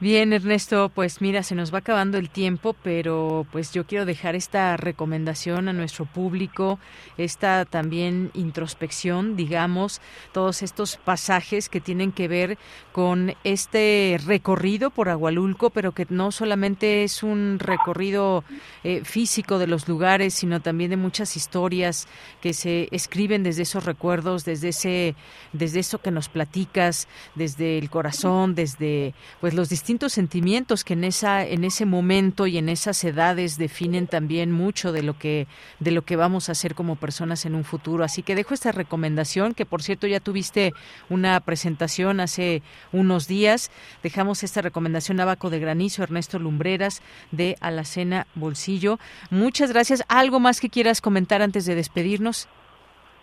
[0.00, 4.34] Bien, Ernesto, pues mira, se nos va acabando el tiempo, pero pues yo quiero dejar
[4.34, 6.80] esta recomendación a nuestro público,
[7.16, 10.00] esta también introspección, digamos,
[10.32, 12.58] todos estos pasajes que tienen que ver
[12.90, 18.42] con este recorrido por Agualulco, pero que no solamente es un recorrido
[18.82, 22.08] eh, físico de los lugares, sino también de muchas historias
[22.42, 25.14] que se escriben desde esos recuerdos, desde ese,
[25.52, 27.06] desde eso que nos platicas,
[27.36, 32.58] desde el corazón, desde pues los distintos sentimientos que en esa en ese momento y
[32.58, 35.46] en esas edades definen también mucho de lo que
[35.80, 38.04] de lo que vamos a hacer como personas en un futuro.
[38.04, 40.72] Así que dejo esta recomendación que por cierto ya tuviste
[41.08, 42.62] una presentación hace
[42.92, 43.70] unos días.
[44.02, 48.98] Dejamos esta recomendación Abaco de Granizo, Ernesto Lumbreras de Alacena Bolsillo.
[49.30, 50.04] Muchas gracias.
[50.08, 52.48] ¿Algo más que quieras comentar antes de despedirnos?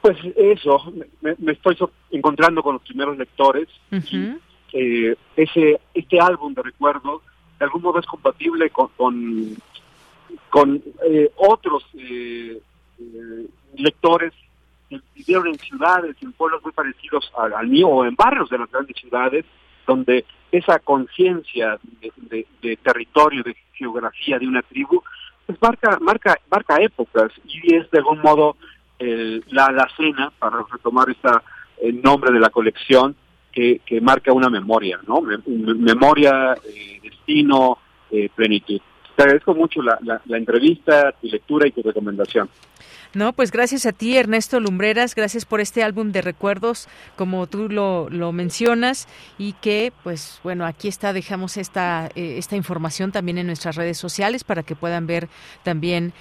[0.01, 0.91] Pues eso,
[1.21, 1.77] me, estoy
[2.09, 3.67] encontrando con los primeros lectores
[4.73, 7.21] eh, ese este álbum de recuerdos
[7.59, 8.89] de algún modo es compatible con
[10.49, 12.61] con, eh, otros eh,
[12.99, 14.33] eh, lectores
[14.89, 18.69] que vivieron en ciudades, en pueblos muy parecidos al, mío o en barrios de las
[18.69, 19.45] grandes ciudades,
[19.87, 21.79] donde esa conciencia
[22.17, 25.01] de, territorio, de geografía de una tribu,
[25.45, 28.57] pues marca, marca, marca épocas y es de algún modo
[28.99, 31.41] la alacena, para retomar esta,
[31.81, 33.15] el nombre de la colección,
[33.51, 35.21] que, marca una memoria, ¿no?
[35.21, 37.77] memoria, eh, destino,
[38.09, 38.79] eh, plenitud.
[39.15, 42.49] Te agradezco mucho la, la, entrevista, tu lectura y tu recomendación.
[43.13, 46.87] No, pues gracias a ti, Ernesto Lumbreras, gracias por este álbum de recuerdos,
[47.17, 52.55] como tú lo, lo mencionas, y que, pues bueno, aquí está, dejamos esta, eh, esta
[52.55, 55.27] información también en nuestras redes sociales para que puedan ver
[55.63, 56.13] también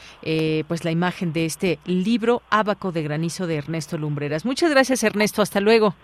[0.67, 4.45] pues la imagen de este libro Ábaco de Granizo de Ernesto Lumbreras.
[4.45, 5.95] Muchas gracias, Ernesto, hasta luego.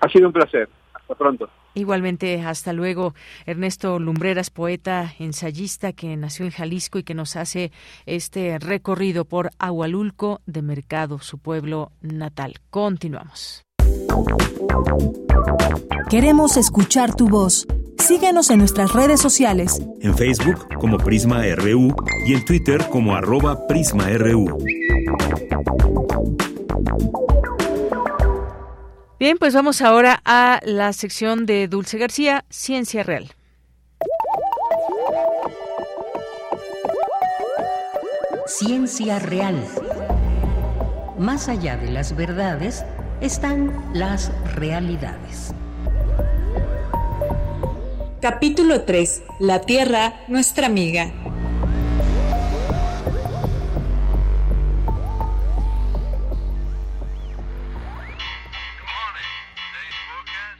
[0.00, 0.68] Ha sido un placer.
[0.94, 1.48] Hasta pronto.
[1.74, 3.14] Igualmente, hasta luego.
[3.44, 7.70] Ernesto Lumbreras, poeta, ensayista que nació en Jalisco y que nos hace
[8.06, 12.54] este recorrido por Agualulco de Mercado, su pueblo natal.
[12.70, 13.62] Continuamos.
[16.08, 17.66] Queremos escuchar tu voz.
[17.98, 19.82] Síguenos en nuestras redes sociales.
[20.00, 21.94] En Facebook como Prisma RU
[22.26, 24.58] y en Twitter como arroba PrismaRU.
[29.18, 33.32] Bien, pues vamos ahora a la sección de Dulce García, Ciencia Real.
[38.44, 39.56] Ciencia Real.
[41.18, 42.84] Más allá de las verdades
[43.22, 45.54] están las realidades.
[48.20, 49.22] Capítulo 3.
[49.40, 51.10] La Tierra, nuestra amiga.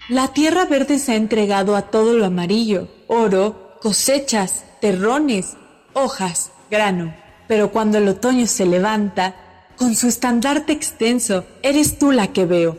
[0.08, 5.56] La tierra verde se ha entregado a todo lo amarillo, oro, cosechas, terrones,
[5.94, 7.12] hojas, grano.
[7.48, 9.34] Pero cuando el otoño se levanta,
[9.76, 12.78] con su estandarte extenso, eres tú la que veo.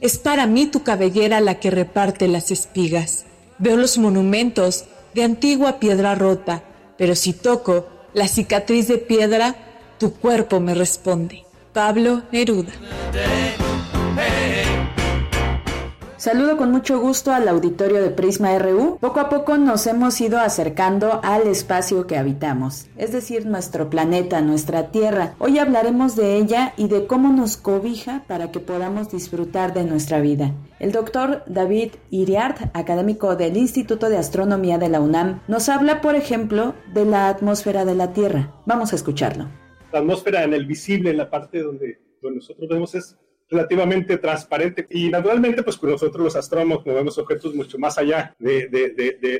[0.00, 3.26] Es para mí tu cabellera la que reparte las espigas.
[3.58, 6.62] Veo los monumentos de antigua piedra rota,
[6.96, 9.56] pero si toco la cicatriz de piedra,
[9.98, 11.44] tu cuerpo me responde.
[11.74, 12.72] Pablo Neruda.
[16.22, 18.96] Saludo con mucho gusto al auditorio de Prisma RU.
[19.00, 24.40] Poco a poco nos hemos ido acercando al espacio que habitamos, es decir, nuestro planeta,
[24.40, 25.34] nuestra Tierra.
[25.40, 30.20] Hoy hablaremos de ella y de cómo nos cobija para que podamos disfrutar de nuestra
[30.20, 30.54] vida.
[30.78, 36.14] El doctor David Iriart, académico del Instituto de Astronomía de la UNAM, nos habla, por
[36.14, 38.54] ejemplo, de la atmósfera de la Tierra.
[38.64, 39.48] Vamos a escucharlo.
[39.92, 43.18] La atmósfera en el visible, en la parte donde, donde nosotros vemos es
[43.52, 48.68] relativamente transparente y naturalmente pues nosotros los astrónomos movemos objetos mucho más allá de,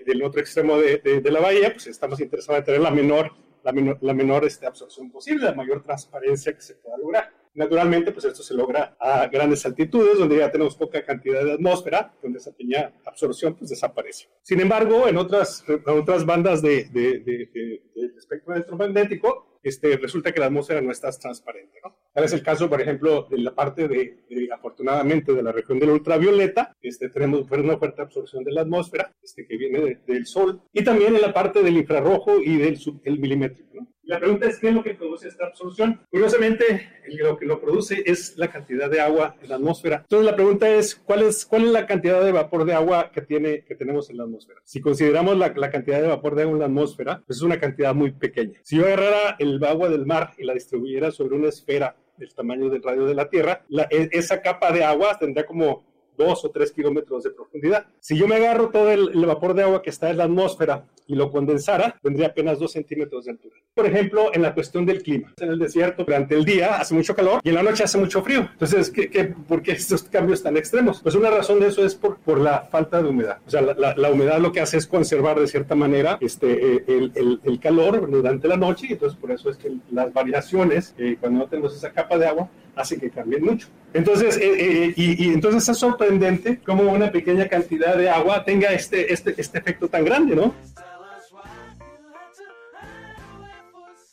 [0.06, 3.32] del otro extremo de, la bahía pues estamos interesados en tener la menor
[3.64, 7.32] la menor, la menor este, absorción posible, la mayor transparencia que se pueda lograr.
[7.54, 12.12] Naturalmente, pues esto se logra a grandes altitudes, donde ya tenemos poca cantidad de atmósfera,
[12.20, 14.28] donde esa pequeña absorción pues desaparece.
[14.42, 20.32] Sin embargo, en otras, en otras bandas de, de, de, de espectro electromagnético, este, resulta
[20.32, 21.78] que la atmósfera no está transparente.
[21.82, 21.96] ¿no?
[22.12, 25.90] Tal es el caso, por ejemplo, de la parte de, afortunadamente, de la región del
[25.90, 26.76] ultravioleta.
[26.82, 30.62] Este, tenemos una fuerte absorción de la atmósfera este, que viene del Sol.
[30.72, 33.74] Y también en la parte del infrarrojo y del el milimétrico.
[33.74, 33.91] ¿no?
[34.04, 36.00] La pregunta es, ¿qué es lo que produce esta absorción?
[36.10, 39.98] Curiosamente, lo que lo produce es la cantidad de agua en la atmósfera.
[40.02, 43.22] Entonces, la pregunta es, ¿cuál es, cuál es la cantidad de vapor de agua que,
[43.22, 44.60] tiene, que tenemos en la atmósfera?
[44.64, 47.60] Si consideramos la, la cantidad de vapor de agua en la atmósfera, pues es una
[47.60, 48.58] cantidad muy pequeña.
[48.64, 52.70] Si yo agarrara el agua del mar y la distribuyera sobre una esfera del tamaño
[52.70, 56.72] del radio de la Tierra, e, esa capa de agua tendría como dos o tres
[56.72, 57.86] kilómetros de profundidad.
[58.00, 61.14] Si yo me agarro todo el, vapor de agua que está en la atmósfera y
[61.14, 63.56] lo condensara, tendría apenas dos centímetros de altura.
[63.74, 65.32] Por ejemplo, en la cuestión del clima.
[65.38, 68.22] En el desierto, durante el día hace mucho calor y en la noche hace mucho
[68.22, 68.48] frío.
[68.52, 71.00] Entonces, ¿qué, qué, por qué estos cambios tan extremos?
[71.02, 73.38] Pues una razón de eso es por, por la falta de humedad.
[73.46, 76.84] O sea, la, la, humedad lo que hace es conservar de cierta manera este, eh,
[76.86, 80.94] el, el, el, calor durante la noche y entonces por eso es que las variaciones,
[80.98, 83.68] eh, cuando no tenemos esa capa de agua, hace que cambien mucho.
[83.92, 89.12] Entonces, eh, eh, y, entonces es sorprendente cómo una pequeña cantidad de agua tenga este,
[89.12, 90.54] este, este efecto tan grande, ¿no?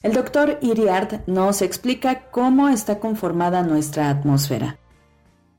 [0.02, 4.78] El doctor Iriart nos explica cómo está conformada nuestra atmósfera.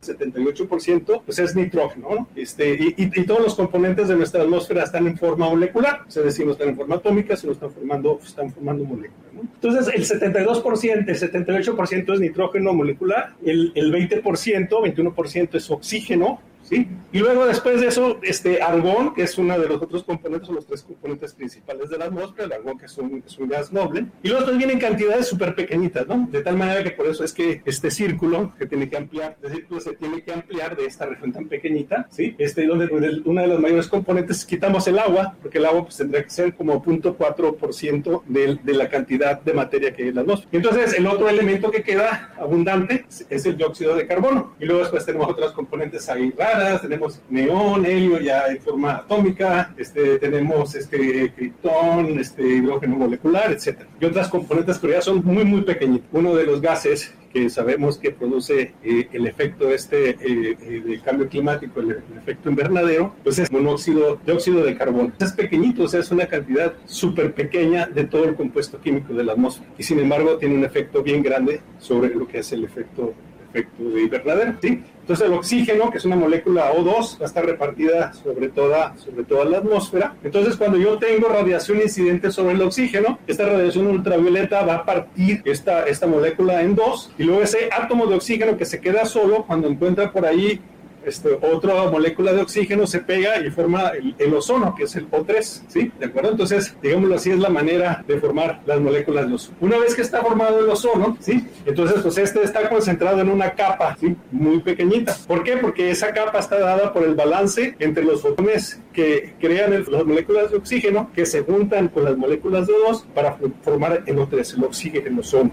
[0.03, 2.29] 78% pues es nitrógeno, ¿no?
[2.35, 6.53] Este, y, todos los componentes de nuestra atmósfera están en forma molecular, es decir, no
[6.53, 9.31] están en forma atómica, sino están formando, están formando moléculas.
[9.55, 16.41] Entonces, el 72%, el 78% es nitrógeno molecular, el, el 20%, 21% es oxígeno,
[16.71, 20.57] y luego después de eso, este argón, que es uno de los otros componentes, son
[20.57, 24.07] los tres componentes principales de la atmósfera, el argón que es un, es gas noble,
[24.23, 26.29] y luego después vienen cantidades súper pequeñitas, ¿no?
[26.31, 29.53] De tal manera que por eso es que este círculo que tiene que ampliar, el
[29.53, 32.37] círculo se tiene que ampliar de esta región tan pequeñita, ¿sí?
[32.39, 35.97] Este, donde, donde una de las mayores componentes quitamos el agua, porque el agua pues
[35.97, 40.21] tendría que ser como 0.4% de, de la cantidad de materia que hay en la
[40.21, 40.51] atmósfera.
[40.53, 45.05] Entonces, el otro elemento que queda abundante es el dióxido de carbono, y luego después
[45.05, 51.32] tenemos otras componentes ahí raras, tenemos neón, helio ya en forma atómica, este, tenemos este,
[51.35, 53.81] criptón, este, hidrógeno molecular, etc.
[54.01, 56.09] Y otras componentes que ya son muy, muy pequeñitas.
[56.12, 60.16] Uno de los gases que sabemos que produce eh, el efecto este eh,
[60.61, 65.12] eh, del cambio climático, el, el, efecto invernadero, pues es monóxido de óxido de carbono.
[65.20, 69.24] Es pequeñito, o sea, es una cantidad súper pequeña de todo el compuesto químico de
[69.24, 72.65] la atmósfera y sin embargo tiene un efecto bien grande sobre lo que es el
[72.65, 73.15] efecto
[73.51, 74.82] efecto de invernadero, ¿sí?
[75.11, 79.24] Entonces el oxígeno, que es una molécula O2, va a estar repartida sobre toda, sobre
[79.24, 80.15] toda la atmósfera.
[80.23, 85.43] Entonces cuando yo tengo radiación incidente sobre el oxígeno, esta radiación ultravioleta va a partir
[85.45, 89.47] esta, esta molécula en dos y luego ese átomo de oxígeno que se queda solo
[89.49, 90.61] cuando encuentra por ahí
[91.05, 95.63] este, otra molécula de oxígeno se pega y forma el, ozono, que es el O3,
[95.69, 95.93] ¿sí?
[95.99, 96.31] ¿De acuerdo?
[96.31, 99.57] Entonces, digámoslo así, es la manera de formar las moléculas de ozono.
[99.61, 101.47] Una vez que está formado el ozono, ¿sí?
[101.67, 103.97] Entonces, pues este está concentrado en una capa.
[104.31, 105.17] Muy pequeñita.
[105.27, 105.57] ¿Por qué?
[105.57, 110.51] Porque esa capa está dada por el balance entre los fotones que crean las moléculas
[110.51, 114.65] de oxígeno que se juntan con las moléculas de O2 para formar el O3, el
[114.65, 115.53] oxígeno, el ozono.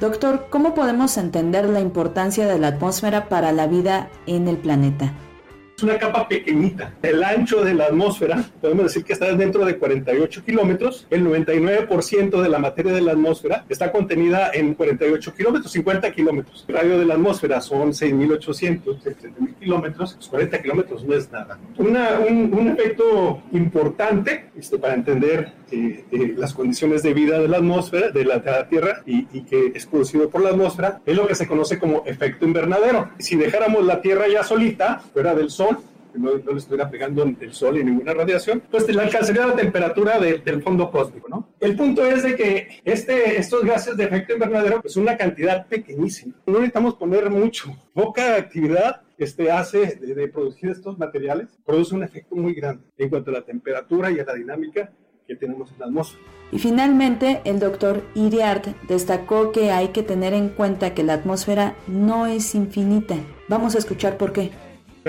[0.00, 5.12] Doctor, ¿cómo podemos entender la importancia de la atmósfera para la vida en el planeta?
[5.76, 6.94] Es una capa pequeñita.
[7.02, 11.04] El ancho de la atmósfera, podemos decir que está dentro de 48 kilómetros.
[11.10, 16.64] El 99% de la materia de la atmósfera está contenida en 48 kilómetros, 50 kilómetros.
[16.68, 20.16] El radio de la atmósfera son 6.800, 7.000 kilómetros.
[20.30, 21.58] 40 pues kilómetros no es nada.
[21.76, 27.48] Una, un, un, efecto importante este, para entender eh, eh, las condiciones de vida de
[27.48, 31.00] la atmósfera, de la, de la Tierra, y, y que es producido por la atmósfera,
[31.04, 33.10] es lo que se conoce como efecto invernadero.
[33.18, 35.64] Si dejáramos la Tierra ya solita, fuera del Sol,
[36.18, 40.18] no, no, le estuviera pegando el sol y ninguna radiación, pues le alcanzaría la temperatura
[40.18, 41.48] de, del fondo cósmico, ¿no?
[41.60, 46.34] El punto es de que este, estos gases de efecto invernadero, pues una cantidad pequeñísima.
[46.46, 47.74] No necesitamos poner mucho.
[47.92, 53.08] Poca actividad este, hace de, de producir estos materiales, produce un efecto muy grande en
[53.08, 54.92] cuanto a la temperatura y a la dinámica
[55.26, 56.22] que tenemos en la atmósfera.
[56.52, 61.74] Y finalmente, el doctor Iriart destacó que hay que tener en cuenta que la atmósfera
[61.86, 63.16] no es infinita.
[63.48, 64.50] Vamos a escuchar por qué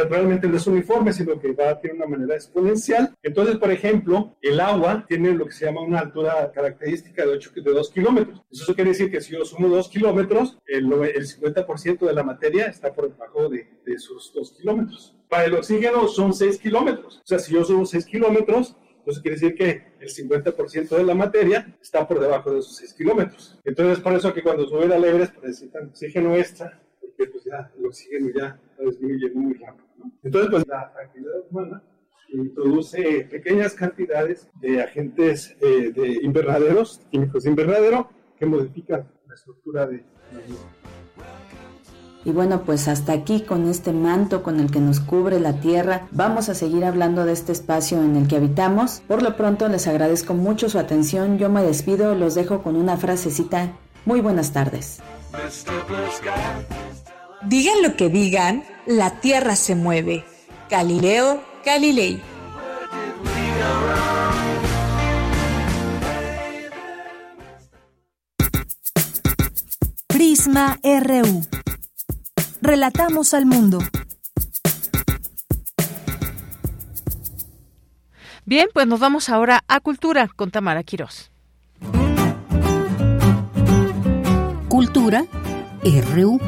[0.04, 3.16] realmente no es uniforme, sino que va a tener una manera exponencial.
[3.24, 7.52] Entonces, por ejemplo, el agua tiene lo que se llama una altura característica de, 8,
[7.56, 8.44] de 2 kilómetros.
[8.52, 12.68] Eso quiere decir que si yo sumo 2 kilómetros, el, el 50% de la materia
[12.68, 15.16] está por debajo de, de esos 2 kilómetros.
[15.30, 17.18] Para el oxígeno son 6 kilómetros.
[17.24, 21.14] O sea, si yo subo 6 kilómetros, Eso quiere decir que el 50% de la
[21.14, 23.60] materia está por debajo de esos 6 kilómetros.
[23.64, 27.72] Entonces, por eso que cuando suben al Everest pues, necesitan oxígeno extra, porque pues ya
[27.78, 29.85] el oxígeno ya está disminuyendo muy rápido.
[30.24, 31.84] Entonces, pues la actividad humana
[32.30, 39.88] introduce pequeñas cantidades de agentes eh, de invernaderos, químicos de invernadero, que modifican la estructura
[39.88, 40.04] de
[40.34, 40.60] la vida.
[42.26, 46.08] Y bueno, pues hasta aquí con este manto con el que nos cubre la tierra,
[46.12, 49.04] vamos a seguir hablando de este espacio en el que habitamos.
[49.08, 52.98] Por lo pronto les agradezco mucho su atención, yo me despido, los dejo con una
[52.98, 53.74] frasecita.
[54.06, 55.02] Muy buenas tardes.
[57.48, 60.26] Digan lo que digan, la tierra se mueve.
[60.68, 62.20] Galileo Galilei.
[70.08, 71.46] Prisma RU.
[72.62, 73.78] Relatamos al mundo.
[78.46, 81.32] Bien, pues nos vamos ahora a Cultura con Tamara Quirós.
[84.68, 85.26] Cultura
[85.84, 86.40] RU.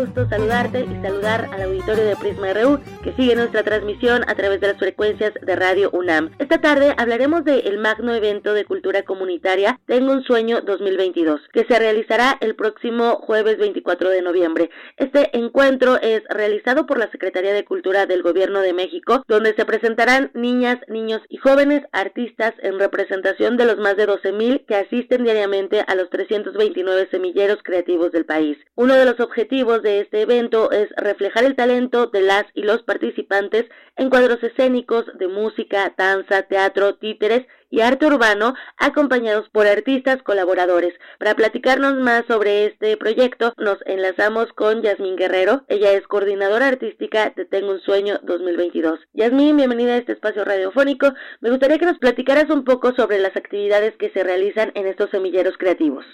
[0.00, 4.58] Gusto saludarte y saludar al auditorio de Prisma RU que sigue nuestra transmisión a través
[4.58, 6.30] de las frecuencias de Radio UNAM.
[6.38, 11.78] Esta tarde hablaremos del magno evento de cultura comunitaria Tengo un sueño 2022, que se
[11.78, 14.70] realizará el próximo jueves 24 de noviembre.
[14.96, 19.66] Este encuentro es realizado por la Secretaría de Cultura del Gobierno de México, donde se
[19.66, 25.24] presentarán niñas, niños y jóvenes artistas en representación de los más de 12.000 que asisten
[25.24, 28.56] diariamente a los 329 semilleros creativos del país.
[28.76, 32.84] Uno de los objetivos de este evento es reflejar el talento de las y los
[32.84, 40.22] participantes en cuadros escénicos de música, danza, teatro, títeres y arte urbano, acompañados por artistas
[40.22, 40.94] colaboradores.
[41.18, 45.64] Para platicarnos más sobre este proyecto, nos enlazamos con Yasmín Guerrero.
[45.68, 49.00] Ella es coordinadora artística de Tengo un Sueño 2022.
[49.14, 51.12] Yasmín, bienvenida a este espacio radiofónico.
[51.40, 55.10] Me gustaría que nos platicaras un poco sobre las actividades que se realizan en estos
[55.10, 56.04] semilleros creativos.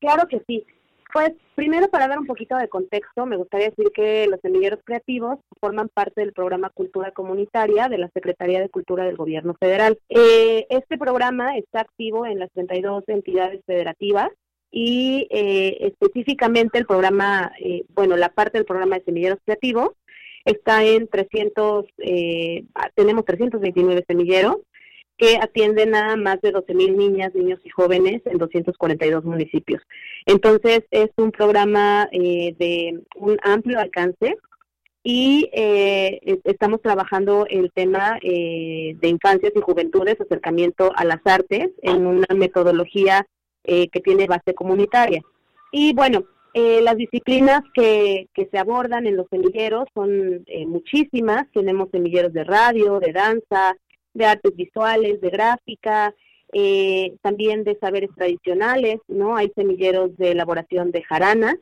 [0.00, 0.66] Claro que sí.
[1.12, 5.38] Pues primero para dar un poquito de contexto, me gustaría decir que los semilleros creativos
[5.60, 9.98] forman parte del programa Cultura Comunitaria de la Secretaría de Cultura del Gobierno Federal.
[10.08, 14.30] Eh, este programa está activo en las 32 entidades federativas
[14.70, 19.90] y eh, específicamente el programa, eh, bueno, la parte del programa de semilleros creativos
[20.46, 21.84] está en 300,
[22.96, 24.56] tenemos 329 semilleros
[25.22, 29.80] que atienden a más de 12.000 niñas, niños y jóvenes en 242 municipios.
[30.26, 34.36] Entonces, es un programa eh, de un amplio alcance
[35.04, 41.70] y eh, estamos trabajando el tema eh, de infancias y juventudes, acercamiento a las artes
[41.82, 43.24] en una metodología
[43.64, 45.22] que tiene base comunitaria.
[45.70, 51.46] Y bueno, las disciplinas que, que, se abordan en los semilleros son muchísimas.
[51.52, 53.76] Tenemos semilleros de radio, de danza,
[54.14, 56.14] de artes visuales, de gráfica,
[56.52, 59.36] eh, también de saberes tradicionales, ¿no?
[59.36, 61.56] Hay semilleros de elaboración de jaranas,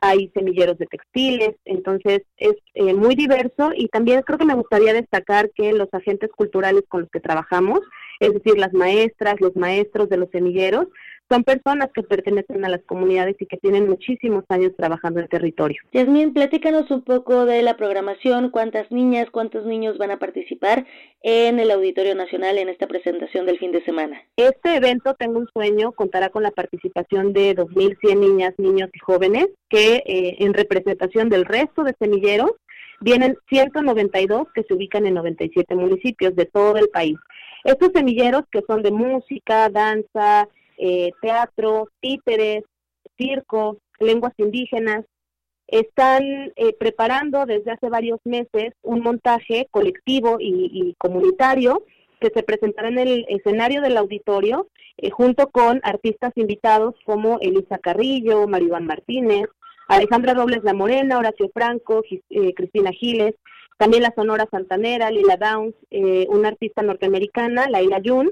[0.00, 4.92] hay semilleros de textiles, entonces es eh, muy diverso y también creo que me gustaría
[4.92, 7.80] destacar que los agentes culturales con los que trabajamos,
[8.20, 10.86] es decir, las maestras, los maestros de los semilleros,
[11.28, 15.30] son personas que pertenecen a las comunidades y que tienen muchísimos años trabajando en el
[15.30, 15.82] territorio.
[15.92, 20.86] Yasmín, platícanos un poco de la programación, cuántas niñas, cuántos niños van a participar
[21.22, 24.22] en el Auditorio Nacional en esta presentación del fin de semana.
[24.36, 29.48] Este evento, Tengo un Sueño, contará con la participación de 2.100 niñas, niños y jóvenes
[29.68, 32.52] que eh, en representación del resto de semilleros
[33.00, 37.16] vienen 192 que se ubican en 97 municipios de todo el país.
[37.64, 40.48] Estos semilleros que son de música, danza,
[40.78, 42.62] eh, teatro, títeres,
[43.16, 45.04] circo, lenguas indígenas,
[45.66, 46.22] están
[46.56, 51.84] eh, preparando desde hace varios meses un montaje colectivo y, comunitario
[52.20, 57.78] que se presentará en el escenario del auditorio eh, junto con artistas invitados como Elisa
[57.78, 59.46] Carrillo, Maribán Martínez,
[59.88, 62.02] Alejandra Robles La Morena, Horacio Franco,
[62.54, 63.34] Cristina Giles,
[63.78, 65.74] también la Sonora Santanera, Lila Downs,
[66.28, 68.30] una artista norteamericana, Laila Yun,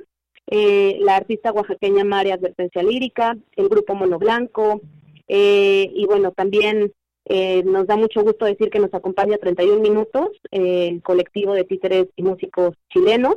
[0.49, 4.81] eh, la artista oaxaqueña María Advertencia Lírica, el grupo Mono Blanco,
[5.29, 6.93] eh, y bueno, también
[7.25, 12.07] eh, nos da mucho gusto decir que nos acompaña 31 minutos el colectivo de títeres
[12.15, 13.37] y músicos chilenos.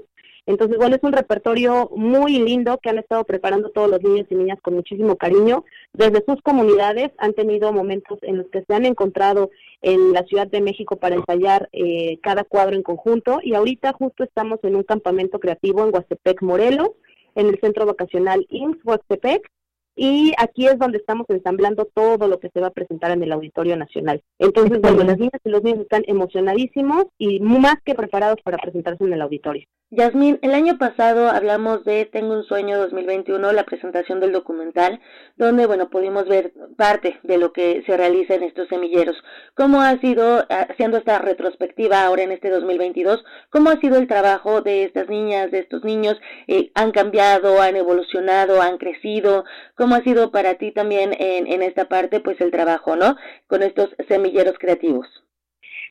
[0.49, 4.35] Entonces, bueno, es un repertorio muy lindo que han estado preparando todos los niños y
[4.35, 5.63] niñas con muchísimo cariño.
[5.93, 9.51] Desde sus comunidades han tenido momentos en los que se han encontrado
[9.83, 14.23] en la Ciudad de México para ensayar eh, cada cuadro en conjunto y ahorita justo
[14.23, 16.93] estamos en un campamento creativo en Huastepec, Morelos,
[17.35, 19.47] en el centro vacacional IMSS Huastepec
[19.95, 23.31] y aquí es donde estamos ensamblando todo lo que se va a presentar en el
[23.33, 24.23] Auditorio Nacional.
[24.39, 29.03] Entonces, bueno, las niñas y los niños están emocionadísimos y más que preparados para presentarse
[29.03, 29.67] en el auditorio.
[29.91, 34.99] Yasmín, el año pasado hablamos de Tengo un sueño 2021, la presentación del documental,
[35.35, 39.15] donde, bueno, pudimos ver parte de lo que se realiza en estos semilleros.
[39.55, 44.61] ¿Cómo ha sido, haciendo esta retrospectiva ahora en este 2022, cómo ha sido el trabajo
[44.61, 46.21] de estas niñas, de estos niños?
[46.47, 49.43] Eh, ¿Han cambiado, han evolucionado, han crecido?
[49.75, 53.15] ¿Cómo ha sido para ti también en, en esta parte, pues el trabajo, ¿no?
[53.47, 55.07] Con estos semilleros creativos.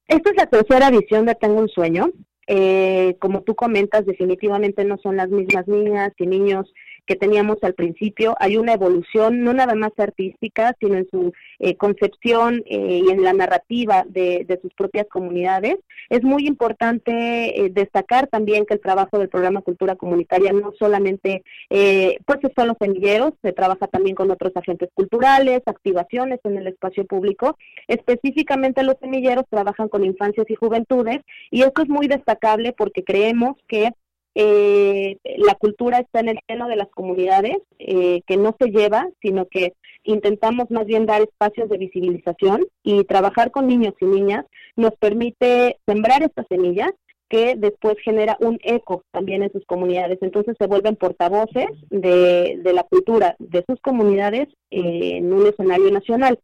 [0.06, 2.12] Esta es la tercera edición de Tengo un sueño.
[2.50, 6.72] Eh, como tú comentas, definitivamente no son las mismas niñas y niños
[7.08, 8.36] que teníamos al principio.
[8.38, 13.22] Hay una evolución, no nada más artística, sino en su eh, concepción eh, y en
[13.22, 15.76] la narrativa de, sus propias comunidades.
[16.10, 21.42] Es muy importante eh, destacar también que el trabajo del programa Cultura Comunitaria no solamente,
[21.68, 27.06] pues son los semilleros, se trabaja también con otros agentes culturales, activaciones en el espacio
[27.06, 27.56] público.
[27.86, 31.20] Específicamente los semilleros trabajan con infancias y juventudes
[31.50, 33.92] y esto es muy destacable porque creemos que
[34.40, 39.08] eh, la cultura está en el seno de las comunidades, eh, que no se lleva,
[39.20, 39.74] sino que
[40.04, 44.46] intentamos más bien dar espacios de visibilización y trabajar con niños y niñas
[44.76, 46.92] nos permite sembrar estas semillas
[47.28, 50.18] que después genera un eco también en sus comunidades.
[50.22, 56.38] Entonces se vuelven portavoces de, la cultura de sus comunidades eh, en un escenario nacional.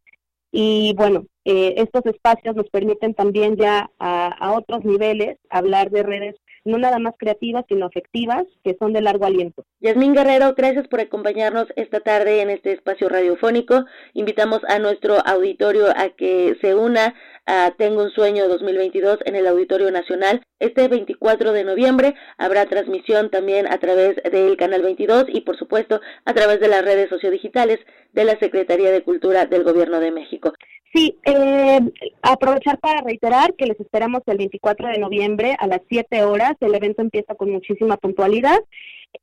[0.51, 6.03] Y bueno, eh, estos espacios nos permiten también ya a, a, otros niveles hablar de
[6.03, 9.65] redes no nada más creativas, sino afectivas, que son de largo aliento.
[9.81, 13.85] Yasmín Guerrero, gracias por acompañarnos esta tarde en este espacio radiofónico.
[14.15, 17.15] Invitamos a nuestro auditorio a que se una
[17.47, 20.43] a Tengo un Sueño 2022 en el Auditorio Nacional.
[20.59, 26.01] Este 24 de noviembre habrá transmisión también a través del Canal 22 y por supuesto
[26.25, 27.81] a través de las redes sociodigitales
[28.13, 30.55] de la Secretaría de Cultura del Gobierno de México.
[30.95, 31.81] Sí, eh,
[32.23, 36.53] aprovechar para reiterar que les esperamos el 24 de noviembre a las 7 horas.
[36.61, 38.61] El evento empieza con muchísima puntualidad.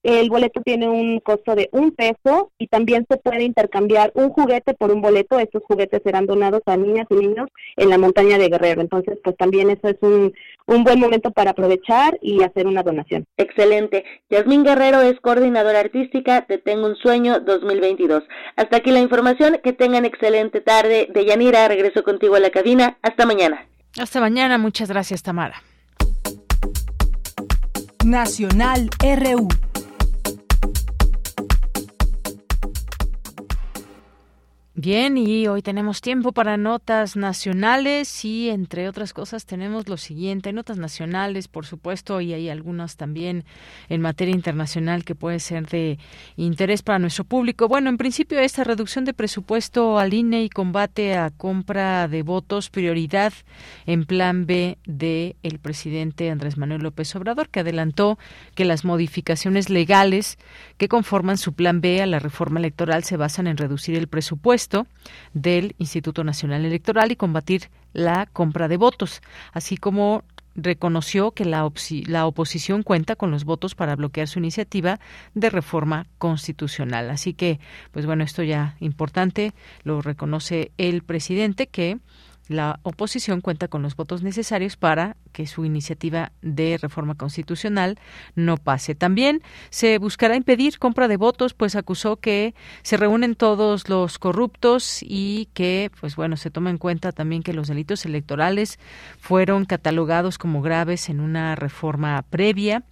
[0.03, 4.73] El boleto tiene un costo de un peso y también se puede intercambiar un juguete
[4.73, 5.37] por un boleto.
[5.39, 8.81] Estos juguetes serán donados a niñas y niños en la montaña de Guerrero.
[8.81, 10.33] Entonces, pues también eso es un,
[10.65, 13.25] un buen momento para aprovechar y hacer una donación.
[13.37, 14.03] Excelente.
[14.29, 18.23] Yasmín Guerrero es coordinadora artística de Tengo un Sueño 2022.
[18.55, 19.59] Hasta aquí la información.
[19.63, 21.07] Que tengan excelente tarde.
[21.13, 22.97] De Yanira, regreso contigo a la cabina.
[23.01, 23.67] Hasta mañana.
[23.99, 24.57] Hasta mañana.
[24.57, 25.61] Muchas gracias, Tamara.
[28.03, 29.47] Nacional RU.
[34.73, 40.53] Bien, y hoy tenemos tiempo para notas nacionales y entre otras cosas tenemos lo siguiente,
[40.53, 43.43] notas nacionales, por supuesto, y hay algunas también
[43.89, 45.99] en materia internacional que puede ser de
[46.37, 47.67] interés para nuestro público.
[47.67, 52.69] Bueno, en principio esta reducción de presupuesto al INE y combate a compra de votos,
[52.69, 53.33] prioridad
[53.85, 58.17] en plan B de el presidente Andrés Manuel López Obrador, que adelantó
[58.55, 60.37] que las modificaciones legales
[60.77, 64.60] que conforman su plan B a la reforma electoral se basan en reducir el presupuesto
[65.33, 69.21] del Instituto Nacional Electoral y combatir la compra de votos,
[69.53, 70.23] así como
[70.55, 71.69] reconoció que la,
[72.07, 74.99] la, oposición cuenta con los votos para bloquear su iniciativa
[75.33, 77.09] de reforma constitucional.
[77.09, 77.59] Así que,
[77.91, 81.99] pues bueno, esto ya importante, lo reconoce el presidente que
[82.51, 87.97] la oposición cuenta con los votos necesarios para que su iniciativa de reforma constitucional
[88.35, 88.95] no pase.
[88.95, 92.53] También se buscará impedir compra de votos, pues acusó que
[92.83, 97.53] se reúnen todos los corruptos y que, pues bueno, se toma en cuenta también que
[97.53, 98.79] los delitos electorales
[99.19, 102.83] fueron catalogados como graves en una reforma previa.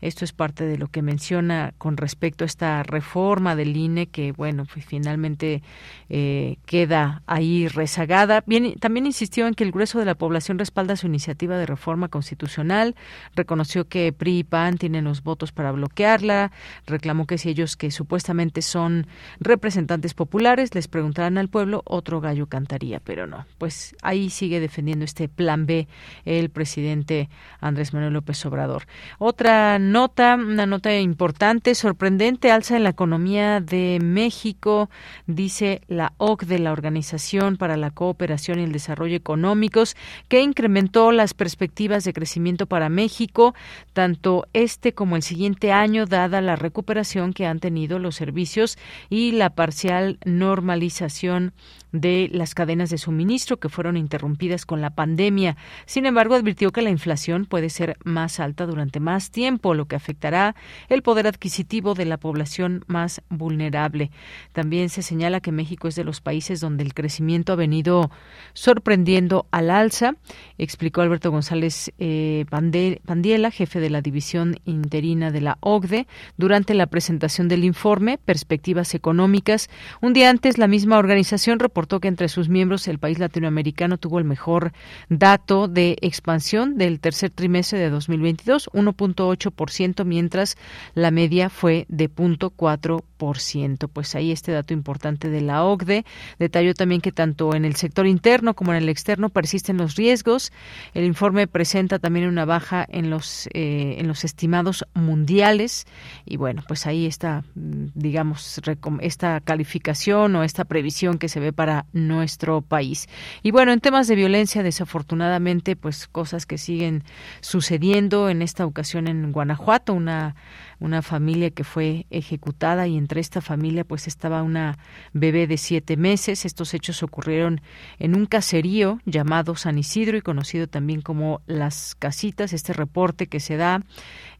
[0.00, 4.32] Esto es parte de lo que menciona con respecto a esta reforma del INE que,
[4.32, 5.62] bueno, pues finalmente
[6.08, 8.44] eh, queda ahí rezagada.
[8.80, 12.94] También insistió en que el grueso de la población respalda su iniciativa de reforma constitucional,
[13.34, 16.52] reconoció que PRI y PAN tienen los votos para bloquearla,
[16.86, 19.06] reclamó que si ellos que supuestamente son
[19.40, 23.46] representantes populares les preguntaran al pueblo, otro gallo cantaría, pero no.
[23.58, 25.88] Pues ahí sigue defendiendo este plan B
[26.24, 27.28] el presidente
[27.60, 28.84] Andrés Manuel López Obrador.
[29.18, 34.90] Otra nota, una nota importante, sorprendente, alza en la economía de México,
[35.26, 39.96] dice la OCDE, la Organización para la Cooperación y el Desarrollo Desarrollo Económicos,
[40.28, 43.54] que incrementó las perspectivas de crecimiento para México,
[43.92, 48.78] tanto este como el siguiente año, dada la recuperación que han tenido los servicios
[49.10, 51.52] y la parcial normalización
[51.92, 55.56] de las cadenas de suministro que fueron interrumpidas con la pandemia.
[55.86, 59.96] Sin embargo, advirtió que la inflación puede ser más alta durante más tiempo, lo que
[59.96, 60.54] afectará
[60.88, 64.10] el poder adquisitivo de la población más vulnerable.
[64.52, 68.10] También se señala que México es de los países donde el crecimiento ha venido
[68.52, 70.14] sorprendiendo al alza,
[70.58, 76.06] explicó Alberto González eh, Pandiela, jefe de la división interina de la OCDE,
[76.36, 79.70] durante la presentación del informe Perspectivas Económicas.
[80.00, 84.18] Un día antes, la misma organización reportó que entre sus miembros el país latinoamericano tuvo
[84.18, 84.72] el mejor
[85.08, 90.56] dato de expansión del tercer trimestre de 2022, 1.8%, mientras
[90.94, 93.88] la media fue de 0.4%.
[93.92, 96.04] Pues ahí este dato importante de la OCDE
[96.38, 100.52] detalló también que tanto en el sector interno como en el externo persisten los riesgos.
[100.94, 105.86] El informe presenta también una baja en los eh, en los estimados mundiales
[106.24, 108.60] y bueno, pues ahí está digamos
[109.00, 113.08] esta calificación o esta previsión que se ve para nuestro país.
[113.42, 117.04] Y bueno, en temas de violencia, desafortunadamente, pues cosas que siguen
[117.40, 120.34] sucediendo en esta ocasión en Guanajuato, una
[120.80, 124.78] una familia que fue ejecutada y entre esta familia pues estaba una
[125.12, 126.44] bebé de siete meses.
[126.44, 127.60] Estos hechos ocurrieron
[127.98, 132.52] en un caserío llamado San Isidro y conocido también como Las Casitas.
[132.52, 133.82] Este reporte que se da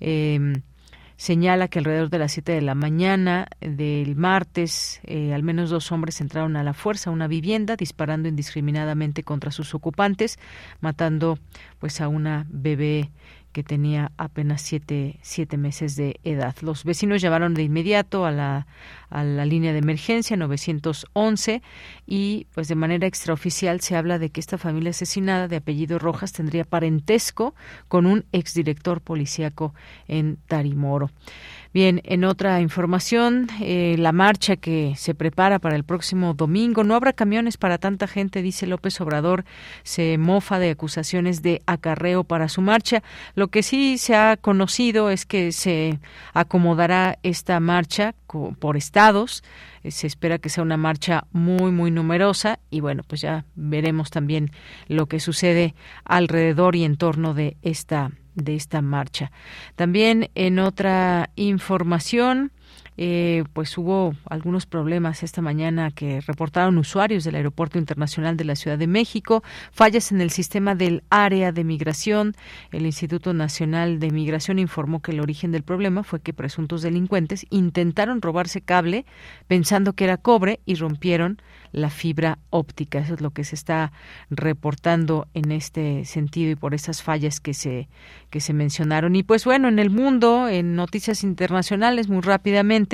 [0.00, 0.60] eh,
[1.18, 5.90] señala que alrededor de las 7 de la mañana del martes, eh, al menos dos
[5.90, 10.38] hombres entraron a la fuerza a una vivienda disparando indiscriminadamente contra sus ocupantes,
[10.80, 11.38] matando
[11.80, 13.10] pues a una bebé
[13.52, 16.54] que tenía apenas siete, siete meses de edad.
[16.60, 18.68] Los vecinos llamaron de inmediato a la,
[19.10, 21.62] a la línea de emergencia 911
[22.06, 26.32] y pues de manera extraoficial se habla de que esta familia asesinada de apellido Rojas
[26.32, 27.54] tendría parentesco
[27.88, 29.74] con un exdirector policíaco
[30.06, 31.10] en Tarimoro.
[31.74, 36.94] Bien, en otra información, eh, la marcha que se prepara para el próximo domingo, no
[36.94, 39.44] habrá camiones para tanta gente, dice López Obrador,
[39.82, 43.02] se mofa de acusaciones de acarreo para su marcha.
[43.34, 45.98] Lo que sí se ha conocido es que se
[46.32, 48.14] acomodará esta marcha
[48.58, 48.76] por
[49.84, 54.10] eh, se espera que sea una marcha muy, muy numerosa y bueno, pues ya veremos
[54.10, 54.50] también
[54.88, 59.32] lo que sucede alrededor y en torno de esta de esta marcha.
[59.74, 62.52] También en otra información,
[63.00, 68.56] eh, pues hubo algunos problemas esta mañana que reportaron usuarios del Aeropuerto Internacional de la
[68.56, 72.34] Ciudad de México, fallas en el sistema del área de migración.
[72.72, 77.46] El Instituto Nacional de Migración informó que el origen del problema fue que presuntos delincuentes
[77.50, 79.06] intentaron robarse cable
[79.46, 82.98] pensando que era cobre y rompieron la fibra óptica.
[82.98, 83.92] Eso es lo que se está
[84.28, 87.88] reportando en este sentido y por esas fallas que se
[88.30, 89.16] que se mencionaron.
[89.16, 92.87] Y pues bueno, en el mundo, en noticias internacionales, muy rápidamente,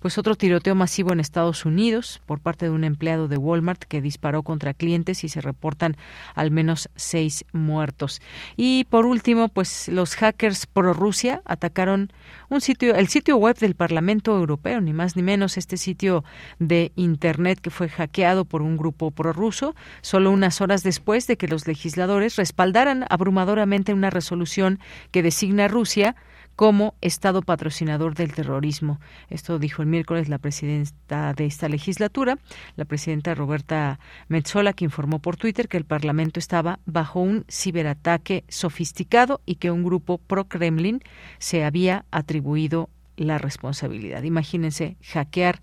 [0.00, 4.00] pues otro tiroteo masivo en Estados Unidos por parte de un empleado de Walmart que
[4.00, 5.96] disparó contra clientes y se reportan
[6.34, 8.20] al menos seis muertos.
[8.56, 12.12] Y por último, pues los hackers pro Rusia atacaron
[12.48, 16.24] un sitio, el sitio web del Parlamento Europeo, ni más ni menos este sitio
[16.58, 21.48] de internet que fue hackeado por un grupo prorruso, solo unas horas después de que
[21.48, 24.78] los legisladores respaldaran abrumadoramente una resolución
[25.10, 26.16] que designa a Rusia
[26.56, 28.98] como Estado patrocinador del terrorismo.
[29.28, 32.38] Esto dijo el miércoles la presidenta de esta legislatura,
[32.76, 38.44] la presidenta Roberta Metzola, que informó por Twitter que el Parlamento estaba bajo un ciberataque
[38.48, 41.02] sofisticado y que un grupo pro-Kremlin
[41.38, 44.22] se había atribuido la responsabilidad.
[44.22, 45.60] Imagínense hackear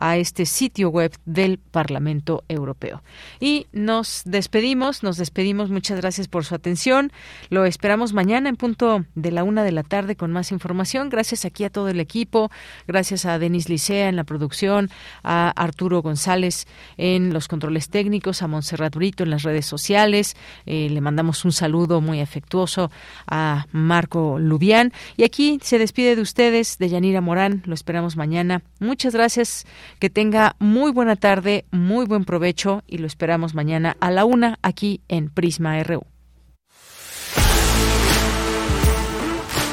[0.00, 3.02] a este sitio web del Parlamento Europeo.
[3.38, 5.70] Y nos despedimos, nos despedimos.
[5.70, 7.12] Muchas gracias por su atención.
[7.50, 11.10] Lo esperamos mañana en punto de la una de la tarde con más información.
[11.10, 12.50] Gracias aquí a todo el equipo.
[12.88, 14.90] Gracias a Denis Licea en la producción,
[15.22, 16.66] a Arturo González
[16.96, 20.34] en los controles técnicos, a Montserrat Brito en las redes sociales.
[20.64, 22.90] Eh, le mandamos un saludo muy afectuoso
[23.26, 24.94] a Marco Lubián.
[25.18, 27.62] Y aquí se despide de ustedes, de Yanira Morán.
[27.66, 28.62] Lo esperamos mañana.
[28.78, 29.66] Muchas gracias.
[29.98, 34.58] Que tenga muy buena tarde, muy buen provecho y lo esperamos mañana a la una
[34.62, 36.04] aquí en Prisma RU.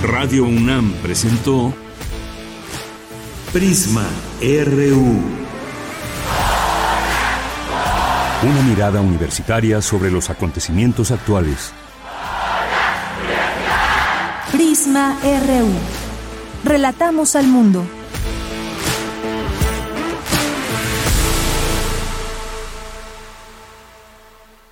[0.04, 1.74] Radio UNAM presentó
[3.52, 4.06] Prisma
[4.40, 5.20] RU.
[8.44, 11.74] Una mirada universitaria sobre los acontecimientos actuales.
[14.52, 16.70] Prisma RU.
[16.70, 17.84] Relatamos al mundo.